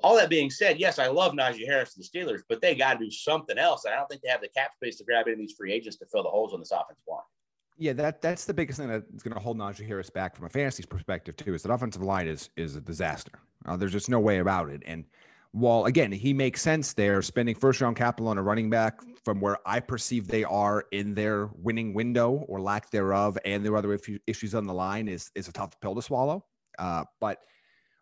All 0.02 0.16
that 0.16 0.28
being 0.28 0.50
said, 0.50 0.80
yes, 0.80 0.98
I 0.98 1.06
love 1.06 1.32
Najee 1.32 1.64
Harris 1.64 1.96
and 1.96 2.04
the 2.04 2.08
Steelers, 2.08 2.40
but 2.48 2.60
they 2.60 2.74
got 2.74 2.98
to 2.98 3.04
do 3.04 3.10
something 3.10 3.56
else. 3.56 3.84
And 3.84 3.94
I 3.94 3.96
don't 3.96 4.08
think 4.08 4.22
they 4.22 4.28
have 4.28 4.40
the 4.40 4.48
cap 4.48 4.72
space 4.74 4.96
to 4.96 5.04
grab 5.04 5.26
any 5.26 5.34
of 5.34 5.38
these 5.38 5.54
free 5.56 5.72
agents 5.72 5.96
to 5.98 6.06
fill 6.06 6.24
the 6.24 6.28
holes 6.28 6.52
on 6.52 6.58
this 6.58 6.72
offensive 6.72 7.04
line. 7.08 7.20
Yeah, 7.76 7.92
that 7.94 8.20
that's 8.20 8.44
the 8.44 8.54
biggest 8.54 8.78
thing 8.78 8.88
that's 8.88 9.22
going 9.22 9.34
to 9.34 9.40
hold 9.40 9.58
Najee 9.58 9.86
Harris 9.86 10.10
back 10.10 10.36
from 10.36 10.46
a 10.46 10.48
fantasy 10.48 10.84
perspective 10.84 11.36
too. 11.36 11.54
Is 11.54 11.62
that 11.62 11.72
offensive 11.72 12.02
line 12.02 12.28
is 12.28 12.50
is 12.56 12.76
a 12.76 12.80
disaster. 12.80 13.32
Uh, 13.66 13.76
there's 13.76 13.92
just 13.92 14.08
no 14.08 14.20
way 14.20 14.38
about 14.38 14.68
it. 14.70 14.82
And 14.86 15.04
while 15.54 15.84
again 15.84 16.10
he 16.10 16.34
makes 16.34 16.60
sense 16.60 16.92
there, 16.94 17.22
spending 17.22 17.54
first 17.54 17.80
round 17.80 17.94
capital 17.94 18.28
on 18.28 18.38
a 18.38 18.42
running 18.42 18.68
back 18.68 19.00
from 19.24 19.40
where 19.40 19.56
I 19.64 19.78
perceive 19.78 20.26
they 20.26 20.42
are 20.42 20.84
in 20.90 21.14
their 21.14 21.48
winning 21.54 21.94
window 21.94 22.44
or 22.48 22.60
lack 22.60 22.90
thereof, 22.90 23.38
and 23.44 23.64
there 23.64 23.72
are 23.72 23.76
other 23.76 23.96
issues 24.26 24.54
on 24.56 24.66
the 24.66 24.74
line 24.74 25.06
is 25.06 25.30
is 25.36 25.46
a 25.46 25.52
tough 25.52 25.80
pill 25.80 25.94
to 25.94 26.02
swallow. 26.02 26.44
Uh, 26.76 27.04
but 27.20 27.38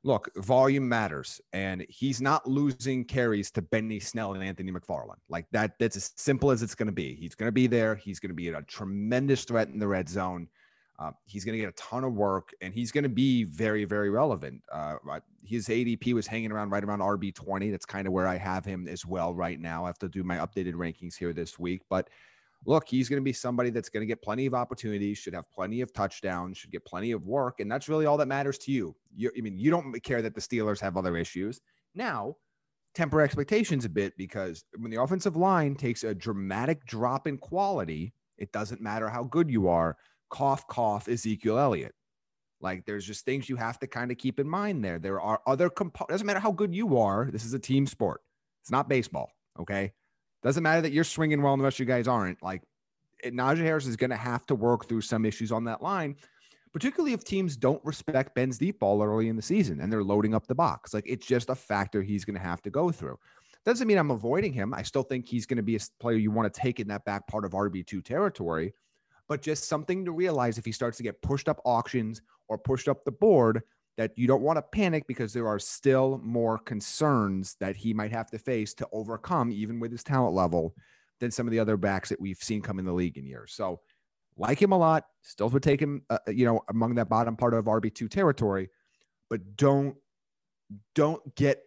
look, 0.03 0.31
volume 0.37 0.89
matters, 0.89 1.43
and 1.53 1.85
he's 1.91 2.23
not 2.23 2.49
losing 2.49 3.05
carries 3.05 3.51
to 3.51 3.61
Benny 3.61 4.01
Snell 4.01 4.33
and 4.33 4.43
Anthony 4.43 4.73
McFarland. 4.73 5.21
Like 5.29 5.45
that, 5.53 5.73
that's 5.79 5.97
as 5.97 6.11
simple 6.17 6.51
as 6.51 6.63
it's 6.63 6.75
going 6.75 6.87
to 6.87 6.93
be. 6.93 7.15
He's 7.15 7.35
going 7.35 7.49
to 7.49 7.53
be 7.53 7.67
there. 7.67 7.95
He's 7.97 8.19
going 8.19 8.31
to 8.31 8.35
be 8.35 8.49
a 8.49 8.63
tremendous 8.63 9.45
threat 9.45 9.69
in 9.69 9.79
the 9.79 9.89
red 9.89 10.09
zone. 10.09 10.49
Uh, 10.99 11.11
he's 11.25 11.45
going 11.45 11.59
to 11.59 11.59
get 11.59 11.69
a 11.69 11.73
ton 11.73 12.05
of 12.05 12.13
work, 12.15 12.51
and 12.61 12.73
he's 12.73 12.93
going 12.93 13.03
to 13.03 13.11
be 13.11 13.45
very, 13.45 13.85
very 13.85 14.11
relevant. 14.11 14.63
Uh, 14.71 14.97
his 15.45 15.69
ADP 15.69 16.13
was 16.13 16.27
hanging 16.27 16.53
around 16.53 16.71
right 16.71 16.85
around 16.85 17.01
RB 17.01 17.35
twenty. 17.35 17.71
That's 17.71 17.87
kind 17.87 18.07
of 18.07 18.13
where 18.13 18.29
I 18.29 18.37
have 18.37 18.65
him 18.65 18.87
as 18.87 19.05
well 19.05 19.35
right 19.35 19.59
now. 19.59 19.85
I 19.85 19.89
have 19.89 19.99
to 19.99 20.09
do 20.09 20.23
my 20.23 20.37
updated 20.37 20.75
rankings 20.75 21.17
here 21.17 21.33
this 21.33 21.59
week, 21.59 21.83
but 21.89 22.09
look, 22.67 22.87
he's 22.87 23.09
going 23.09 23.21
to 23.21 23.25
be 23.25 23.33
somebody 23.33 23.71
that's 23.71 23.89
going 23.89 24.03
to 24.03 24.07
get 24.07 24.23
plenty 24.23 24.47
of 24.47 24.55
opportunities, 24.55 25.19
should 25.19 25.35
have 25.35 25.51
plenty 25.51 25.81
of 25.81 25.93
touchdowns, 25.93 26.59
should 26.59 26.71
get 26.71 26.85
plenty 26.85 27.13
of 27.13 27.27
work. 27.27 27.61
And 27.61 27.71
that's 27.71 27.89
really 27.89 28.07
all 28.07 28.17
that 28.19 28.29
matters 28.29 28.59
to 28.59 28.73
you. 28.73 28.95
you 29.15 29.31
I 29.37 29.41
mean, 29.41 29.59
you 29.59 29.71
don't 29.71 29.93
care 30.03 30.23
that 30.23 30.35
the 30.35 30.41
Steelers 30.41 30.81
have 30.81 30.97
other 30.97 31.17
issues. 31.17 31.61
Now, 31.95 32.37
temper 32.95 33.21
expectations 33.21 33.85
a 33.85 33.89
bit 33.89 34.13
because 34.17 34.65
when 34.79 34.91
the 34.91 35.01
offensive 35.01 35.37
line 35.37 35.75
takes 35.75 36.05
a 36.05 36.15
dramatic 36.15 36.85
drop 36.87 37.27
in 37.27 37.39
quality, 37.39 38.13
it 38.39 38.53
doesn't 38.53 38.81
matter 38.81 39.09
how 39.09 39.25
good 39.25 39.51
you 39.51 39.69
are. 39.69 39.97
Cough, 40.33 40.67
cough, 40.67 41.09
Ezekiel 41.09 41.59
Elliott. 41.59 41.95
Like 42.61 42.87
there's 42.87 43.07
just 43.07 43.25
things 43.25 43.49
you 43.49 43.57
have 43.57 43.79
to 43.81 43.87
kind 43.87 44.11
of 44.11 44.19
keep 44.19 44.41
in 44.41 44.49
mind 44.49 44.85
there. 44.85 44.99
There 44.99 45.21
are 45.21 45.41
other 45.47 45.69
components. 45.69 46.13
Doesn't 46.13 46.27
matter 46.27 46.41
how 46.41 46.53
good 46.53 46.75
you 46.75 46.99
are. 46.99 47.29
This 47.31 47.45
is 47.45 47.55
a 47.55 47.59
team 47.59 47.87
sport. 47.87 48.23
It's 48.63 48.71
not 48.71 48.89
baseball. 48.89 49.31
Okay. 49.61 49.93
Doesn't 50.43 50.63
matter 50.63 50.81
that 50.81 50.93
you're 50.93 51.05
swinging 51.05 51.43
well 51.43 51.53
and 51.53 51.61
the 51.61 51.65
rest 51.65 51.77
of 51.77 51.81
you 51.81 51.87
guys 51.87 52.09
aren't. 52.09 52.43
Like 52.43 52.63
Najee 53.25 53.59
Harris 53.59 53.87
is 53.87 53.97
going 53.97 54.11
to 54.11 54.17
have 54.17 54.47
to 54.47 54.55
work 54.55 54.89
through 54.89 55.03
some 55.03 55.25
issues 55.25 55.53
on 55.53 55.65
that 55.65 55.83
line, 55.83 56.17
particularly 56.73 57.13
if 57.13 57.25
teams 57.25 57.57
don't 57.57 57.85
respect 57.85 58.35
Ben's 58.35 58.59
deep 58.59 58.81
ball 58.81 59.03
early 59.03 59.29
in 59.29 59.37
the 59.37 59.43
season 59.43 59.81
and 59.81 59.93
they're 59.93 60.03
loading 60.03 60.35
up 60.35 60.47
the 60.47 60.55
box. 60.55 60.95
Like 60.95 61.05
it's 61.07 61.27
just 61.27 61.51
a 61.51 61.55
factor 61.55 62.03
he's 62.03 62.25
going 62.25 62.37
to 62.37 62.43
have 62.43 62.63
to 62.63 62.71
go 62.71 62.91
through. 62.91 63.19
Doesn't 63.65 63.87
mean 63.87 63.99
I'm 63.99 64.11
avoiding 64.11 64.53
him. 64.53 64.75
I 64.75 64.83
still 64.83 65.05
think 65.05 65.29
he's 65.29 65.47
going 65.47 65.59
to 65.59 65.63
be 65.63 65.77
a 65.77 65.81
player 66.01 66.17
you 66.17 66.33
want 66.33 66.53
to 66.53 66.61
take 66.61 66.81
in 66.81 66.89
that 66.89 67.05
back 67.05 67.29
part 67.29 67.45
of 67.45 67.53
RB2 67.53 68.05
territory, 68.05 68.75
but 69.29 69.43
just 69.43 69.65
something 69.65 70.05
to 70.05 70.13
realize 70.13 70.59
if 70.59 70.65
he 70.65 70.73
starts 70.73 70.97
to 70.97 71.03
get 71.03 71.21
pushed 71.23 71.49
up 71.49 71.61
auctions 71.65 72.23
or 72.49 72.59
pushed 72.59 72.89
up 72.89 73.05
the 73.05 73.13
board 73.13 73.63
that 73.97 74.13
you 74.17 74.27
don't 74.27 74.43
want 74.43 74.57
to 74.57 74.63
panic 74.63 75.07
because 75.07 75.33
there 75.33 75.47
are 75.47 75.59
still 75.59 76.21
more 76.25 76.59
concerns 76.59 77.57
that 77.61 77.77
he 77.77 77.93
might 77.93 78.11
have 78.11 78.31
to 78.31 78.39
face 78.39 78.73
to 78.75 78.89
overcome, 78.93 79.53
even 79.53 79.79
with 79.79 79.93
his 79.93 80.03
talent 80.03 80.35
level, 80.35 80.75
than 81.21 81.31
some 81.31 81.47
of 81.47 81.51
the 81.51 81.59
other 81.59 81.77
backs 81.77 82.09
that 82.09 82.21
we've 82.21 82.39
seen 82.39 82.63
come 82.63 82.79
in 82.79 82.85
the 82.85 82.93
league 82.93 83.19
in 83.19 83.27
years. 83.27 83.53
So, 83.53 83.81
like 84.39 84.61
him 84.61 84.73
a 84.73 84.79
lot, 84.79 85.05
still 85.21 85.51
would 85.51 85.63
take 85.63 85.81
him, 85.81 86.03
uh, 86.09 86.19
you 86.27 86.47
know, 86.47 86.63
among 86.71 86.95
that 86.95 87.11
bottom 87.11 87.37
part 87.37 87.53
of 87.53 87.67
RB 87.67 87.95
two 87.95 88.09
territory, 88.09 88.71
but 89.29 89.57
don't 89.57 89.95
don't 90.95 91.35
get 91.35 91.63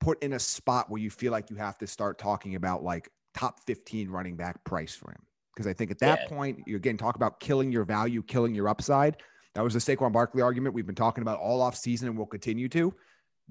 put 0.00 0.22
in 0.22 0.34
a 0.34 0.38
spot 0.38 0.88
where 0.88 1.00
you 1.00 1.10
feel 1.10 1.32
like 1.32 1.50
you 1.50 1.56
have 1.56 1.76
to 1.78 1.86
start 1.86 2.18
talking 2.18 2.54
about 2.54 2.84
like 2.84 3.10
top 3.34 3.60
15 3.66 4.08
running 4.10 4.36
back 4.36 4.62
price 4.64 4.94
for 4.94 5.10
him. 5.10 5.22
Because 5.58 5.68
I 5.68 5.72
think 5.72 5.90
at 5.90 5.98
that 5.98 6.20
yeah. 6.22 6.28
point, 6.28 6.62
you're 6.68 6.76
again 6.76 6.96
talk 6.96 7.16
about 7.16 7.40
killing 7.40 7.72
your 7.72 7.82
value, 7.82 8.22
killing 8.22 8.54
your 8.54 8.68
upside. 8.68 9.16
That 9.56 9.64
was 9.64 9.74
the 9.74 9.80
Saquon 9.80 10.12
Barkley 10.12 10.40
argument 10.40 10.72
we've 10.72 10.86
been 10.86 10.94
talking 10.94 11.22
about 11.22 11.40
all 11.40 11.60
off 11.60 11.76
season 11.76 12.06
and 12.06 12.16
will 12.16 12.26
continue 12.26 12.68
to. 12.68 12.94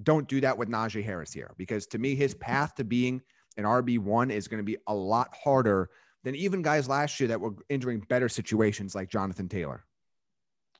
Don't 0.03 0.25
do 0.25 0.39
that 0.39 0.57
with 0.57 0.69
Najee 0.69 1.03
Harris 1.03 1.33
here 1.33 1.51
because 1.57 1.85
to 1.87 1.97
me, 1.97 2.15
his 2.15 2.33
path 2.33 2.75
to 2.75 2.85
being 2.85 3.21
an 3.57 3.65
RB1 3.65 4.31
is 4.31 4.47
going 4.47 4.59
to 4.59 4.63
be 4.63 4.77
a 4.87 4.95
lot 4.95 5.35
harder 5.43 5.89
than 6.23 6.33
even 6.35 6.61
guys 6.61 6.87
last 6.87 7.19
year 7.19 7.27
that 7.27 7.41
were 7.41 7.55
entering 7.69 7.99
better 8.07 8.29
situations 8.29 8.95
like 8.95 9.09
Jonathan 9.09 9.49
Taylor. 9.49 9.83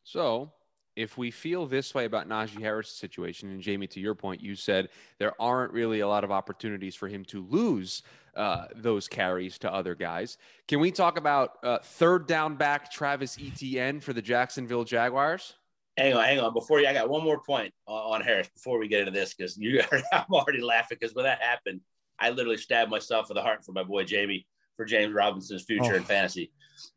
So 0.05 0.53
if 0.97 1.15
we 1.15 1.29
feel 1.29 1.67
this 1.67 1.93
way 1.93 2.05
about 2.05 2.27
Najee 2.27 2.60
Harris' 2.60 2.89
situation, 2.89 3.49
and 3.51 3.62
Jamie, 3.62 3.86
to 3.88 3.99
your 3.99 4.15
point, 4.15 4.41
you 4.41 4.55
said 4.55 4.89
there 5.19 5.39
aren't 5.39 5.71
really 5.71 5.99
a 5.99 6.07
lot 6.07 6.23
of 6.23 6.31
opportunities 6.31 6.95
for 6.95 7.07
him 7.07 7.23
to 7.25 7.45
lose 7.45 8.01
uh, 8.36 8.65
those 8.75 9.07
carries 9.07 9.60
to 9.60 9.71
other 9.71 9.93
guys. 9.93 10.39
Can 10.67 10.79
we 10.79 10.91
talk 10.91 11.19
about 11.19 11.60
uh, 11.63 11.77
third 11.83 12.27
down 12.27 12.55
back 12.55 12.91
Travis 12.91 13.38
Etienne 13.39 13.99
for 13.99 14.12
the 14.12 14.23
Jacksonville 14.23 14.83
Jaguars? 14.83 15.53
Hang 15.97 16.15
on, 16.15 16.23
hang 16.23 16.39
on. 16.39 16.51
Before 16.51 16.79
you, 16.79 16.88
I 16.88 16.93
got 16.93 17.10
one 17.10 17.23
more 17.23 17.41
point 17.43 17.73
on, 17.86 18.15
on 18.15 18.21
Harris 18.21 18.49
before 18.49 18.79
we 18.79 18.88
get 18.88 19.01
into 19.01 19.12
this 19.12 19.36
because 19.36 19.55
you, 19.55 19.81
I'm 20.12 20.25
already 20.31 20.62
laughing 20.62 20.97
because 20.99 21.15
when 21.15 21.25
that 21.25 21.41
happened, 21.41 21.81
I 22.19 22.31
literally 22.31 22.57
stabbed 22.57 22.89
myself 22.89 23.29
in 23.29 23.36
the 23.36 23.43
heart 23.43 23.63
for 23.63 23.71
my 23.71 23.83
boy 23.83 24.03
Jamie 24.03 24.47
for 24.75 24.86
James 24.86 25.13
Robinson's 25.13 25.63
future 25.63 25.93
oh. 25.93 25.97
in 25.97 26.03
fantasy. 26.03 26.51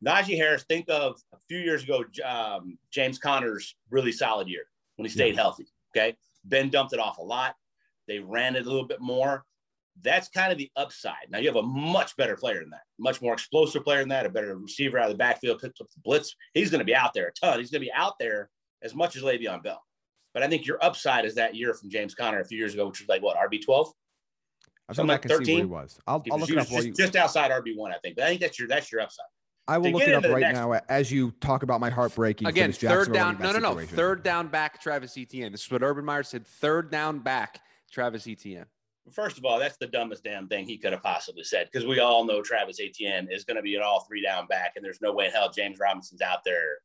Najee 0.04 0.36
Harris, 0.36 0.64
think 0.68 0.86
of 0.88 1.20
a 1.32 1.38
few 1.48 1.58
years 1.58 1.82
ago, 1.82 2.04
um, 2.24 2.78
James 2.92 3.18
Conner's 3.18 3.76
really 3.90 4.12
solid 4.12 4.48
year 4.48 4.64
when 4.96 5.06
he 5.06 5.12
stayed 5.12 5.34
yeah. 5.34 5.40
healthy. 5.40 5.66
Okay. 5.96 6.16
Ben 6.44 6.70
dumped 6.70 6.92
it 6.92 7.00
off 7.00 7.18
a 7.18 7.22
lot. 7.22 7.54
They 8.08 8.18
ran 8.18 8.56
it 8.56 8.66
a 8.66 8.68
little 8.68 8.86
bit 8.86 9.00
more. 9.00 9.44
That's 10.02 10.28
kind 10.28 10.50
of 10.50 10.58
the 10.58 10.70
upside. 10.76 11.30
Now 11.30 11.38
you 11.38 11.48
have 11.48 11.56
a 11.56 11.62
much 11.62 12.16
better 12.16 12.36
player 12.36 12.60
than 12.60 12.70
that, 12.70 12.82
much 12.98 13.20
more 13.20 13.34
explosive 13.34 13.84
player 13.84 14.00
than 14.00 14.08
that, 14.10 14.24
a 14.24 14.30
better 14.30 14.56
receiver 14.56 14.98
out 14.98 15.06
of 15.06 15.12
the 15.12 15.18
backfield, 15.18 15.60
picks 15.60 15.80
up 15.80 15.88
the 15.94 16.00
blitz. 16.02 16.34
He's 16.54 16.70
going 16.70 16.78
to 16.78 16.84
be 16.84 16.94
out 16.94 17.12
there 17.12 17.28
a 17.28 17.32
ton. 17.32 17.58
He's 17.58 17.70
going 17.70 17.82
to 17.82 17.86
be 17.86 17.92
out 17.92 18.14
there 18.18 18.48
as 18.82 18.94
much 18.94 19.16
as 19.16 19.22
Le'Veon 19.22 19.62
Bell. 19.62 19.82
But 20.32 20.42
I 20.42 20.48
think 20.48 20.66
your 20.66 20.82
upside 20.82 21.24
is 21.24 21.34
that 21.34 21.54
year 21.54 21.74
from 21.74 21.90
James 21.90 22.14
Conner 22.14 22.40
a 22.40 22.44
few 22.44 22.56
years 22.56 22.74
ago, 22.74 22.86
which 22.86 23.00
was 23.00 23.08
like 23.08 23.22
what 23.22 23.36
RB 23.36 23.64
twelve. 23.64 23.92
I 24.88 24.92
Something 24.92 25.08
like 25.08 25.24
thirteen. 25.24 25.58
he 25.58 25.64
was. 25.64 25.98
I'll, 26.06 26.22
I'll 26.30 26.38
look 26.38 26.50
it 26.50 26.58
up 26.58 26.68
just, 26.68 26.86
you... 26.86 26.92
just 26.92 27.16
outside 27.16 27.50
RB 27.50 27.76
one, 27.76 27.92
I 27.92 27.98
think. 27.98 28.16
But 28.16 28.24
I 28.24 28.28
think 28.28 28.40
that's 28.40 28.58
your 28.58 28.68
that's 28.68 28.90
your 28.92 29.00
upside. 29.00 29.26
I 29.68 29.78
will 29.78 29.92
look 29.92 30.02
it 30.02 30.14
up 30.14 30.24
right 30.24 30.52
now 30.52 30.72
as 30.88 31.12
you 31.12 31.30
talk 31.40 31.62
about 31.62 31.80
my 31.80 31.90
heartbreaking. 31.90 32.48
Again, 32.48 32.72
third 32.72 33.12
down. 33.12 33.38
No, 33.38 33.52
no, 33.52 33.58
no. 33.58 33.70
Situation. 33.70 33.96
Third 33.96 34.22
down 34.22 34.48
back, 34.48 34.80
Travis 34.82 35.16
Etienne. 35.16 35.52
This 35.52 35.64
is 35.64 35.70
what 35.70 35.82
Urban 35.82 36.04
Meyer 36.04 36.22
said. 36.22 36.46
Third 36.46 36.90
down 36.90 37.20
back, 37.20 37.60
Travis 37.90 38.26
Etienne. 38.26 38.66
First 39.12 39.38
of 39.38 39.44
all, 39.44 39.58
that's 39.58 39.76
the 39.76 39.86
dumbest 39.86 40.24
damn 40.24 40.46
thing 40.46 40.66
he 40.66 40.76
could 40.76 40.92
have 40.92 41.02
possibly 41.02 41.44
said 41.44 41.68
because 41.72 41.86
we 41.86 42.00
all 42.00 42.24
know 42.24 42.42
Travis 42.42 42.78
Etienne 42.80 43.28
is 43.30 43.44
going 43.44 43.56
to 43.56 43.62
be 43.62 43.74
an 43.76 43.82
all 43.82 44.00
three 44.00 44.22
down 44.22 44.46
back, 44.46 44.72
and 44.76 44.84
there's 44.84 45.00
no 45.00 45.12
way 45.12 45.26
in 45.26 45.32
hell 45.32 45.50
James 45.50 45.78
Robinson's 45.78 46.20
out 46.20 46.44
there 46.44 46.78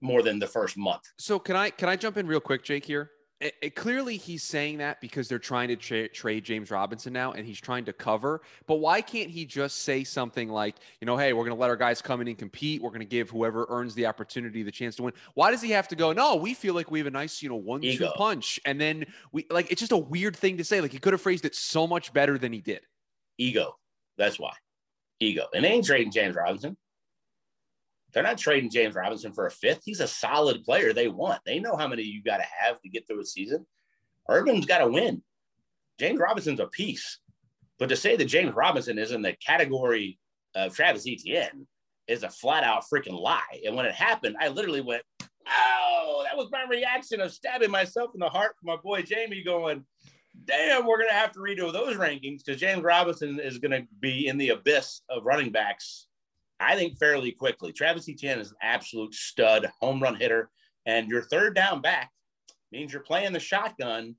more 0.00 0.22
than 0.22 0.38
the 0.38 0.46
first 0.46 0.76
month. 0.76 1.02
So 1.18 1.38
can 1.38 1.56
I 1.56 1.70
can 1.70 1.88
I 1.88 1.96
jump 1.96 2.16
in 2.16 2.26
real 2.26 2.40
quick, 2.40 2.64
Jake? 2.64 2.84
Here, 2.84 3.10
it, 3.42 3.54
it, 3.60 3.74
clearly 3.74 4.16
he's 4.16 4.44
saying 4.44 4.78
that 4.78 5.00
because 5.00 5.28
they're 5.28 5.40
trying 5.40 5.68
to 5.68 5.76
tra- 5.76 6.08
trade 6.08 6.44
James 6.44 6.70
Robinson 6.70 7.12
now 7.12 7.32
and 7.32 7.44
he's 7.44 7.60
trying 7.60 7.84
to 7.86 7.92
cover. 7.92 8.40
But 8.66 8.76
why 8.76 9.00
can't 9.00 9.30
he 9.30 9.44
just 9.44 9.82
say 9.82 10.04
something 10.04 10.48
like, 10.48 10.76
you 11.00 11.06
know, 11.06 11.16
hey, 11.16 11.32
we're 11.32 11.44
going 11.44 11.56
to 11.56 11.60
let 11.60 11.68
our 11.68 11.76
guys 11.76 12.00
come 12.00 12.20
in 12.20 12.28
and 12.28 12.38
compete. 12.38 12.80
We're 12.80 12.90
going 12.90 13.00
to 13.00 13.04
give 13.04 13.30
whoever 13.30 13.66
earns 13.68 13.96
the 13.96 14.06
opportunity 14.06 14.62
the 14.62 14.70
chance 14.70 14.94
to 14.96 15.02
win. 15.02 15.14
Why 15.34 15.50
does 15.50 15.60
he 15.60 15.70
have 15.72 15.88
to 15.88 15.96
go, 15.96 16.12
no, 16.12 16.36
we 16.36 16.54
feel 16.54 16.74
like 16.74 16.90
we 16.90 17.00
have 17.00 17.08
a 17.08 17.10
nice, 17.10 17.42
you 17.42 17.48
know, 17.48 17.56
one 17.56 17.80
two 17.80 18.08
punch. 18.16 18.60
And 18.64 18.80
then 18.80 19.06
we 19.32 19.44
like 19.50 19.72
it's 19.72 19.80
just 19.80 19.92
a 19.92 19.98
weird 19.98 20.36
thing 20.36 20.58
to 20.58 20.64
say. 20.64 20.80
Like 20.80 20.92
he 20.92 20.98
could 20.98 21.12
have 21.12 21.20
phrased 21.20 21.44
it 21.44 21.56
so 21.56 21.88
much 21.88 22.12
better 22.12 22.38
than 22.38 22.52
he 22.52 22.60
did. 22.60 22.82
Ego. 23.38 23.76
That's 24.16 24.38
why. 24.38 24.52
Ego. 25.18 25.46
And 25.52 25.64
they 25.64 25.70
ain't 25.70 25.84
trading 25.84 26.12
James 26.12 26.36
Robinson. 26.36 26.76
They're 28.12 28.22
not 28.22 28.38
trading 28.38 28.70
James 28.70 28.94
Robinson 28.94 29.32
for 29.32 29.46
a 29.46 29.50
fifth. 29.50 29.82
He's 29.84 30.00
a 30.00 30.08
solid 30.08 30.64
player 30.64 30.92
they 30.92 31.08
want. 31.08 31.40
They 31.46 31.58
know 31.58 31.76
how 31.76 31.88
many 31.88 32.02
you 32.02 32.22
got 32.22 32.38
to 32.38 32.46
have 32.60 32.80
to 32.82 32.88
get 32.88 33.06
through 33.06 33.20
a 33.20 33.24
season. 33.24 33.66
Urban's 34.30 34.66
got 34.66 34.78
to 34.78 34.88
win. 34.88 35.22
James 35.98 36.20
Robinson's 36.20 36.60
a 36.60 36.66
piece. 36.66 37.18
But 37.78 37.88
to 37.88 37.96
say 37.96 38.16
that 38.16 38.26
James 38.26 38.54
Robinson 38.54 38.98
is 38.98 39.12
in 39.12 39.22
the 39.22 39.34
category 39.44 40.18
of 40.54 40.74
Travis 40.74 41.06
Etienne 41.06 41.66
is 42.06 42.22
a 42.22 42.28
flat 42.28 42.64
out 42.64 42.84
freaking 42.92 43.18
lie. 43.18 43.60
And 43.64 43.74
when 43.74 43.86
it 43.86 43.94
happened, 43.94 44.36
I 44.38 44.48
literally 44.48 44.82
went, 44.82 45.02
oh, 45.48 46.24
that 46.24 46.36
was 46.36 46.50
my 46.52 46.64
reaction 46.68 47.20
of 47.20 47.32
stabbing 47.32 47.70
myself 47.70 48.10
in 48.14 48.20
the 48.20 48.28
heart 48.28 48.56
for 48.60 48.66
my 48.66 48.76
boy 48.76 49.02
Jamie 49.02 49.42
going, 49.42 49.84
damn, 50.44 50.86
we're 50.86 50.98
going 50.98 51.08
to 51.08 51.14
have 51.14 51.32
to 51.32 51.40
redo 51.40 51.72
those 51.72 51.96
rankings 51.96 52.44
because 52.44 52.60
James 52.60 52.82
Robinson 52.82 53.40
is 53.40 53.58
going 53.58 53.72
to 53.72 53.86
be 54.00 54.26
in 54.28 54.38
the 54.38 54.50
abyss 54.50 55.00
of 55.08 55.24
running 55.24 55.50
backs 55.50 56.06
I 56.62 56.76
think 56.76 56.98
fairly 56.98 57.32
quickly. 57.32 57.72
Travis 57.72 58.08
Etienne 58.08 58.38
is 58.38 58.50
an 58.50 58.56
absolute 58.62 59.14
stud 59.14 59.70
home 59.80 60.02
run 60.02 60.14
hitter, 60.14 60.50
and 60.86 61.08
your 61.08 61.22
third 61.22 61.54
down 61.54 61.80
back 61.80 62.10
means 62.70 62.92
you're 62.92 63.02
playing 63.02 63.32
the 63.32 63.40
shotgun. 63.40 64.14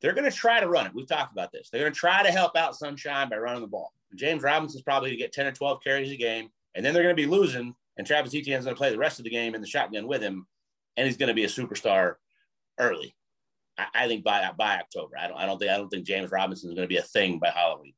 They're 0.00 0.14
going 0.14 0.30
to 0.30 0.36
try 0.36 0.60
to 0.60 0.68
run 0.68 0.86
it. 0.86 0.94
We've 0.94 1.08
talked 1.08 1.32
about 1.32 1.50
this. 1.52 1.68
They're 1.70 1.82
going 1.82 1.92
to 1.92 1.98
try 1.98 2.22
to 2.22 2.30
help 2.30 2.56
out 2.56 2.76
Sunshine 2.76 3.28
by 3.28 3.36
running 3.36 3.62
the 3.62 3.68
ball. 3.68 3.92
James 4.14 4.42
Robinson's 4.42 4.82
probably 4.82 5.10
going 5.10 5.18
to 5.18 5.24
get 5.24 5.32
10 5.32 5.46
or 5.46 5.52
12 5.52 5.82
carries 5.82 6.12
a 6.12 6.16
game, 6.16 6.48
and 6.74 6.84
then 6.84 6.94
they're 6.94 7.02
going 7.02 7.16
to 7.16 7.22
be 7.22 7.28
losing, 7.28 7.74
and 7.96 8.06
Travis 8.06 8.34
Etienne's 8.34 8.64
going 8.64 8.74
to 8.74 8.78
play 8.78 8.90
the 8.90 8.98
rest 8.98 9.18
of 9.18 9.24
the 9.24 9.30
game 9.30 9.54
in 9.54 9.60
the 9.60 9.66
shotgun 9.66 10.06
with 10.06 10.22
him, 10.22 10.46
and 10.96 11.06
he's 11.06 11.16
going 11.16 11.28
to 11.28 11.34
be 11.34 11.44
a 11.44 11.48
superstar 11.48 12.14
early. 12.78 13.14
I, 13.76 13.86
I 13.94 14.06
think 14.06 14.24
by 14.24 14.48
by 14.56 14.76
October. 14.78 15.18
I 15.18 15.28
don't. 15.28 15.36
I 15.36 15.46
don't 15.46 15.58
think. 15.58 15.70
I 15.70 15.76
don't 15.76 15.88
think 15.88 16.06
James 16.06 16.30
Robinson 16.30 16.70
is 16.70 16.74
going 16.74 16.88
to 16.88 16.92
be 16.92 16.98
a 16.98 17.02
thing 17.02 17.38
by 17.38 17.50
Halloween. 17.50 17.94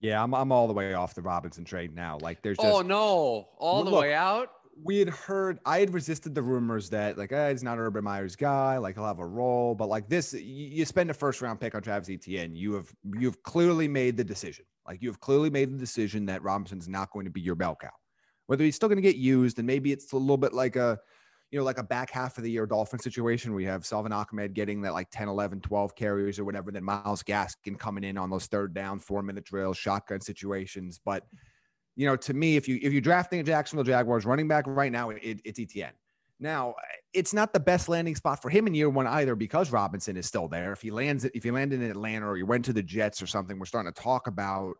Yeah, 0.00 0.22
I'm 0.22 0.34
I'm 0.34 0.52
all 0.52 0.66
the 0.66 0.72
way 0.72 0.94
off 0.94 1.14
the 1.14 1.22
Robinson 1.22 1.64
trade 1.64 1.94
now. 1.94 2.18
Like 2.20 2.42
there's 2.42 2.56
oh, 2.60 2.62
just 2.62 2.74
Oh 2.74 2.82
no, 2.82 3.48
all 3.58 3.84
the 3.84 3.90
Look, 3.90 4.02
way 4.02 4.14
out? 4.14 4.50
we 4.82 4.98
had 4.98 5.08
heard 5.08 5.58
I 5.64 5.80
had 5.80 5.92
resisted 5.92 6.34
the 6.34 6.42
rumors 6.42 6.90
that 6.90 7.18
like 7.18 7.32
eh, 7.32 7.50
he's 7.50 7.62
not 7.62 7.78
Urban 7.78 8.04
Meyer's 8.04 8.36
guy, 8.36 8.78
like 8.78 8.94
he'll 8.94 9.06
have 9.06 9.18
a 9.18 9.26
role, 9.26 9.74
but 9.74 9.88
like 9.88 10.08
this, 10.08 10.32
you, 10.32 10.40
you 10.40 10.84
spend 10.84 11.10
a 11.10 11.14
first 11.14 11.42
round 11.42 11.60
pick 11.60 11.74
on 11.74 11.82
Travis 11.82 12.08
Etienne, 12.08 12.54
you 12.54 12.74
have 12.74 12.92
you've 13.18 13.42
clearly 13.42 13.88
made 13.88 14.16
the 14.16 14.24
decision. 14.24 14.64
Like 14.86 15.02
you 15.02 15.08
have 15.08 15.20
clearly 15.20 15.50
made 15.50 15.72
the 15.72 15.78
decision 15.78 16.26
that 16.26 16.42
Robinson's 16.42 16.88
not 16.88 17.10
going 17.12 17.24
to 17.24 17.30
be 17.30 17.40
your 17.40 17.54
bell 17.54 17.76
cow. 17.80 17.90
Whether 18.46 18.64
he's 18.64 18.76
still 18.76 18.88
going 18.88 18.96
to 18.96 19.02
get 19.02 19.16
used, 19.16 19.58
and 19.58 19.66
maybe 19.66 19.92
it's 19.92 20.12
a 20.12 20.16
little 20.16 20.38
bit 20.38 20.54
like 20.54 20.76
a 20.76 20.98
you 21.50 21.58
know, 21.58 21.64
like 21.64 21.78
a 21.78 21.82
back 21.82 22.10
half 22.10 22.36
of 22.36 22.44
the 22.44 22.50
year 22.50 22.66
Dolphin 22.66 22.98
situation. 22.98 23.54
We 23.54 23.64
have 23.64 23.86
Salvon 23.86 24.12
Ahmed 24.12 24.52
getting 24.52 24.82
that 24.82 24.92
like 24.92 25.08
10, 25.10 25.28
11, 25.28 25.60
12 25.60 25.94
carries 25.94 26.38
or 26.38 26.44
whatever. 26.44 26.70
Then 26.70 26.84
Myles 26.84 27.22
Gaskin 27.22 27.78
coming 27.78 28.04
in 28.04 28.18
on 28.18 28.28
those 28.28 28.46
third 28.46 28.74
down, 28.74 28.98
four 28.98 29.22
minute 29.22 29.44
drills, 29.44 29.78
shotgun 29.78 30.20
situations. 30.20 31.00
But, 31.02 31.24
you 31.96 32.06
know, 32.06 32.16
to 32.16 32.34
me, 32.34 32.56
if 32.56 32.68
you 32.68 32.78
if 32.82 32.92
you're 32.92 33.00
drafting 33.00 33.40
a 33.40 33.42
Jacksonville 33.42 33.84
Jaguars 33.84 34.26
running 34.26 34.46
back 34.46 34.66
right 34.66 34.92
now, 34.92 35.10
it, 35.10 35.40
it's 35.44 35.58
Etienne. 35.58 35.92
Now, 36.40 36.74
it's 37.12 37.34
not 37.34 37.52
the 37.52 37.60
best 37.60 37.88
landing 37.88 38.14
spot 38.14 38.40
for 38.40 38.48
him 38.48 38.66
in 38.66 38.74
year 38.74 38.88
one 38.88 39.06
either 39.06 39.34
because 39.34 39.72
Robinson 39.72 40.16
is 40.16 40.26
still 40.26 40.46
there. 40.46 40.72
If 40.72 40.82
he 40.82 40.90
lands, 40.90 41.24
if 41.24 41.42
he 41.42 41.50
landed 41.50 41.80
in 41.82 41.90
Atlanta 41.90 42.28
or 42.28 42.36
he 42.36 42.44
went 42.44 42.64
to 42.66 42.72
the 42.72 42.82
Jets 42.82 43.20
or 43.20 43.26
something, 43.26 43.58
we're 43.58 43.66
starting 43.66 43.92
to 43.92 44.00
talk 44.00 44.28
about, 44.28 44.74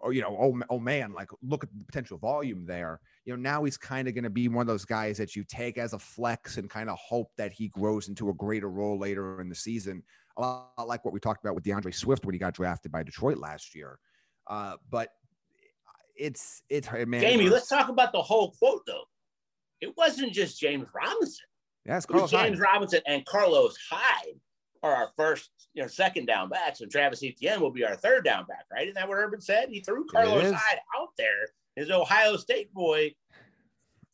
or 0.00 0.12
you 0.12 0.22
know, 0.22 0.36
oh, 0.40 0.60
oh 0.70 0.78
man, 0.78 1.12
like 1.12 1.30
look 1.42 1.62
at 1.62 1.70
the 1.78 1.84
potential 1.84 2.18
volume 2.18 2.66
there 2.66 3.00
you 3.24 3.36
know, 3.36 3.40
now 3.40 3.64
he's 3.64 3.76
kind 3.76 4.08
of 4.08 4.14
going 4.14 4.24
to 4.24 4.30
be 4.30 4.48
one 4.48 4.62
of 4.62 4.66
those 4.66 4.84
guys 4.84 5.18
that 5.18 5.36
you 5.36 5.44
take 5.44 5.78
as 5.78 5.92
a 5.92 5.98
flex 5.98 6.56
and 6.56 6.70
kind 6.70 6.88
of 6.88 6.98
hope 6.98 7.30
that 7.36 7.52
he 7.52 7.68
grows 7.68 8.08
into 8.08 8.30
a 8.30 8.34
greater 8.34 8.68
role 8.68 8.98
later 8.98 9.40
in 9.40 9.48
the 9.48 9.54
season. 9.54 10.02
A 10.36 10.40
lot 10.40 10.88
like 10.88 11.04
what 11.04 11.12
we 11.12 11.20
talked 11.20 11.44
about 11.44 11.54
with 11.54 11.64
D'Andre 11.64 11.92
Swift 11.92 12.24
when 12.24 12.32
he 12.32 12.38
got 12.38 12.54
drafted 12.54 12.90
by 12.90 13.02
Detroit 13.02 13.38
last 13.38 13.74
year. 13.74 13.98
Uh, 14.46 14.76
but 14.90 15.10
it's 16.16 16.62
it's 16.68 16.90
man. 16.90 17.20
Jamie, 17.20 17.48
let's 17.48 17.68
talk 17.68 17.88
about 17.88 18.12
the 18.12 18.22
whole 18.22 18.52
quote 18.52 18.82
though. 18.86 19.04
It 19.80 19.94
wasn't 19.96 20.32
just 20.32 20.58
James 20.58 20.88
Robinson. 20.94 21.46
Yes, 21.86 22.06
James 22.10 22.30
Hyde. 22.30 22.58
Robinson 22.58 23.00
and 23.06 23.24
Carlos 23.26 23.76
Hyde 23.90 24.40
are 24.82 24.94
our 24.94 25.10
first, 25.16 25.50
you 25.74 25.82
know, 25.82 25.88
second 25.88 26.26
down 26.26 26.48
backs, 26.48 26.80
and 26.80 26.90
Travis 26.90 27.22
Etienne 27.22 27.60
will 27.60 27.70
be 27.70 27.84
our 27.84 27.96
third 27.96 28.24
down 28.24 28.46
back, 28.46 28.64
right? 28.72 28.84
Isn't 28.84 28.94
that 28.94 29.08
what 29.08 29.18
Urban 29.18 29.40
said? 29.40 29.68
He 29.70 29.80
threw 29.80 30.06
Carlos 30.06 30.42
Hyde 30.42 30.80
out 30.98 31.10
there 31.18 31.48
his 31.76 31.90
Ohio 31.90 32.36
State 32.36 32.72
boy. 32.72 33.14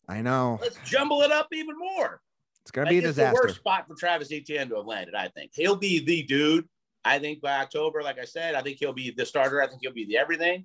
I 0.08 0.22
know. 0.22 0.58
Let's 0.62 0.78
jumble 0.84 1.22
it 1.22 1.32
up 1.32 1.48
even 1.52 1.76
more. 1.78 2.20
It's 2.62 2.70
gonna 2.70 2.90
be 2.90 2.98
a 2.98 3.02
disaster. 3.02 3.36
the 3.36 3.46
worst 3.46 3.56
spot 3.56 3.86
for 3.86 3.94
Travis 3.94 4.32
Etienne 4.32 4.68
to 4.68 4.76
have 4.76 4.86
landed. 4.86 5.14
I 5.14 5.28
think 5.28 5.52
he'll 5.54 5.76
be 5.76 6.04
the 6.04 6.22
dude. 6.22 6.68
I 7.04 7.18
think 7.18 7.40
by 7.40 7.60
October, 7.60 8.02
like 8.02 8.18
I 8.18 8.24
said, 8.24 8.54
I 8.54 8.62
think 8.62 8.78
he'll 8.78 8.92
be 8.92 9.10
the 9.10 9.24
starter. 9.24 9.62
I 9.62 9.68
think 9.68 9.80
he'll 9.82 9.92
be 9.92 10.06
the 10.06 10.18
everything. 10.18 10.64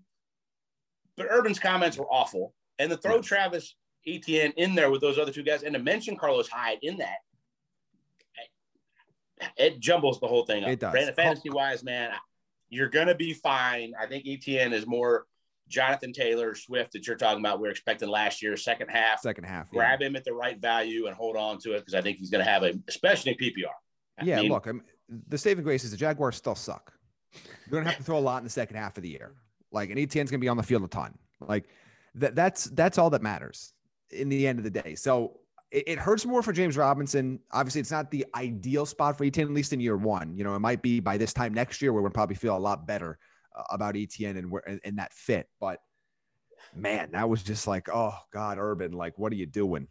But 1.16 1.28
Urban's 1.30 1.60
comments 1.60 1.98
were 1.98 2.12
awful, 2.12 2.54
and 2.80 2.90
to 2.90 2.98
throw 2.98 3.18
yeah. 3.18 3.22
Travis 3.22 3.76
Etienne 4.08 4.54
in 4.58 4.74
there 4.74 4.90
with 4.90 5.02
those 5.02 5.20
other 5.20 5.32
two 5.32 5.44
guys, 5.44 5.64
and 5.64 5.74
to 5.74 5.80
mention 5.80 6.18
Carlos 6.18 6.48
Hyde 6.48 6.80
in 6.82 6.98
that, 6.98 7.18
it 9.58 9.80
jumbles 9.80 10.20
the 10.20 10.28
whole 10.28 10.46
thing 10.46 10.64
up. 10.64 10.70
It 10.70 10.80
does. 10.80 10.94
Fantasy 11.16 11.50
wise, 11.50 11.84
man, 11.84 12.12
you're 12.70 12.90
gonna 12.90 13.16
be 13.16 13.34
fine. 13.34 13.94
I 14.00 14.06
think 14.06 14.26
Etienne 14.28 14.74
is 14.74 14.88
more 14.88 15.26
Jonathan 15.72 16.14
Taylor, 16.14 16.54
Swift 16.54 16.92
that 16.92 17.08
you're 17.08 17.16
talking 17.16 17.40
about, 17.40 17.60
we're 17.60 17.72
expecting 17.72 18.10
last 18.10 18.44
year, 18.44 18.56
second 18.58 18.90
half. 18.90 19.22
Second 19.22 19.46
half. 19.46 19.70
Grab 19.72 20.02
yeah. 20.02 20.08
him 20.08 20.16
at 20.16 20.24
the 20.24 20.34
right 20.34 20.60
value 20.60 21.08
and 21.08 21.16
hold 21.16 21.38
on 21.38 21.58
to 21.60 21.74
it 21.74 21.80
because 21.80 21.96
I 21.96 22.02
think 22.02 22.18
he's 22.18 22.30
to 22.44 22.44
have 22.44 22.64
a, 22.64 22.74
especially 22.88 23.36
PPR. 23.36 23.72
I 24.20 24.26
yeah, 24.26 24.42
mean, 24.42 24.52
look, 24.52 24.68
I'm, 24.68 24.84
the 25.30 25.38
saving 25.38 25.64
grace 25.64 25.84
is 25.84 25.92
the 25.92 25.98
Jaguars 25.98 26.36
still 26.36 26.56
suck. 26.56 26.94
You're 27.70 27.82
to 27.82 27.90
have 27.90 27.98
to 27.98 28.04
throw 28.04 28.18
a 28.18 28.20
lot 28.20 28.40
in 28.40 28.44
the 28.44 28.50
second 28.50 28.76
half 28.76 28.98
of 28.98 29.04
the 29.04 29.10
year. 29.10 29.34
Like, 29.72 29.90
an 29.90 29.98
Etienne's 29.98 30.30
to 30.30 30.38
be 30.38 30.50
on 30.50 30.58
the 30.58 30.64
field 30.64 30.84
a 30.84 30.88
ton. 30.88 31.18
Like, 31.40 31.70
that 32.16 32.36
that's 32.36 32.66
that's 32.66 32.98
all 32.98 33.10
that 33.12 33.22
matters 33.22 33.74
in 34.10 34.28
the 34.28 34.46
end 34.46 34.60
of 34.60 34.66
the 34.66 34.70
day. 34.70 34.96
So 34.96 35.40
it, 35.72 35.84
it, 35.88 36.00
hurts 36.00 36.26
more 36.26 36.44
for 36.44 36.52
James 36.52 36.78
Robinson. 36.78 37.40
Obviously, 37.52 37.82
it's 37.82 37.92
not 37.92 38.12
the 38.12 38.26
ideal 38.36 38.86
spot 38.86 39.18
for 39.18 39.24
Etienne, 39.24 39.48
at 39.48 39.54
least 39.54 39.74
in 39.74 39.80
year 39.80 39.98
one. 39.98 40.38
You 40.38 40.44
know, 40.44 40.56
it 40.56 40.60
might 40.60 40.82
be 40.82 41.00
by 41.00 41.18
this 41.18 41.34
time 41.34 41.54
next 41.54 41.82
year 41.82 41.94
where 41.94 42.02
we'll 42.02 42.12
probably 42.12 42.36
feel 42.36 42.56
a 42.56 42.60
lot 42.60 42.86
better 42.86 43.18
about 43.70 43.96
Etienne 43.96 44.38
and 44.38 44.52
where 44.52 44.80
and 44.84 44.98
that 44.98 45.14
fit. 45.14 45.48
But 45.60 45.80
man, 46.76 47.10
that 47.14 47.30
was 47.30 47.44
just 47.44 47.68
like, 47.68 47.90
oh 47.94 48.16
God, 48.34 48.58
Urban, 48.60 48.92
like, 48.92 49.18
what 49.18 49.32
are 49.32 49.36
you 49.36 49.46
doing? 49.46 49.88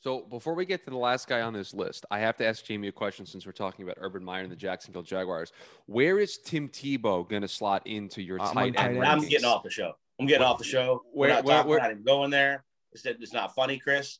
So 0.00 0.20
before 0.20 0.54
we 0.54 0.66
get 0.66 0.84
to 0.84 0.90
the 0.90 0.98
last 0.98 1.28
guy 1.28 1.40
on 1.40 1.54
this 1.54 1.72
list, 1.72 2.04
I 2.10 2.18
have 2.18 2.36
to 2.36 2.46
ask 2.46 2.64
Jamie 2.64 2.88
a 2.88 2.92
question 2.92 3.24
since 3.24 3.46
we're 3.46 3.52
talking 3.52 3.84
about 3.84 3.96
Urban 3.98 4.22
Meyer 4.22 4.42
and 4.42 4.52
the 4.52 4.56
Jacksonville 4.56 5.02
Jaguars. 5.02 5.50
Where 5.86 6.18
is 6.18 6.36
Tim 6.36 6.68
Tebow 6.68 7.26
going 7.26 7.40
to 7.40 7.48
slot 7.48 7.86
into 7.86 8.20
your 8.20 8.40
uh, 8.40 8.52
tight 8.52 8.78
end? 8.78 9.02
I'm 9.02 9.20
getting 9.20 9.46
off 9.46 9.62
the 9.62 9.70
show. 9.70 9.94
I'm 10.20 10.26
getting 10.26 10.44
off 10.44 10.58
the 10.58 10.64
show. 10.64 11.02
We're 11.14 11.28
not 11.28 11.44
where, 11.44 11.56
talking, 11.56 11.70
where, 11.70 11.78
not 11.78 11.90
even 11.90 12.04
going 12.04 12.30
there. 12.30 12.64
It's, 12.92 13.06
it's 13.06 13.32
not 13.32 13.54
funny, 13.54 13.78
Chris. 13.78 14.18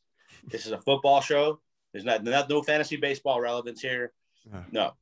This 0.48 0.66
is 0.66 0.72
a 0.72 0.80
football 0.80 1.20
show. 1.20 1.60
There's 1.92 2.04
not, 2.04 2.24
not 2.24 2.48
no 2.48 2.62
fantasy 2.62 2.96
baseball 2.96 3.40
relevance 3.40 3.80
here. 3.80 4.12
No, 4.72 4.92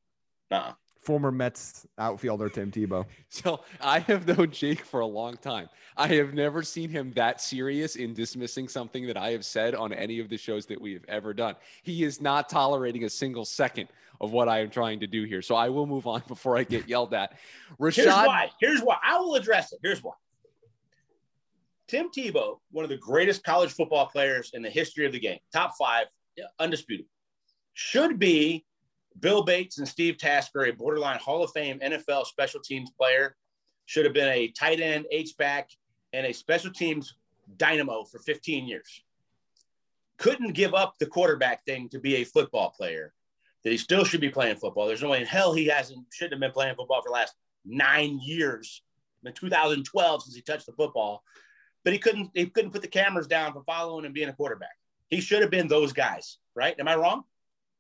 no 0.51 0.75
former 1.03 1.33
Mets 1.33 1.87
outfielder 1.99 2.49
Tim 2.49 2.71
Tebow. 2.71 3.05
So 3.29 3.61
I 3.81 4.01
have 4.01 4.27
known 4.27 4.51
Jake 4.51 4.85
for 4.85 5.01
a 5.01 5.07
long 5.07 5.39
time. 5.39 5.69
I 5.97 6.09
have 6.09 6.35
never 6.35 6.63
seen 6.63 6.91
him 6.91 7.13
that 7.17 7.41
serious 7.41 7.97
in 7.97 8.13
dismissing 8.13 8.69
something 8.69 9.07
that 9.07 9.17
I 9.17 9.31
have 9.31 9.45
said 9.45 9.75
on 9.75 9.93
any 9.93 10.21
of 10.21 10.29
the 10.29 10.37
shows 10.37 10.67
that 10.67 10.79
we 10.81 10.93
have 10.93 11.05
ever 11.09 11.33
done. 11.33 11.57
He 11.83 12.05
is 12.05 12.21
not 12.21 12.51
tolerating 12.51 13.05
a 13.05 13.11
single 13.11 13.47
second 13.47 13.89
of 14.21 14.33
what 14.33 14.49
I 14.49 14.61
am 14.61 14.69
trying 14.69 15.01
to 15.01 15.07
do 15.07 15.25
here. 15.25 15.41
So 15.41 15.55
I 15.55 15.71
will 15.71 15.87
move 15.87 16.07
on 16.07 16.23
before 16.29 16.59
I 16.59 16.65
get 16.65 16.89
yelled 16.89 17.15
at. 17.15 17.39
Rashod, 17.79 18.05
Here's 18.05 18.15
why. 18.15 18.51
Here's 18.61 18.81
why. 18.83 18.97
I 19.03 19.19
will 19.19 19.35
address 19.35 19.73
it. 19.73 19.79
Here's 19.83 20.03
why. 20.03 20.13
Tim 21.93 22.09
Tebow, 22.09 22.57
one 22.71 22.85
of 22.85 22.89
the 22.89 22.97
greatest 22.97 23.45
college 23.45 23.71
football 23.71 24.07
players 24.07 24.53
in 24.55 24.63
the 24.63 24.71
history 24.71 25.05
of 25.05 25.13
the 25.13 25.21
game, 25.21 25.41
top 25.53 25.75
five, 25.79 26.07
undisputed, 26.59 27.05
should 27.75 28.19
be 28.19 28.65
Bill 29.21 29.43
Bates 29.43 29.77
and 29.77 29.87
Steve 29.87 30.17
Tasker, 30.17 30.65
a 30.65 30.71
borderline 30.71 31.19
Hall 31.19 31.45
of 31.45 31.51
Fame 31.53 31.79
NFL 31.81 32.25
special 32.25 32.61
teams 32.63 32.91
player, 32.93 33.37
should 33.85 34.07
have 34.07 34.15
been 34.15 34.31
a 34.31 34.49
tight 34.49 34.81
end, 34.81 35.05
H-back, 35.11 35.69
and 36.15 36.27
a 36.27 36.33
special 36.33 36.73
teams 36.73 37.15
dynamo 37.59 38.05
for 38.05 38.21
15 38.21 38.67
years. 38.67 39.03
Couldn't 40.17 40.55
give 40.55 40.73
up 40.73 40.95
the 40.99 41.05
quarterback 41.05 41.63
thing 41.67 41.91
to 41.91 41.99
be 41.99 42.17
a 42.17 42.25
football 42.25 42.71
player, 42.71 43.13
that 43.65 43.71
he 43.71 43.77
still 43.77 44.07
should 44.07 44.23
be 44.23 44.31
playing 44.31 44.57
football. 44.57 44.87
There's 44.87 45.03
no 45.03 45.11
way 45.11 45.21
in 45.21 45.27
hell 45.27 45.53
he 45.53 45.67
hasn't, 45.67 46.07
shouldn't 46.11 46.33
have 46.33 46.41
been 46.41 46.53
playing 46.53 46.75
football 46.75 47.03
for 47.03 47.11
the 47.11 47.15
last 47.15 47.35
nine 47.67 48.19
years, 48.23 48.81
in 49.27 49.35
2012 49.35 50.23
since 50.23 50.35
he 50.35 50.41
touched 50.41 50.65
the 50.65 50.73
football. 50.73 51.23
But 51.85 51.93
he 51.93 51.99
couldn't, 51.99 52.31
he 52.35 52.47
couldn't 52.47 52.71
put 52.71 52.83
the 52.83 52.89
cameras 52.89 53.27
down 53.27 53.53
for 53.53 53.63
following 53.65 54.05
and 54.05 54.15
being 54.15 54.29
a 54.29 54.33
quarterback. 54.33 54.77
He 55.09 55.21
should 55.21 55.43
have 55.43 55.51
been 55.51 55.69
those 55.69 55.93
guys, 55.93 56.39
right? 56.55 56.75
Am 56.79 56.89
I 56.89 56.95
wrong? 56.95 57.25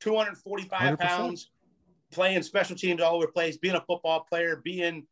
245 0.00 0.98
pounds, 0.98 1.50
playing 2.11 2.42
special 2.42 2.76
teams 2.76 3.00
all 3.00 3.14
over 3.14 3.26
the 3.26 3.32
place, 3.32 3.57
being 3.57 3.76
a 3.76 3.80
football 3.80 4.20
player, 4.28 4.61
being 4.62 5.07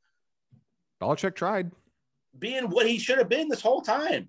Belichick 1.01 1.35
tried. 1.35 1.71
Being 2.39 2.65
what 2.65 2.87
he 2.87 2.99
should 2.99 3.19
have 3.19 3.29
been 3.29 3.49
this 3.49 3.63
whole 3.63 3.81
time. 3.81 4.29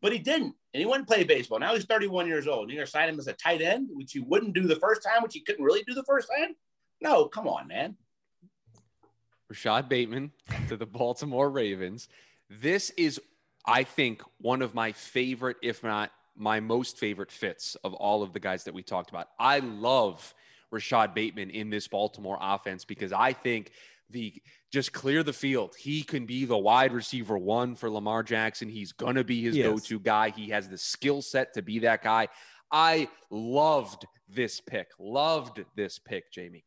But 0.00 0.12
he 0.12 0.18
didn't. 0.18 0.54
And 0.74 0.80
he 0.80 0.86
wouldn't 0.86 1.06
play 1.06 1.22
baseball. 1.22 1.58
Now 1.58 1.74
he's 1.74 1.84
31 1.84 2.26
years 2.26 2.48
old. 2.48 2.70
You're 2.70 2.86
to 2.86 2.90
sign 2.90 3.08
him 3.08 3.18
as 3.18 3.28
a 3.28 3.34
tight 3.34 3.60
end, 3.60 3.88
which 3.92 4.14
you 4.14 4.24
wouldn't 4.24 4.54
do 4.54 4.66
the 4.66 4.76
first 4.76 5.02
time, 5.02 5.22
which 5.22 5.34
you 5.34 5.42
couldn't 5.44 5.64
really 5.64 5.82
do 5.86 5.94
the 5.94 6.04
first 6.04 6.28
time? 6.36 6.54
No, 7.00 7.26
come 7.26 7.46
on, 7.46 7.68
man. 7.68 7.96
Rashod 9.48 9.88
Bateman 9.88 10.32
to 10.68 10.76
the 10.76 10.86
Baltimore 10.86 11.50
Ravens. 11.50 12.08
This 12.48 12.90
is, 12.96 13.20
I 13.66 13.84
think, 13.84 14.22
one 14.38 14.62
of 14.62 14.74
my 14.74 14.92
favorite, 14.92 15.56
if 15.62 15.82
not 15.82 16.10
my 16.36 16.60
most 16.60 16.98
favorite 16.98 17.30
fits 17.30 17.76
of 17.84 17.94
all 17.94 18.22
of 18.22 18.32
the 18.32 18.40
guys 18.40 18.64
that 18.64 18.74
we 18.74 18.82
talked 18.82 19.10
about. 19.10 19.28
I 19.38 19.58
love 19.58 20.34
Rashod 20.70 21.14
Bateman 21.14 21.50
in 21.50 21.70
this 21.70 21.88
Baltimore 21.88 22.38
offense 22.40 22.84
because 22.84 23.12
I 23.12 23.32
think 23.32 23.70
the 24.10 24.34
just 24.70 24.92
clear 24.92 25.22
the 25.22 25.32
field. 25.32 25.74
He 25.78 26.02
can 26.02 26.24
be 26.24 26.44
the 26.44 26.56
wide 26.56 26.92
receiver 26.92 27.36
one 27.36 27.74
for 27.74 27.90
Lamar 27.90 28.22
Jackson. 28.22 28.68
He's 28.68 28.92
going 28.92 29.16
to 29.16 29.24
be 29.24 29.42
his 29.42 29.56
yes. 29.56 29.68
go 29.68 29.78
to 29.78 30.00
guy. 30.00 30.30
He 30.30 30.48
has 30.50 30.68
the 30.68 30.78
skill 30.78 31.20
set 31.20 31.54
to 31.54 31.62
be 31.62 31.80
that 31.80 32.02
guy. 32.02 32.28
I 32.70 33.08
loved 33.30 34.06
this 34.28 34.60
pick. 34.60 34.88
Loved 34.98 35.62
this 35.76 35.98
pick, 35.98 36.32
Jamie. 36.32 36.64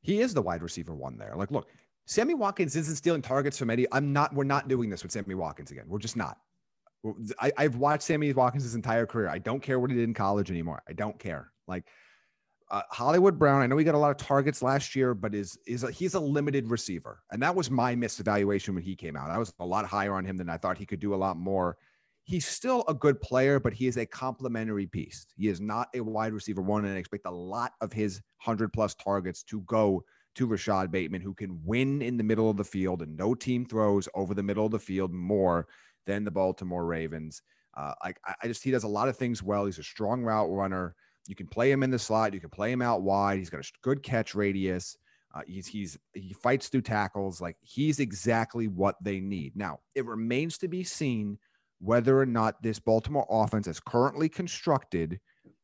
He 0.00 0.20
is 0.20 0.32
the 0.32 0.40
wide 0.40 0.62
receiver 0.62 0.94
one 0.94 1.18
there. 1.18 1.34
Like, 1.36 1.50
look, 1.50 1.68
Sammy 2.08 2.32
Watkins 2.32 2.74
isn't 2.74 2.96
stealing 2.96 3.20
targets 3.20 3.58
from 3.58 3.68
Eddie. 3.68 3.86
I'm 3.92 4.14
not, 4.14 4.34
we're 4.34 4.44
not 4.44 4.66
doing 4.66 4.88
this 4.88 5.02
with 5.02 5.12
Sammy 5.12 5.34
Watkins 5.34 5.70
again. 5.70 5.84
We're 5.86 5.98
just 5.98 6.16
not. 6.16 6.38
I, 7.38 7.52
I've 7.58 7.76
watched 7.76 8.04
Sammy 8.04 8.32
Watkins 8.32 8.64
his 8.64 8.74
entire 8.74 9.04
career. 9.04 9.28
I 9.28 9.36
don't 9.38 9.62
care 9.62 9.78
what 9.78 9.90
he 9.90 9.96
did 9.96 10.04
in 10.04 10.14
college 10.14 10.50
anymore. 10.50 10.82
I 10.88 10.94
don't 10.94 11.18
care. 11.18 11.52
Like, 11.66 11.84
uh, 12.70 12.82
Hollywood 12.90 13.38
Brown, 13.38 13.60
I 13.60 13.66
know 13.66 13.76
he 13.76 13.84
got 13.84 13.94
a 13.94 13.98
lot 13.98 14.10
of 14.10 14.16
targets 14.16 14.62
last 14.62 14.96
year, 14.96 15.14
but 15.14 15.34
is 15.34 15.58
is 15.66 15.84
a, 15.84 15.90
he's 15.90 16.14
a 16.14 16.20
limited 16.20 16.68
receiver, 16.68 17.22
and 17.30 17.42
that 17.42 17.54
was 17.54 17.70
my 17.70 17.94
misevaluation 17.94 18.74
when 18.74 18.82
he 18.82 18.94
came 18.94 19.16
out. 19.16 19.30
I 19.30 19.38
was 19.38 19.54
a 19.58 19.64
lot 19.64 19.86
higher 19.86 20.12
on 20.12 20.24
him 20.24 20.36
than 20.36 20.50
I 20.50 20.58
thought 20.58 20.76
he 20.76 20.84
could 20.84 21.00
do 21.00 21.14
a 21.14 21.16
lot 21.16 21.38
more. 21.38 21.78
He's 22.24 22.46
still 22.46 22.84
a 22.86 22.92
good 22.92 23.22
player, 23.22 23.58
but 23.58 23.72
he 23.72 23.86
is 23.86 23.96
a 23.96 24.04
complementary 24.04 24.86
piece. 24.86 25.26
He 25.34 25.48
is 25.48 25.62
not 25.62 25.88
a 25.94 26.00
wide 26.00 26.34
receiver 26.34 26.60
one, 26.60 26.84
and 26.84 26.94
I 26.94 26.98
expect 26.98 27.24
a 27.24 27.30
lot 27.30 27.72
of 27.80 27.90
his 27.90 28.20
hundred 28.36 28.72
plus 28.74 28.94
targets 28.94 29.42
to 29.44 29.62
go 29.62 30.04
to 30.38 30.46
Rashod 30.46 30.90
Bateman, 30.90 31.20
who 31.20 31.34
can 31.34 31.60
win 31.64 32.00
in 32.00 32.16
the 32.16 32.24
middle 32.24 32.48
of 32.48 32.56
the 32.56 32.64
field, 32.64 33.02
and 33.02 33.16
no 33.16 33.34
team 33.34 33.66
throws 33.66 34.08
over 34.14 34.34
the 34.34 34.42
middle 34.42 34.64
of 34.64 34.72
the 34.72 34.78
field 34.78 35.12
more 35.12 35.66
than 36.06 36.24
the 36.24 36.30
Baltimore 36.30 36.86
Ravens. 36.86 37.42
Uh, 37.76 37.92
like 38.04 38.18
I 38.24 38.46
just 38.46 38.62
he 38.64 38.70
does 38.70 38.84
a 38.84 38.88
lot 38.88 39.08
of 39.08 39.16
things 39.16 39.42
well. 39.42 39.66
He's 39.66 39.78
a 39.78 39.84
strong 39.84 40.22
route 40.22 40.50
runner. 40.50 40.94
You 41.26 41.34
can 41.34 41.48
play 41.48 41.70
him 41.70 41.82
in 41.82 41.90
the 41.90 41.98
slot. 41.98 42.34
You 42.34 42.40
can 42.40 42.50
play 42.50 42.72
him 42.72 42.82
out 42.82 43.02
wide. 43.02 43.38
He's 43.38 43.50
got 43.50 43.60
a 43.60 43.70
good 43.82 44.02
catch 44.02 44.34
radius. 44.34 44.96
Uh, 45.34 45.42
he's 45.46 45.66
he's 45.66 45.98
he 46.14 46.32
fights 46.32 46.68
through 46.68 46.82
tackles. 46.82 47.40
Like 47.40 47.56
he's 47.60 48.00
exactly 48.00 48.68
what 48.68 48.96
they 49.02 49.20
need. 49.20 49.56
Now 49.56 49.80
it 49.94 50.06
remains 50.06 50.56
to 50.58 50.68
be 50.68 50.84
seen 50.84 51.38
whether 51.80 52.18
or 52.18 52.26
not 52.26 52.62
this 52.62 52.78
Baltimore 52.78 53.26
offense, 53.28 53.68
as 53.68 53.80
currently 53.80 54.28
constructed, 54.28 55.20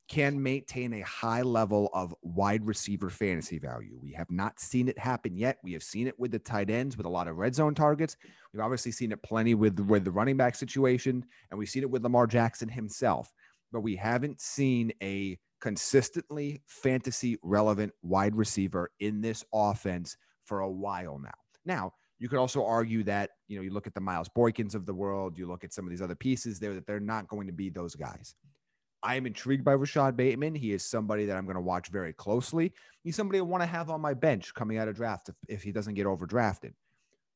can 0.08 0.42
maintain 0.42 0.92
a 0.92 1.00
high 1.00 1.42
level 1.42 1.88
of 1.94 2.14
wide 2.22 2.64
receiver 2.66 3.08
fantasy 3.08 3.58
value. 3.58 3.98
We 4.02 4.12
have 4.12 4.30
not 4.30 4.60
seen 4.60 4.88
it 4.88 4.98
happen 4.98 5.36
yet. 5.36 5.58
We 5.62 5.72
have 5.72 5.82
seen 5.82 6.06
it 6.06 6.18
with 6.18 6.30
the 6.30 6.38
tight 6.38 6.68
ends 6.68 6.96
with 6.96 7.06
a 7.06 7.10
lot 7.10 7.26
of 7.26 7.36
red 7.36 7.54
zone 7.54 7.74
targets. 7.74 8.16
We've 8.52 8.62
obviously 8.62 8.92
seen 8.92 9.12
it 9.12 9.22
plenty 9.22 9.54
with 9.54 9.80
with 9.80 10.04
the 10.04 10.10
running 10.10 10.36
back 10.36 10.54
situation, 10.54 11.24
and 11.50 11.58
we've 11.58 11.70
seen 11.70 11.82
it 11.82 11.90
with 11.90 12.02
Lamar 12.02 12.26
Jackson 12.26 12.68
himself. 12.68 13.32
But 13.72 13.80
we 13.80 13.96
haven't 13.96 14.40
seen 14.40 14.92
a 15.02 15.38
consistently 15.60 16.60
fantasy 16.66 17.38
relevant 17.42 17.92
wide 18.02 18.36
receiver 18.36 18.90
in 19.00 19.22
this 19.22 19.42
offense 19.54 20.16
for 20.44 20.60
a 20.60 20.70
while 20.70 21.18
now. 21.18 21.30
Now, 21.64 21.94
you 22.18 22.28
could 22.28 22.38
also 22.38 22.64
argue 22.64 23.02
that, 23.04 23.30
you 23.48 23.56
know, 23.56 23.62
you 23.62 23.70
look 23.70 23.86
at 23.86 23.94
the 23.94 24.00
Miles 24.00 24.28
Boykins 24.28 24.74
of 24.74 24.86
the 24.86 24.94
world, 24.94 25.38
you 25.38 25.46
look 25.46 25.64
at 25.64 25.72
some 25.72 25.84
of 25.84 25.90
these 25.90 26.02
other 26.02 26.14
pieces 26.14 26.60
there 26.60 26.74
that 26.74 26.86
they're 26.86 27.00
not 27.00 27.28
going 27.28 27.46
to 27.46 27.52
be 27.52 27.70
those 27.70 27.94
guys. 27.94 28.34
I 29.04 29.16
am 29.16 29.26
intrigued 29.26 29.64
by 29.64 29.72
Rashod 29.72 30.16
Bateman. 30.16 30.54
He 30.54 30.72
is 30.72 30.82
somebody 30.82 31.26
that 31.26 31.36
I'm 31.36 31.44
going 31.44 31.56
to 31.56 31.60
watch 31.60 31.88
very 31.88 32.14
closely. 32.14 32.72
He's 33.02 33.14
somebody 33.14 33.38
I 33.38 33.42
want 33.42 33.62
to 33.62 33.66
have 33.66 33.90
on 33.90 34.00
my 34.00 34.14
bench 34.14 34.54
coming 34.54 34.78
out 34.78 34.88
of 34.88 34.96
draft 34.96 35.28
if, 35.28 35.34
if 35.46 35.62
he 35.62 35.72
doesn't 35.72 35.92
get 35.92 36.06
overdrafted. 36.06 36.72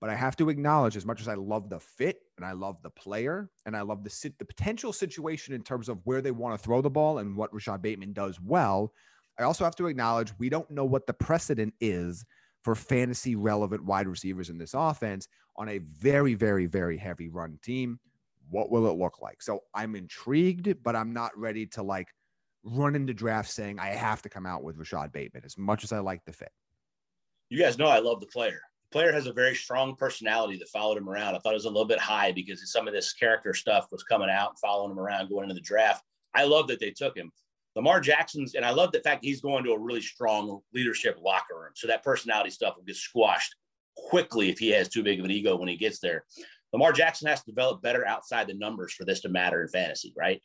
But 0.01 0.09
I 0.09 0.15
have 0.15 0.35
to 0.37 0.49
acknowledge, 0.49 0.97
as 0.97 1.05
much 1.05 1.21
as 1.21 1.29
I 1.29 1.35
love 1.35 1.69
the 1.69 1.79
fit 1.79 2.21
and 2.39 2.47
I 2.47 2.53
love 2.53 2.81
the 2.83 2.91
player 2.91 3.51
and 3.67 3.77
I 3.77 3.83
love 3.83 4.03
the 4.03 4.09
sit, 4.09 4.39
the 4.39 4.47
potential 4.47 4.95
situation 4.95 5.53
in 5.55 5.63
terms 5.63 5.91
of 5.91 5.99
where 6.05 6.23
they 6.23 6.31
want 6.31 6.59
to 6.59 6.65
throw 6.65 6.81
the 6.81 6.89
ball 6.89 7.19
and 7.19 7.37
what 7.37 7.53
Rashod 7.53 7.83
Bateman 7.83 8.15
does 8.15 8.41
well, 8.41 8.95
I 9.39 9.43
also 9.43 9.65
have 9.65 9.77
to 9.77 9.89
acknowledge 9.89 10.33
we 10.39 10.49
don't 10.49 10.71
know 10.71 10.87
what 10.87 11.07
the 11.07 11.13
precedent 11.13 11.75
is 11.81 12.25
for 12.63 12.75
fantasy 12.75 13.37
relevant 13.37 13.85
wide 13.85 14.09
receivers 14.09 14.49
in 14.49 14.57
this 14.57 14.73
offense 14.73 15.29
on 15.57 15.69
a 15.69 15.79
very, 15.79 16.35
very, 16.35 16.65
very 16.65 16.97
heavy 16.97 17.29
run 17.29 17.59
team. 17.63 18.01
What 18.51 18.71
will 18.71 18.87
it 18.87 18.99
look 18.99 19.21
like? 19.21 19.43
So 19.43 19.61
I'm 19.75 19.95
intrigued, 19.95 20.83
but 20.83 20.97
I'm 20.97 21.13
not 21.13 21.37
ready 21.37 21.67
to 21.67 21.83
like 21.83 22.09
run 22.65 22.95
into 22.95 23.15
draft 23.15 23.51
saying 23.51 23.79
I 23.79 23.89
have 23.89 24.23
to 24.23 24.29
come 24.29 24.47
out 24.47 24.63
with 24.63 24.77
Rashod 24.77 25.13
Bateman 25.13 25.45
as 25.45 25.57
much 25.57 25.85
as 25.85 25.93
I 25.93 25.99
like 26.01 26.25
the 26.25 26.33
fit. 26.33 26.51
You 27.51 27.59
guys 27.59 27.79
know 27.79 27.87
I 27.87 27.99
love 27.99 28.21
the 28.21 28.27
player 28.27 28.61
The 28.91 28.99
player 28.99 29.13
has 29.13 29.27
a 29.27 29.33
very 29.33 29.55
strong 29.55 29.97
personality 29.97 30.59
that 30.59 30.69
followed 30.69 30.99
him 30.99 31.09
around. 31.09 31.35
I 31.35 31.39
thought 31.39 31.53
it 31.53 31.55
was 31.55 31.65
a 31.65 31.71
little 31.71 31.87
bit 31.87 31.99
high 31.99 32.33
because 32.33 32.73
some 32.73 32.87
of 32.87 32.95
this 32.95 33.13
character 33.13 33.55
stuff 33.55 33.87
was 33.91 34.03
coming 34.03 34.29
out 34.31 34.51
and 34.51 34.59
following 34.59 34.93
him 34.93 34.99
around 34.99 35.29
going 35.29 35.45
into 35.45 35.55
the 35.55 35.61
draft. 35.61 36.03
I 36.35 36.45
love 36.45 36.69
that 36.69 36.81
they 36.81 36.91
took 36.91 37.17
him. 37.17 37.31
Lamar 37.77 38.01
Jackson's, 38.01 38.55
and 38.55 38.65
I 38.65 38.71
love 38.71 38.93
the 38.93 39.01
fact 39.01 39.25
he's 39.25 39.41
going 39.41 39.63
to 39.65 39.73
a 39.73 39.79
really 39.79 40.01
strong 40.01 40.61
leadership 40.75 41.19
locker 41.23 41.59
room. 41.61 41.73
So 41.75 41.87
that 41.87 42.03
personality 42.03 42.51
stuff 42.51 42.75
will 42.77 42.85
get 42.85 42.97
squashed 42.97 43.55
quickly 43.97 44.51
if 44.51 44.59
he 44.59 44.71
has 44.71 44.89
too 44.89 45.03
big 45.03 45.19
of 45.21 45.25
an 45.25 45.31
ego 45.31 45.57
when 45.57 45.69
he 45.69 45.77
gets 45.77 46.01
there. 46.01 46.25
Lamar 46.73 46.93
Jackson 46.93 47.29
has 47.29 47.41
to 47.41 47.51
develop 47.51 47.83
better 47.83 48.07
outside 48.07 48.47
the 48.47 48.55
numbers 48.55 48.93
for 48.93 49.05
this 49.05 49.21
to 49.21 49.29
matter 49.29 49.63
in 49.63 49.69
fantasy, 49.69 50.13
right? 50.17 50.43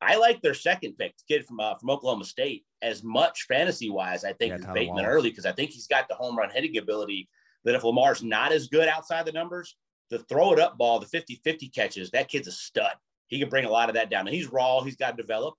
I 0.00 0.16
like 0.16 0.40
their 0.42 0.54
second 0.54 0.96
pick, 0.98 1.14
kid 1.28 1.46
from 1.46 1.60
uh, 1.60 1.74
from 1.76 1.90
Oklahoma 1.90 2.24
State, 2.24 2.64
as 2.82 3.02
much 3.02 3.46
fantasy 3.48 3.90
wise. 3.90 4.24
I 4.24 4.32
think 4.34 4.50
yeah, 4.50 4.68
as 4.68 4.74
Bateman 4.74 5.04
Wallace. 5.04 5.08
early 5.08 5.30
because 5.30 5.46
I 5.46 5.52
think 5.52 5.70
he's 5.70 5.86
got 5.86 6.08
the 6.08 6.14
home 6.14 6.36
run 6.36 6.50
hitting 6.50 6.76
ability 6.76 7.28
that 7.64 7.74
if 7.74 7.84
Lamar's 7.84 8.22
not 8.22 8.52
as 8.52 8.68
good 8.68 8.88
outside 8.88 9.26
the 9.26 9.32
numbers, 9.32 9.76
the 10.10 10.18
throw 10.20 10.52
it 10.52 10.60
up 10.60 10.76
ball, 10.76 10.98
the 10.98 11.06
50 11.06 11.40
50 11.42 11.68
catches, 11.68 12.10
that 12.10 12.28
kid's 12.28 12.48
a 12.48 12.52
stud. 12.52 12.92
He 13.28 13.38
can 13.38 13.48
bring 13.48 13.64
a 13.64 13.70
lot 13.70 13.88
of 13.88 13.94
that 13.94 14.10
down. 14.10 14.26
And 14.26 14.34
he's 14.34 14.52
raw, 14.52 14.82
he's 14.82 14.96
got 14.96 15.16
to 15.16 15.22
develop. 15.22 15.54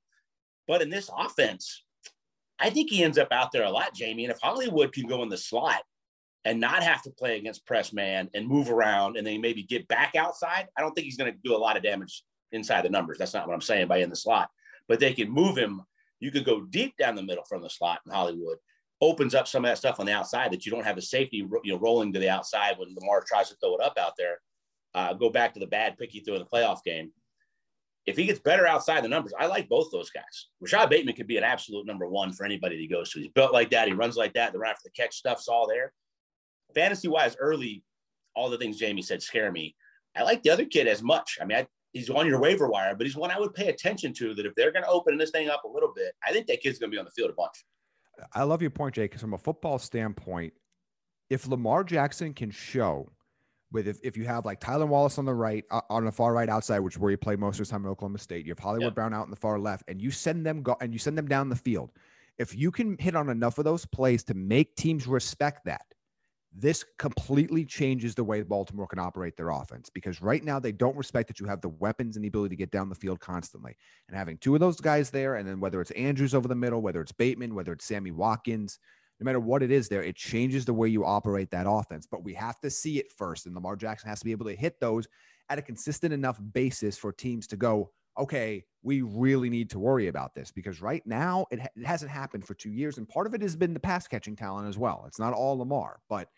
But 0.68 0.82
in 0.82 0.89
this 0.89 1.09
offense, 1.15 1.84
I 2.59 2.70
think 2.70 2.89
he 2.89 3.03
ends 3.03 3.18
up 3.18 3.32
out 3.32 3.51
there 3.51 3.63
a 3.63 3.72
lot, 3.72 3.93
Jamie. 3.93 4.26
And 4.26 4.32
if 4.32 4.39
Hollywood 4.41 4.93
can 4.93 5.07
go 5.07 5.24
in 5.24 5.30
the 5.30 5.38
slot 5.38 5.82
and 6.48 6.62
not 6.62 6.82
have 6.82 7.02
to 7.04 7.12
play 7.12 7.38
against 7.38 7.66
press 7.66 7.91
man 7.91 8.30
and 8.34 8.48
move 8.48 8.70
around 8.70 9.18
and 9.18 9.28
then 9.28 9.41
maybe 9.41 9.64
get 9.64 9.88
back 9.89 10.16
outside, 10.16 10.68
I 10.78 10.82
don't 10.82 10.93
think 10.93 11.06
he's 11.06 11.18
going 11.18 11.32
to 11.32 11.39
do 11.43 11.56
a 11.56 11.58
lot 11.58 11.76
of 11.76 11.84
damage 11.84 12.24
inside 12.54 12.84
the 12.84 12.89
numbers. 12.89 13.18
That's 13.18 13.34
not 13.34 13.48
what 13.48 13.54
I'm 13.54 13.62
saying 13.62 13.88
by 13.88 13.98
in 13.98 14.10
the 14.10 14.16
slot. 14.16 14.50
But 14.88 15.02
they 15.02 15.14
can 15.14 15.30
move 15.30 15.58
him. 15.58 15.82
You 16.22 16.32
could 16.32 16.45
go 16.45 16.62
deep 16.62 16.95
down 16.98 17.16
the 17.16 17.22
middle 17.22 17.43
from 17.43 17.62
the 17.62 17.70
slot 17.70 18.00
in 18.06 18.14
Hollywood 18.14 18.58
opens 19.02 19.36
up 19.36 19.48
some 19.48 19.64
of 19.64 19.70
that 19.70 19.78
stuff 19.78 20.00
on 20.00 20.06
the 20.06 20.12
outside 20.12 20.52
that 20.52 20.66
you 20.66 20.72
don't 20.72 20.86
have 20.86 20.98
a 20.98 21.02
safety, 21.02 21.38
you 21.38 21.74
know, 21.74 21.80
rolling 21.80 22.12
to 22.14 22.20
the 22.20 22.30
outside 22.30 22.78
when 22.78 22.95
Lamar 22.95 23.24
tries 23.28 23.50
to 23.50 23.56
throw 23.58 23.76
it 23.76 23.82
up 23.82 23.98
out 23.98 24.14
there. 24.18 24.39
Uh, 24.95 25.14
go 25.14 25.30
back 25.30 25.54
to 25.54 25.60
the 25.60 25.68
bad 25.68 25.98
pick 25.98 26.12
he 26.12 26.22
threw 26.22 26.36
in 26.36 26.39
the 26.39 26.45
playoff 26.45 26.84
game. 26.84 27.12
If 28.06 28.16
he 28.16 28.26
gets 28.26 28.39
better 28.39 28.66
outside 28.66 29.04
the 29.04 29.10
numbers, 29.10 29.34
I 29.38 29.48
like 29.48 29.68
both 29.68 29.91
those 29.91 30.10
guys. 30.10 30.48
Rashod 30.62 30.89
Bateman 30.89 31.16
could 31.16 31.28
be 31.28 31.38
an 31.38 31.43
absolute 31.43 31.86
number 31.86 32.08
one 32.08 32.32
for 32.32 32.45
anybody 32.45 32.78
that 32.78 32.82
he 32.82 32.88
goes 32.88 33.12
to. 33.12 33.20
He's 33.20 33.28
built 33.28 33.52
like 33.52 33.70
that. 33.72 33.88
He 33.88 33.93
runs 33.93 34.16
like 34.16 34.34
that. 34.34 34.54
The 34.54 34.60
run 34.60 34.72
after 34.72 34.84
the 34.86 34.91
catch 34.91 35.16
stuff's 35.16 35.50
all 35.50 35.68
there. 35.68 35.91
Fantasy 36.76 37.07
wise, 37.07 37.36
early, 37.39 37.84
all 38.36 38.49
the 38.49 38.57
things 38.57 38.78
Jamie 38.78 39.01
said 39.01 39.22
scare 39.22 39.51
me. 39.51 39.76
I 40.15 40.24
like 40.24 40.43
the 40.43 40.49
other 40.49 40.65
kid 40.65 40.88
as 40.88 41.03
much. 41.03 41.38
I 41.41 41.45
mean, 41.45 41.59
I, 41.59 41.68
he's 41.93 42.09
on 42.09 42.28
your 42.28 42.39
waiver 42.39 42.68
wire, 42.68 42.95
but 42.95 43.05
he's 43.05 43.15
one 43.15 43.32
I 43.32 43.39
would 43.39 43.53
pay 43.53 43.68
attention 43.68 44.13
to. 44.13 44.34
That 44.34 44.45
if 44.45 44.55
they're 44.55 44.72
going 44.72 44.84
to 44.84 44.89
open 44.89 45.18
this 45.18 45.32
thing 45.32 45.49
up 45.49 45.63
a 45.63 45.68
little 45.68 45.91
bit, 45.95 46.13
I 46.26 46.32
think 46.32 46.47
that 46.47 46.61
kid's 46.61 46.80
going 46.80 46.91
to 46.91 46.95
be 46.95 46.99
on 46.99 47.05
the 47.05 47.11
field 47.11 47.30
a 47.30 47.34
bunch. 47.34 47.65
I 48.34 48.43
love 48.43 48.61
your 48.61 48.72
point, 48.72 48.95
Jake, 48.95 49.11
because 49.11 49.22
from 49.22 49.34
a 49.34 49.38
football 49.38 49.78
standpoint, 49.78 50.53
if 51.30 51.47
Lamar 51.47 51.84
Jackson 51.84 52.34
can 52.34 52.49
show 52.49 53.11
with 53.72 53.88
if, 53.88 53.99
if 54.01 54.15
you 54.15 54.26
have 54.26 54.45
like 54.45 54.61
Tylan 54.61 54.88
Wallace 54.88 55.18
on 55.18 55.26
the 55.26 55.34
right, 55.34 55.65
uh, 55.72 55.82
on 55.89 56.05
the 56.05 56.11
far 56.11 56.34
right 56.34 56.49
outside, 56.49 56.80
which 56.80 56.95
is 56.95 56.99
where 56.99 57.11
you 57.11 57.18
play 57.18 57.36
most 57.36 57.59
of 57.59 57.68
the 57.68 57.72
time 57.72 57.84
in 57.84 57.91
Oklahoma 57.91 58.18
State, 58.18 58.45
you 58.45 58.51
have 58.51 58.59
Hollywood 58.59 58.86
yep. 58.86 58.95
Brown 58.95 59.13
out 59.13 59.26
in 59.26 59.30
the 59.30 59.36
far 59.36 59.59
left, 59.59 59.84
and 59.88 60.01
you 60.01 60.09
send 60.09 60.45
them 60.45 60.63
go 60.63 60.76
and 60.82 60.93
you 60.93 60.99
send 60.99 61.18
them 61.18 61.28
down 61.28 61.49
the 61.49 61.55
field. 61.55 61.91
If 62.38 62.55
you 62.55 62.72
can 62.72 62.97
hit 62.97 63.15
on 63.15 63.30
enough 63.30 63.57
of 63.57 63.65
those 63.65 63.86
plays 63.86 64.24
to 64.26 64.34
make 64.34 64.76
teams 64.76 65.07
respect 65.07 65.65
that, 65.65 65.86
this 66.60 66.84
completely 66.97 67.64
changes 67.64 68.16
the 68.16 68.24
way 68.24 68.41
Baltimore 68.41 68.88
can 68.88 68.97
operate 68.97 69.38
their 69.38 69.49
offense 69.49 69.91
because 69.91 70.24
right 70.24 70.43
now 70.43 70.60
they 70.60 70.72
don't 70.72 70.97
respect 70.97 71.28
that 71.28 71.39
you 71.39 71.45
have 71.45 71.62
the 71.62 71.70
weapons 71.70 72.16
and 72.16 72.24
the 72.24 72.30
ability 72.30 72.55
to 72.55 72.60
get 72.60 72.72
down 72.72 72.89
the 72.89 72.95
field 72.95 73.20
constantly. 73.20 73.78
And 74.08 74.18
having 74.18 74.39
two 74.39 74.55
of 74.55 74.60
those 74.60 74.82
guys 74.82 75.12
there, 75.12 75.36
and 75.36 75.47
then 75.47 75.60
whether 75.60 75.80
it's 75.82 75.91
Andrews 75.91 76.34
over 76.34 76.47
the 76.47 76.55
middle, 76.55 76.82
whether 76.82 76.99
it's 76.99 77.12
Bateman, 77.12 77.53
whether 77.53 77.74
it's 77.74 77.86
Sammy 77.86 78.10
Watkins, 78.10 78.80
no 79.20 79.26
matter 79.26 79.39
what 79.39 79.62
it 79.62 79.72
is 79.72 79.88
there, 79.88 80.01
it 80.01 80.16
changes 80.16 80.66
the 80.66 80.74
way 80.74 80.88
you 80.88 81.05
operate 81.05 81.51
that 81.51 81.68
offense. 81.70 82.08
But 82.10 82.24
we 82.24 82.34
have 82.34 82.60
to 82.62 82.72
see 82.72 82.97
it 82.97 83.12
first. 83.12 83.45
And 83.45 83.53
Lamar 83.53 83.76
Jackson 83.76 84.10
has 84.10 84.20
to 84.20 84.26
be 84.26 84.32
able 84.32 84.45
to 84.45 84.55
hit 84.55 84.80
those 84.80 85.08
at 85.49 85.60
a 85.60 85.62
consistent 85.62 86.12
enough 86.12 86.39
basis 86.53 86.97
for 86.97 87.12
teams 87.12 87.45
to 87.47 87.55
go, 87.55 87.91
okay, 88.18 88.64
we 88.82 89.01
really 89.01 89.49
need 89.49 89.70
to 89.70 89.80
worry 89.80 90.08
about 90.08 90.34
this 90.34 90.51
because 90.51 90.82
right 90.82 91.05
now 91.05 91.45
it, 91.51 91.60
ha- 91.60 91.68
it 91.76 91.86
hasn't 91.86 92.10
happened 92.12 92.45
for 92.45 92.55
two 92.55 92.72
years. 92.72 92.97
And 92.97 93.08
part 93.08 93.28
of 93.28 93.36
it 93.36 93.41
has 93.41 93.55
been 93.55 93.74
the 93.74 93.80
pass 93.80 94.08
catching 94.08 94.36
talent 94.36 94.68
as 94.68 94.78
well. 94.78 95.03
It's 95.08 95.20
not 95.20 95.34
all 95.34 95.58
Lamar, 95.58 95.99
but 96.10 96.30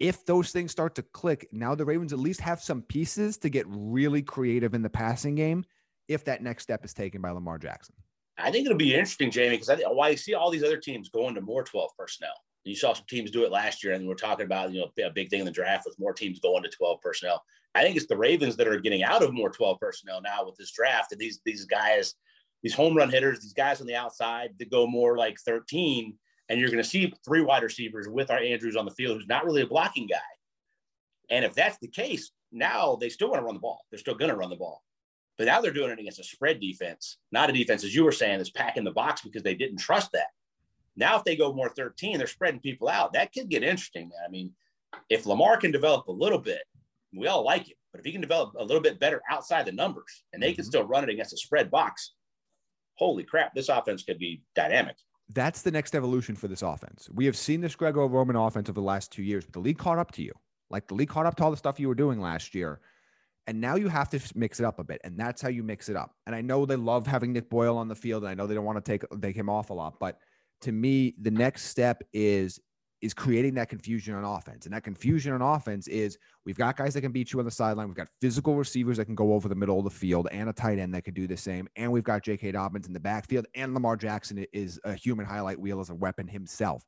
if 0.00 0.24
those 0.24 0.50
things 0.50 0.72
start 0.72 0.94
to 0.94 1.02
click, 1.02 1.46
now 1.52 1.74
the 1.74 1.84
Ravens 1.84 2.12
at 2.12 2.18
least 2.18 2.40
have 2.40 2.60
some 2.60 2.82
pieces 2.82 3.36
to 3.38 3.50
get 3.50 3.66
really 3.68 4.22
creative 4.22 4.74
in 4.74 4.82
the 4.82 4.90
passing 4.90 5.34
game 5.34 5.64
if 6.08 6.24
that 6.24 6.42
next 6.42 6.64
step 6.64 6.84
is 6.84 6.94
taken 6.94 7.20
by 7.20 7.30
Lamar 7.30 7.58
Jackson. 7.58 7.94
I 8.38 8.50
think 8.50 8.64
it'll 8.64 8.78
be 8.78 8.94
interesting, 8.94 9.30
Jamie, 9.30 9.56
because 9.56 9.68
I 9.68 9.76
think 9.76 9.88
why 9.90 10.08
you 10.08 10.16
see 10.16 10.34
all 10.34 10.50
these 10.50 10.64
other 10.64 10.78
teams 10.78 11.10
going 11.10 11.34
to 11.34 11.42
more 11.42 11.62
12 11.62 11.90
personnel. 11.96 12.32
You 12.64 12.74
saw 12.74 12.94
some 12.94 13.04
teams 13.08 13.30
do 13.30 13.44
it 13.44 13.52
last 13.52 13.84
year, 13.84 13.92
and 13.94 14.06
we're 14.06 14.14
talking 14.14 14.46
about 14.46 14.72
you 14.72 14.80
know 14.80 15.06
a 15.06 15.10
big 15.10 15.28
thing 15.28 15.40
in 15.40 15.46
the 15.46 15.52
draft 15.52 15.84
with 15.86 15.98
more 15.98 16.12
teams 16.12 16.40
going 16.40 16.62
to 16.62 16.68
12 16.68 17.00
personnel. 17.00 17.42
I 17.74 17.82
think 17.82 17.96
it's 17.96 18.06
the 18.06 18.16
Ravens 18.16 18.56
that 18.56 18.68
are 18.68 18.80
getting 18.80 19.02
out 19.02 19.22
of 19.22 19.32
more 19.32 19.50
12 19.50 19.78
personnel 19.78 20.20
now 20.20 20.44
with 20.44 20.56
this 20.56 20.72
draft, 20.72 21.12
and 21.12 21.20
these 21.20 21.40
these 21.44 21.64
guys, 21.64 22.14
these 22.62 22.74
home 22.74 22.96
run 22.96 23.10
hitters, 23.10 23.40
these 23.40 23.54
guys 23.54 23.80
on 23.80 23.86
the 23.86 23.94
outside 23.94 24.50
that 24.58 24.70
go 24.70 24.86
more 24.86 25.16
like 25.16 25.38
13, 25.38 26.14
and 26.50 26.58
you're 26.58 26.68
going 26.68 26.82
to 26.82 26.88
see 26.88 27.14
three 27.24 27.42
wide 27.42 27.62
receivers 27.62 28.08
with 28.08 28.28
our 28.30 28.40
Andrews 28.40 28.76
on 28.76 28.84
the 28.84 28.90
field, 28.90 29.16
who's 29.16 29.28
not 29.28 29.44
really 29.44 29.62
a 29.62 29.66
blocking 29.66 30.08
guy. 30.08 30.16
And 31.30 31.44
if 31.44 31.54
that's 31.54 31.78
the 31.78 31.86
case, 31.86 32.32
now 32.50 32.96
they 33.00 33.08
still 33.08 33.30
want 33.30 33.40
to 33.40 33.44
run 33.44 33.54
the 33.54 33.60
ball. 33.60 33.86
They're 33.88 34.00
still 34.00 34.16
going 34.16 34.32
to 34.32 34.36
run 34.36 34.50
the 34.50 34.56
ball. 34.56 34.82
But 35.38 35.46
now 35.46 35.60
they're 35.60 35.72
doing 35.72 35.92
it 35.92 36.00
against 36.00 36.18
a 36.18 36.24
spread 36.24 36.60
defense, 36.60 37.18
not 37.30 37.48
a 37.48 37.52
defense, 37.52 37.84
as 37.84 37.94
you 37.94 38.04
were 38.04 38.12
saying, 38.12 38.38
that's 38.38 38.50
packing 38.50 38.82
the 38.82 38.90
box 38.90 39.22
because 39.22 39.44
they 39.44 39.54
didn't 39.54 39.78
trust 39.78 40.10
that. 40.12 40.26
Now, 40.96 41.16
if 41.16 41.24
they 41.24 41.36
go 41.36 41.52
more 41.52 41.70
13, 41.70 42.18
they're 42.18 42.26
spreading 42.26 42.60
people 42.60 42.88
out. 42.88 43.12
That 43.12 43.32
could 43.32 43.48
get 43.48 43.62
interesting, 43.62 44.08
man. 44.08 44.18
I 44.26 44.28
mean, 44.28 44.52
if 45.08 45.26
Lamar 45.26 45.56
can 45.56 45.70
develop 45.70 46.08
a 46.08 46.12
little 46.12 46.40
bit, 46.40 46.62
we 47.16 47.28
all 47.28 47.44
like 47.44 47.70
it, 47.70 47.76
but 47.92 48.00
if 48.00 48.04
he 48.04 48.12
can 48.12 48.20
develop 48.20 48.54
a 48.58 48.64
little 48.64 48.82
bit 48.82 48.98
better 48.98 49.22
outside 49.30 49.66
the 49.66 49.72
numbers 49.72 50.24
and 50.32 50.42
they 50.42 50.48
mm-hmm. 50.48 50.56
can 50.56 50.64
still 50.64 50.84
run 50.84 51.04
it 51.04 51.10
against 51.10 51.32
a 51.32 51.36
spread 51.36 51.70
box, 51.70 52.12
holy 52.96 53.22
crap, 53.22 53.54
this 53.54 53.68
offense 53.68 54.02
could 54.02 54.18
be 54.18 54.42
dynamic. 54.56 54.96
That's 55.32 55.62
the 55.62 55.70
next 55.70 55.94
evolution 55.94 56.34
for 56.34 56.48
this 56.48 56.62
offense. 56.62 57.08
We 57.12 57.24
have 57.26 57.36
seen 57.36 57.60
this 57.60 57.76
Greg 57.76 57.96
Roman 57.96 58.36
offense 58.36 58.68
over 58.68 58.80
the 58.80 58.86
last 58.86 59.12
two 59.12 59.22
years, 59.22 59.44
but 59.44 59.52
the 59.52 59.60
league 59.60 59.78
caught 59.78 59.98
up 59.98 60.10
to 60.12 60.22
you. 60.22 60.32
Like 60.70 60.88
the 60.88 60.94
league 60.94 61.08
caught 61.08 61.26
up 61.26 61.36
to 61.36 61.44
all 61.44 61.50
the 61.50 61.56
stuff 61.56 61.78
you 61.78 61.88
were 61.88 61.94
doing 61.94 62.20
last 62.20 62.54
year. 62.54 62.80
And 63.46 63.60
now 63.60 63.74
you 63.74 63.88
have 63.88 64.08
to 64.10 64.20
mix 64.34 64.60
it 64.60 64.66
up 64.66 64.78
a 64.78 64.84
bit. 64.84 65.00
And 65.02 65.18
that's 65.18 65.42
how 65.42 65.48
you 65.48 65.62
mix 65.62 65.88
it 65.88 65.96
up. 65.96 66.14
And 66.26 66.34
I 66.34 66.40
know 66.40 66.66
they 66.66 66.76
love 66.76 67.06
having 67.06 67.32
Nick 67.32 67.50
Boyle 67.50 67.76
on 67.76 67.88
the 67.88 67.94
field. 67.94 68.22
And 68.22 68.30
I 68.30 68.34
know 68.34 68.46
they 68.46 68.54
don't 68.54 68.64
want 68.64 68.84
to 68.84 68.90
take 68.90 69.04
take 69.20 69.36
him 69.36 69.48
off 69.48 69.70
a 69.70 69.74
lot, 69.74 69.98
but 69.98 70.18
to 70.62 70.72
me, 70.72 71.14
the 71.20 71.30
next 71.30 71.64
step 71.64 72.02
is 72.12 72.60
is 73.00 73.14
creating 73.14 73.54
that 73.54 73.68
confusion 73.68 74.14
on 74.14 74.24
offense. 74.24 74.66
And 74.66 74.74
that 74.74 74.82
confusion 74.82 75.32
on 75.32 75.40
offense 75.40 75.88
is 75.88 76.18
we've 76.44 76.56
got 76.56 76.76
guys 76.76 76.94
that 76.94 77.00
can 77.00 77.12
beat 77.12 77.32
you 77.32 77.38
on 77.38 77.44
the 77.44 77.50
sideline. 77.50 77.88
We've 77.88 77.96
got 77.96 78.08
physical 78.20 78.56
receivers 78.56 78.98
that 78.98 79.06
can 79.06 79.14
go 79.14 79.32
over 79.32 79.48
the 79.48 79.54
middle 79.54 79.78
of 79.78 79.84
the 79.84 79.90
field 79.90 80.28
and 80.32 80.48
a 80.48 80.52
tight 80.52 80.78
end 80.78 80.94
that 80.94 81.02
could 81.02 81.14
do 81.14 81.26
the 81.26 81.36
same. 81.36 81.68
And 81.76 81.90
we've 81.90 82.04
got 82.04 82.22
J.K. 82.22 82.52
Dobbins 82.52 82.86
in 82.86 82.92
the 82.92 83.00
backfield. 83.00 83.46
And 83.54 83.72
Lamar 83.74 83.96
Jackson 83.96 84.44
is 84.52 84.78
a 84.84 84.94
human 84.94 85.24
highlight 85.24 85.58
wheel 85.58 85.80
as 85.80 85.90
a 85.90 85.94
weapon 85.94 86.28
himself 86.28 86.84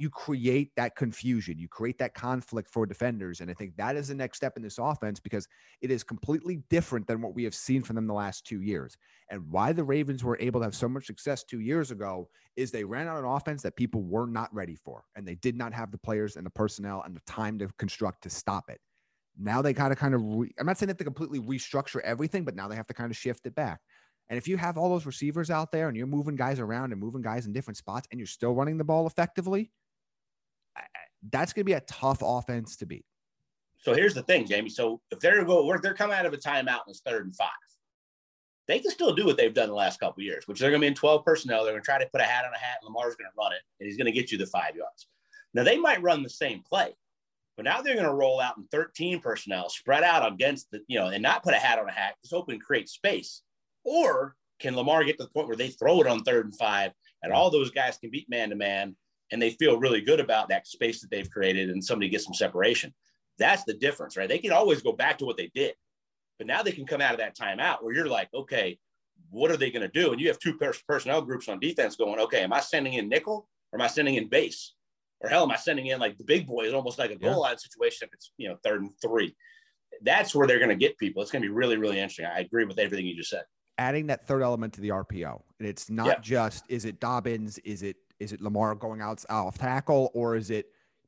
you 0.00 0.10
create 0.10 0.70
that 0.76 0.96
confusion, 0.96 1.58
you 1.58 1.68
create 1.68 1.98
that 1.98 2.14
conflict 2.14 2.70
for 2.70 2.86
defenders. 2.86 3.40
And 3.40 3.50
I 3.50 3.54
think 3.54 3.76
that 3.76 3.96
is 3.96 4.08
the 4.08 4.14
next 4.14 4.38
step 4.38 4.56
in 4.56 4.62
this 4.62 4.78
offense 4.78 5.20
because 5.20 5.46
it 5.80 5.90
is 5.90 6.02
completely 6.02 6.62
different 6.70 7.06
than 7.06 7.20
what 7.20 7.34
we 7.34 7.44
have 7.44 7.54
seen 7.54 7.82
from 7.82 7.96
them 7.96 8.06
the 8.06 8.14
last 8.14 8.46
two 8.46 8.62
years. 8.62 8.96
And 9.30 9.48
why 9.50 9.72
the 9.72 9.84
Ravens 9.84 10.24
were 10.24 10.38
able 10.40 10.60
to 10.60 10.64
have 10.64 10.74
so 10.74 10.88
much 10.88 11.06
success 11.06 11.44
two 11.44 11.60
years 11.60 11.90
ago 11.90 12.28
is 12.56 12.70
they 12.70 12.84
ran 12.84 13.08
out 13.08 13.18
an 13.18 13.24
offense 13.24 13.62
that 13.62 13.76
people 13.76 14.02
were 14.02 14.26
not 14.26 14.52
ready 14.54 14.74
for, 14.74 15.04
and 15.16 15.26
they 15.26 15.36
did 15.36 15.56
not 15.56 15.72
have 15.72 15.90
the 15.90 15.98
players 15.98 16.36
and 16.36 16.44
the 16.44 16.50
personnel 16.50 17.02
and 17.04 17.14
the 17.14 17.22
time 17.26 17.58
to 17.58 17.68
construct 17.78 18.22
to 18.22 18.30
stop 18.30 18.68
it. 18.68 18.80
Now 19.38 19.62
they 19.62 19.72
kind 19.72 19.92
of 19.92 19.98
kind 19.98 20.14
of 20.14 20.22
re- 20.22 20.54
I'm 20.58 20.66
not 20.66 20.78
saying 20.78 20.88
that 20.88 20.98
they 20.98 21.04
completely 21.04 21.40
restructure 21.40 22.00
everything, 22.02 22.44
but 22.44 22.56
now 22.56 22.68
they 22.68 22.76
have 22.76 22.88
to 22.88 22.94
kind 22.94 23.10
of 23.10 23.16
shift 23.16 23.46
it 23.46 23.54
back. 23.54 23.80
And 24.30 24.38
if 24.38 24.46
you 24.46 24.56
have 24.56 24.78
all 24.78 24.88
those 24.88 25.06
receivers 25.06 25.50
out 25.50 25.72
there 25.72 25.88
and 25.88 25.96
you're 25.96 26.06
moving 26.06 26.36
guys 26.36 26.60
around 26.60 26.92
and 26.92 27.00
moving 27.00 27.20
guys 27.20 27.46
in 27.46 27.52
different 27.52 27.76
spots 27.76 28.06
and 28.10 28.20
you're 28.20 28.28
still 28.28 28.54
running 28.54 28.78
the 28.78 28.84
ball 28.84 29.08
effectively, 29.08 29.72
that's 31.30 31.52
going 31.52 31.64
to 31.64 31.66
be 31.66 31.74
a 31.74 31.80
tough 31.80 32.22
offense 32.22 32.76
to 32.76 32.86
beat. 32.86 33.04
So 33.82 33.94
here's 33.94 34.14
the 34.14 34.22
thing, 34.22 34.46
Jamie. 34.46 34.68
So 34.68 35.00
if 35.10 35.20
they're 35.20 35.44
go, 35.44 35.76
they're 35.82 35.94
coming 35.94 36.16
out 36.16 36.26
of 36.26 36.32
a 36.32 36.36
timeout 36.36 36.82
and 36.86 36.88
it's 36.88 37.00
third 37.00 37.24
and 37.24 37.34
five, 37.34 37.48
they 38.68 38.78
can 38.78 38.90
still 38.90 39.14
do 39.14 39.26
what 39.26 39.36
they've 39.36 39.54
done 39.54 39.68
the 39.68 39.74
last 39.74 39.98
couple 39.98 40.22
years, 40.22 40.46
which 40.46 40.60
they're 40.60 40.70
going 40.70 40.80
to 40.80 40.84
be 40.84 40.88
in 40.88 40.94
12 40.94 41.24
personnel. 41.24 41.64
They're 41.64 41.72
going 41.72 41.82
to 41.82 41.86
try 41.86 41.98
to 41.98 42.08
put 42.10 42.20
a 42.20 42.24
hat 42.24 42.44
on 42.44 42.54
a 42.54 42.58
hat, 42.58 42.78
and 42.80 42.86
Lamar's 42.86 43.16
going 43.16 43.30
to 43.30 43.36
run 43.36 43.52
it, 43.52 43.62
and 43.80 43.86
he's 43.86 43.96
going 43.96 44.06
to 44.06 44.12
get 44.12 44.30
you 44.30 44.38
the 44.38 44.46
five 44.46 44.76
yards. 44.76 45.08
Now 45.54 45.64
they 45.64 45.78
might 45.78 46.02
run 46.02 46.22
the 46.22 46.30
same 46.30 46.62
play, 46.62 46.94
but 47.56 47.64
now 47.64 47.80
they're 47.80 47.94
going 47.94 48.06
to 48.06 48.14
roll 48.14 48.40
out 48.40 48.58
in 48.58 48.64
13 48.70 49.20
personnel, 49.20 49.68
spread 49.70 50.04
out 50.04 50.30
against 50.30 50.70
the, 50.70 50.80
you 50.86 50.98
know, 50.98 51.08
and 51.08 51.22
not 51.22 51.42
put 51.42 51.54
a 51.54 51.58
hat 51.58 51.78
on 51.78 51.88
a 51.88 51.92
hat, 51.92 52.14
just 52.22 52.34
open 52.34 52.54
and 52.54 52.62
create 52.62 52.88
space. 52.88 53.42
Or 53.82 54.36
can 54.60 54.76
Lamar 54.76 55.04
get 55.04 55.18
to 55.18 55.24
the 55.24 55.30
point 55.30 55.48
where 55.48 55.56
they 55.56 55.68
throw 55.68 56.00
it 56.00 56.06
on 56.06 56.22
third 56.22 56.44
and 56.44 56.56
five, 56.56 56.92
and 57.22 57.32
all 57.32 57.50
those 57.50 57.70
guys 57.70 57.98
can 57.98 58.10
beat 58.10 58.30
man 58.30 58.50
to 58.50 58.56
man, 58.56 58.94
and 59.32 59.40
they 59.40 59.50
feel 59.50 59.78
really 59.78 60.00
good 60.00 60.20
about 60.20 60.48
that 60.48 60.66
space 60.66 61.00
that 61.00 61.10
they've 61.10 61.30
created 61.30 61.70
and 61.70 61.84
somebody 61.84 62.08
gets 62.08 62.24
some 62.24 62.34
separation. 62.34 62.92
That's 63.38 63.64
the 63.64 63.74
difference, 63.74 64.16
right? 64.16 64.28
They 64.28 64.38
can 64.38 64.52
always 64.52 64.82
go 64.82 64.92
back 64.92 65.18
to 65.18 65.24
what 65.24 65.36
they 65.36 65.50
did, 65.54 65.74
but 66.38 66.46
now 66.46 66.62
they 66.62 66.72
can 66.72 66.86
come 66.86 67.00
out 67.00 67.12
of 67.12 67.18
that 67.18 67.36
timeout 67.36 67.82
where 67.82 67.94
you're 67.94 68.08
like, 68.08 68.28
okay, 68.34 68.78
what 69.30 69.50
are 69.50 69.56
they 69.56 69.70
going 69.70 69.88
to 69.88 69.88
do? 69.88 70.12
And 70.12 70.20
you 70.20 70.28
have 70.28 70.38
two 70.38 70.58
personnel 70.88 71.22
groups 71.22 71.48
on 71.48 71.60
defense 71.60 71.96
going, 71.96 72.18
okay, 72.20 72.42
am 72.42 72.52
I 72.52 72.60
sending 72.60 72.94
in 72.94 73.08
nickel 73.08 73.48
or 73.72 73.78
am 73.78 73.84
I 73.84 73.86
sending 73.86 74.16
in 74.16 74.28
base? 74.28 74.74
Or 75.20 75.28
hell, 75.28 75.42
am 75.44 75.50
I 75.50 75.56
sending 75.56 75.86
in 75.86 76.00
like 76.00 76.16
the 76.16 76.24
big 76.24 76.46
boy 76.46 76.62
is 76.62 76.72
almost 76.72 76.98
like 76.98 77.10
a 77.10 77.16
goal 77.16 77.32
yeah. 77.32 77.36
line 77.36 77.58
situation 77.58 78.08
if 78.08 78.14
it's, 78.14 78.32
you 78.38 78.48
know, 78.48 78.56
third 78.64 78.80
and 78.80 78.90
three? 79.02 79.34
That's 80.02 80.34
where 80.34 80.46
they're 80.46 80.58
going 80.58 80.70
to 80.70 80.76
get 80.76 80.96
people. 80.98 81.22
It's 81.22 81.30
going 81.30 81.42
to 81.42 81.48
be 81.48 81.52
really, 81.52 81.76
really 81.76 81.98
interesting. 81.98 82.24
I 82.24 82.40
agree 82.40 82.64
with 82.64 82.78
everything 82.78 83.06
you 83.06 83.16
just 83.16 83.30
said. 83.30 83.42
Adding 83.76 84.06
that 84.06 84.26
third 84.26 84.42
element 84.42 84.72
to 84.74 84.80
the 84.80 84.88
RPO. 84.88 85.42
And 85.58 85.68
it's 85.68 85.90
not 85.90 86.06
yeah. 86.06 86.18
just, 86.20 86.64
is 86.68 86.84
it 86.84 87.00
Dobbins? 87.00 87.58
Is 87.58 87.82
it 87.82 87.96
is 88.20 88.32
it 88.32 88.40
Lamar 88.40 88.74
going 88.74 89.00
out 89.00 89.24
off 89.28 89.58
tackle 89.58 90.10
or 90.14 90.36
is 90.36 90.50
it 90.50 90.66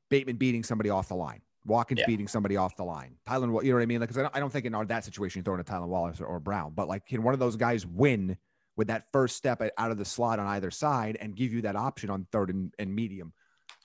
Bateman 0.09 0.37
beating 0.37 0.65
somebody 0.65 0.91
off 0.91 1.09
the 1.09 1.15
line? 1.15 1.43
Watkins 1.65 2.01
yeah. 2.01 2.07
beating 2.07 2.27
somebody 2.27 2.57
off 2.57 2.77
the 2.77 2.85
line. 2.85 3.17
Tylan, 3.27 3.63
you 3.63 3.71
know 3.71 3.77
what 3.77 3.83
I 3.83 3.87
mean? 3.87 4.01
Like, 4.01 4.09
because 4.09 4.19
I, 4.19 4.23
don't, 4.23 4.37
I 4.37 4.41
don't 4.41 4.51
think 4.51 4.67
in 4.67 4.73
that 4.73 5.05
situation 5.05 5.39
you're 5.39 5.45
throwing 5.45 5.61
a 5.61 5.65
Tylan 5.65 5.87
Wallace 5.87 6.21
or, 6.21 6.27
or 6.27 6.41
Brown, 6.41 6.73
but 6.75 6.89
like, 6.89 7.07
can 7.07 7.23
one 7.23 7.35
of 7.35 7.41
those 7.41 7.57
guys 7.57 7.87
win 7.87 8.37
with 8.77 8.89
that 8.89 9.05
first 9.13 9.37
step 9.37 9.63
out 9.79 9.91
of 9.91 9.99
the 9.99 10.05
slot 10.05 10.39
on 10.39 10.47
either 10.47 10.71
side 10.71 11.19
and 11.21 11.37
give 11.37 11.53
you 11.53 11.63
that 11.63 11.77
option 11.77 12.11
on 12.11 12.27
third 12.33 12.51
and, 12.51 12.75
and 12.79 12.93
medium? 12.93 13.33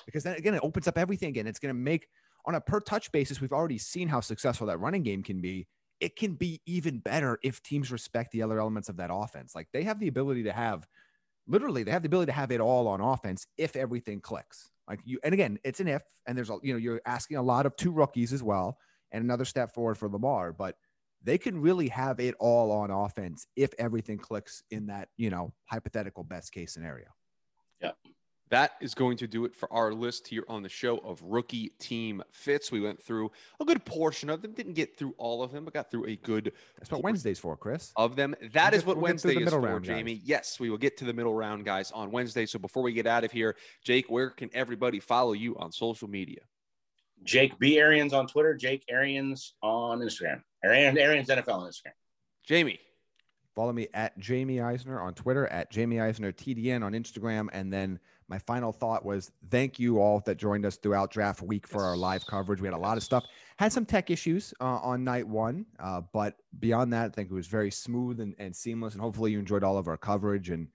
Because 0.05 0.23
then 0.23 0.35
again, 0.35 0.55
it 0.55 0.61
opens 0.63 0.87
up 0.87 0.97
everything 0.97 1.29
again. 1.29 1.45
It's 1.45 1.59
going 1.59 1.73
to 1.73 1.79
make 1.79 2.07
on 2.45 2.55
a 2.55 2.61
per 2.61 2.79
touch 2.79 3.11
basis. 3.11 3.41
We've 3.41 3.53
already 3.53 3.77
seen 3.77 4.07
how 4.07 4.21
successful 4.21 4.67
that 4.67 4.79
running 4.79 5.03
game 5.03 5.21
can 5.21 5.41
be. 5.41 5.67
It 5.99 6.15
can 6.15 6.33
be 6.33 6.61
even 6.65 6.99
better 6.99 7.39
if 7.43 7.61
teams 7.61 7.91
respect 7.91 8.31
the 8.31 8.41
other 8.41 8.59
elements 8.59 8.87
of 8.89 8.97
that 8.97 9.09
offense. 9.11 9.53
Like 9.53 9.67
they 9.73 9.83
have 9.83 9.99
the 9.99 10.07
ability 10.07 10.43
to 10.43 10.53
have 10.53 10.87
literally 11.47 11.83
they 11.83 11.91
have 11.91 12.03
the 12.03 12.07
ability 12.07 12.31
to 12.31 12.35
have 12.35 12.51
it 12.51 12.59
all 12.59 12.87
on 12.87 13.01
offense 13.01 13.47
if 13.57 13.75
everything 13.75 14.19
clicks. 14.19 14.69
Like 14.87 14.99
you, 15.03 15.19
and 15.23 15.33
again, 15.33 15.59
it's 15.63 15.79
an 15.79 15.87
if, 15.87 16.03
and 16.27 16.37
there's 16.37 16.49
a 16.49 16.57
you 16.61 16.73
know 16.73 16.79
you're 16.79 17.01
asking 17.05 17.37
a 17.37 17.41
lot 17.41 17.65
of 17.65 17.75
two 17.75 17.91
rookies 17.91 18.33
as 18.33 18.41
well, 18.41 18.77
and 19.11 19.23
another 19.23 19.45
step 19.45 19.73
forward 19.73 19.97
for 19.97 20.07
Lamar, 20.07 20.53
but 20.53 20.75
they 21.23 21.37
can 21.37 21.59
really 21.59 21.89
have 21.89 22.19
it 22.19 22.35
all 22.39 22.71
on 22.71 22.91
offense 22.91 23.47
if 23.55 23.73
everything 23.77 24.17
clicks 24.17 24.63
in 24.71 24.87
that 24.87 25.09
you 25.17 25.29
know 25.29 25.53
hypothetical 25.65 26.23
best 26.23 26.51
case 26.51 26.73
scenario. 26.73 27.07
Yeah. 27.81 27.91
That 28.49 28.71
is 28.79 28.93
going 28.93 29.17
to 29.17 29.27
do 29.27 29.43
it 29.45 29.55
for 29.55 29.71
our 29.73 29.93
list 29.93 30.27
here 30.27 30.43
on 30.47 30.63
the 30.63 30.69
show 30.69 30.97
of 30.99 31.21
rookie 31.21 31.73
team 31.79 32.23
fits. 32.31 32.71
We 32.71 32.79
went 32.79 33.01
through 33.01 33.31
a 33.59 33.65
good 33.65 33.83
portion 33.83 34.29
of 34.29 34.41
them. 34.41 34.53
Didn't 34.53 34.73
get 34.73 34.97
through 34.97 35.15
all 35.17 35.43
of 35.43 35.51
them, 35.51 35.65
but 35.65 35.73
got 35.73 35.91
through 35.91 36.07
a 36.07 36.15
good. 36.15 36.53
That's 36.77 36.89
what 36.89 37.03
Wednesday's 37.03 37.39
for, 37.39 37.57
Chris. 37.57 37.91
Of 37.97 38.15
them. 38.15 38.35
That 38.53 38.71
we'll 38.71 38.79
is 38.79 38.85
what 38.85 38.97
we'll 38.97 39.03
Wednesday 39.03 39.35
is 39.35 39.49
for, 39.49 39.59
round, 39.59 39.83
Jamie. 39.83 40.15
Guys. 40.15 40.23
Yes, 40.25 40.59
we 40.59 40.69
will 40.69 40.77
get 40.77 40.97
to 40.97 41.05
the 41.05 41.13
middle 41.13 41.33
round, 41.33 41.65
guys, 41.65 41.91
on 41.91 42.11
Wednesday. 42.11 42.45
So 42.45 42.57
before 42.57 42.83
we 42.83 42.93
get 42.93 43.05
out 43.05 43.25
of 43.25 43.31
here, 43.31 43.57
Jake, 43.83 44.05
where 44.09 44.29
can 44.29 44.49
everybody 44.53 44.99
follow 44.99 45.33
you 45.33 45.57
on 45.57 45.71
social 45.71 46.07
media? 46.07 46.39
Jake 47.23 47.57
B. 47.59 47.79
Arians 47.79 48.13
on 48.13 48.27
Twitter, 48.27 48.53
Jake 48.53 48.85
Arians 48.89 49.55
on 49.61 49.99
Instagram, 49.99 50.41
Arians, 50.63 50.97
Arians 50.97 51.27
NFL 51.27 51.55
on 51.55 51.69
Instagram. 51.69 51.93
Jamie. 52.45 52.79
Follow 53.55 53.73
me 53.73 53.87
at 53.95 54.17
Jamie 54.19 54.61
Eisner 54.61 55.01
on 55.01 55.15
Twitter, 55.15 55.47
at 55.47 55.71
Jamie 55.71 55.99
Eisner 55.99 56.31
TDN 56.31 56.83
on 56.83 56.93
Instagram, 56.93 57.47
and 57.53 57.73
then 57.73 57.99
my 58.29 58.39
final 58.39 58.71
thought 58.71 59.05
was 59.05 59.31
thank 59.49 59.79
you 59.79 59.99
all 59.99 60.19
that 60.25 60.37
joined 60.37 60.65
us 60.65 60.75
throughout 60.77 61.11
draft 61.11 61.41
week 61.41 61.65
for 61.65 61.83
our 61.83 61.95
live 61.95 62.25
coverage. 62.25 62.59
We 62.59 62.67
had 62.67 62.73
a 62.73 62.77
lot 62.77 62.97
of 62.97 63.03
stuff, 63.03 63.25
had 63.57 63.71
some 63.71 63.85
tech 63.85 64.09
issues 64.09 64.53
uh, 64.59 64.79
on 64.79 65.03
night 65.03 65.27
one, 65.27 65.65
uh, 65.79 66.01
but 66.13 66.35
beyond 66.59 66.91
that, 66.93 67.05
I 67.05 67.09
think 67.09 67.31
it 67.31 67.33
was 67.33 67.47
very 67.47 67.71
smooth 67.71 68.19
and, 68.19 68.35
and 68.37 68.55
seamless. 68.55 68.93
And 68.93 69.01
hopefully, 69.01 69.31
you 69.31 69.39
enjoyed 69.39 69.63
all 69.63 69.77
of 69.77 69.87
our 69.87 69.97
coverage. 69.97 70.49
And 70.49 70.67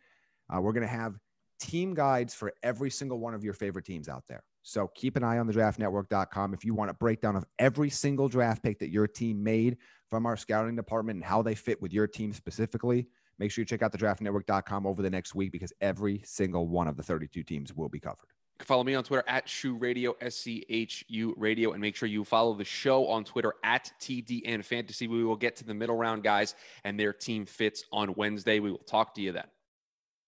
uh, 0.49 0.61
we're 0.61 0.73
going 0.73 0.87
to 0.87 0.89
have 0.89 1.19
team 1.61 1.95
guides 1.95 2.35
for 2.35 2.53
every 2.63 2.91
single 2.91 3.19
one 3.19 3.35
of 3.35 3.45
your 3.45 3.55
favorite 3.55 3.85
teams 3.85 4.09
out 4.09 4.25
there. 4.27 4.43
So 4.63 4.91
keep 4.95 5.17
an 5.17 5.25
eye 5.25 5.39
on 5.39 5.47
the 5.47 5.53
draftnetwork.com 5.53 6.55
if 6.55 6.65
you 6.65 6.75
want 6.75 6.91
a 6.91 6.95
breakdown 6.95 7.37
of 7.37 7.45
every 7.59 7.91
single 7.91 8.29
draft 8.29 8.63
pick 8.63 8.79
that 8.79 8.91
your 8.91 9.07
team 9.07 9.43
made 9.43 9.77
from 10.09 10.25
our 10.25 10.37
scouting 10.37 10.77
department 10.77 11.17
and 11.17 11.25
how 11.25 11.43
they 11.43 11.55
fit 11.55 11.83
with 11.83 11.93
your 11.93 12.07
team 12.07 12.33
specifically. 12.33 13.09
Make 13.43 13.51
sure 13.51 13.63
you 13.63 13.67
check 13.67 13.83
out 13.83 13.91
the 13.91 13.99
draftnetwork.com 13.99 14.87
over 14.87 15.03
the 15.03 15.11
next 15.11 15.35
week 15.35 15.51
because 15.51 15.73
every 15.81 16.23
single 16.25 16.69
one 16.69 16.87
of 16.87 16.97
the 16.97 17.03
32 17.03 17.43
teams 17.43 17.75
will 17.75 17.89
be 17.89 17.99
covered. 17.99 18.29
Follow 18.61 18.85
me 18.85 18.95
on 18.95 19.03
Twitter 19.03 19.25
at 19.27 19.49
Schu 19.49 19.75
Radio, 19.75 20.15
S 20.21 20.37
C 20.37 20.65
H 20.69 21.05
U 21.09 21.35
Radio, 21.37 21.73
and 21.73 21.81
make 21.81 21.97
sure 21.97 22.09
you 22.09 22.23
follow 22.23 22.55
the 22.55 22.65
show 22.65 23.09
on 23.09 23.25
Twitter 23.25 23.55
at 23.65 23.91
TDN 23.99 24.65
Fantasy. 24.65 25.09
We 25.09 25.25
will 25.25 25.35
get 25.35 25.57
to 25.57 25.65
the 25.65 25.75
middle 25.75 25.97
round 25.97 26.23
guys 26.23 26.55
and 26.85 27.01
their 27.01 27.13
team 27.13 27.45
fits 27.45 27.85
on 27.91 28.15
Wednesday. 28.15 28.61
We 28.61 28.71
will 28.71 28.79
talk 28.79 29.13
to 29.17 29.21
you 29.21 29.33
then. 29.33 29.49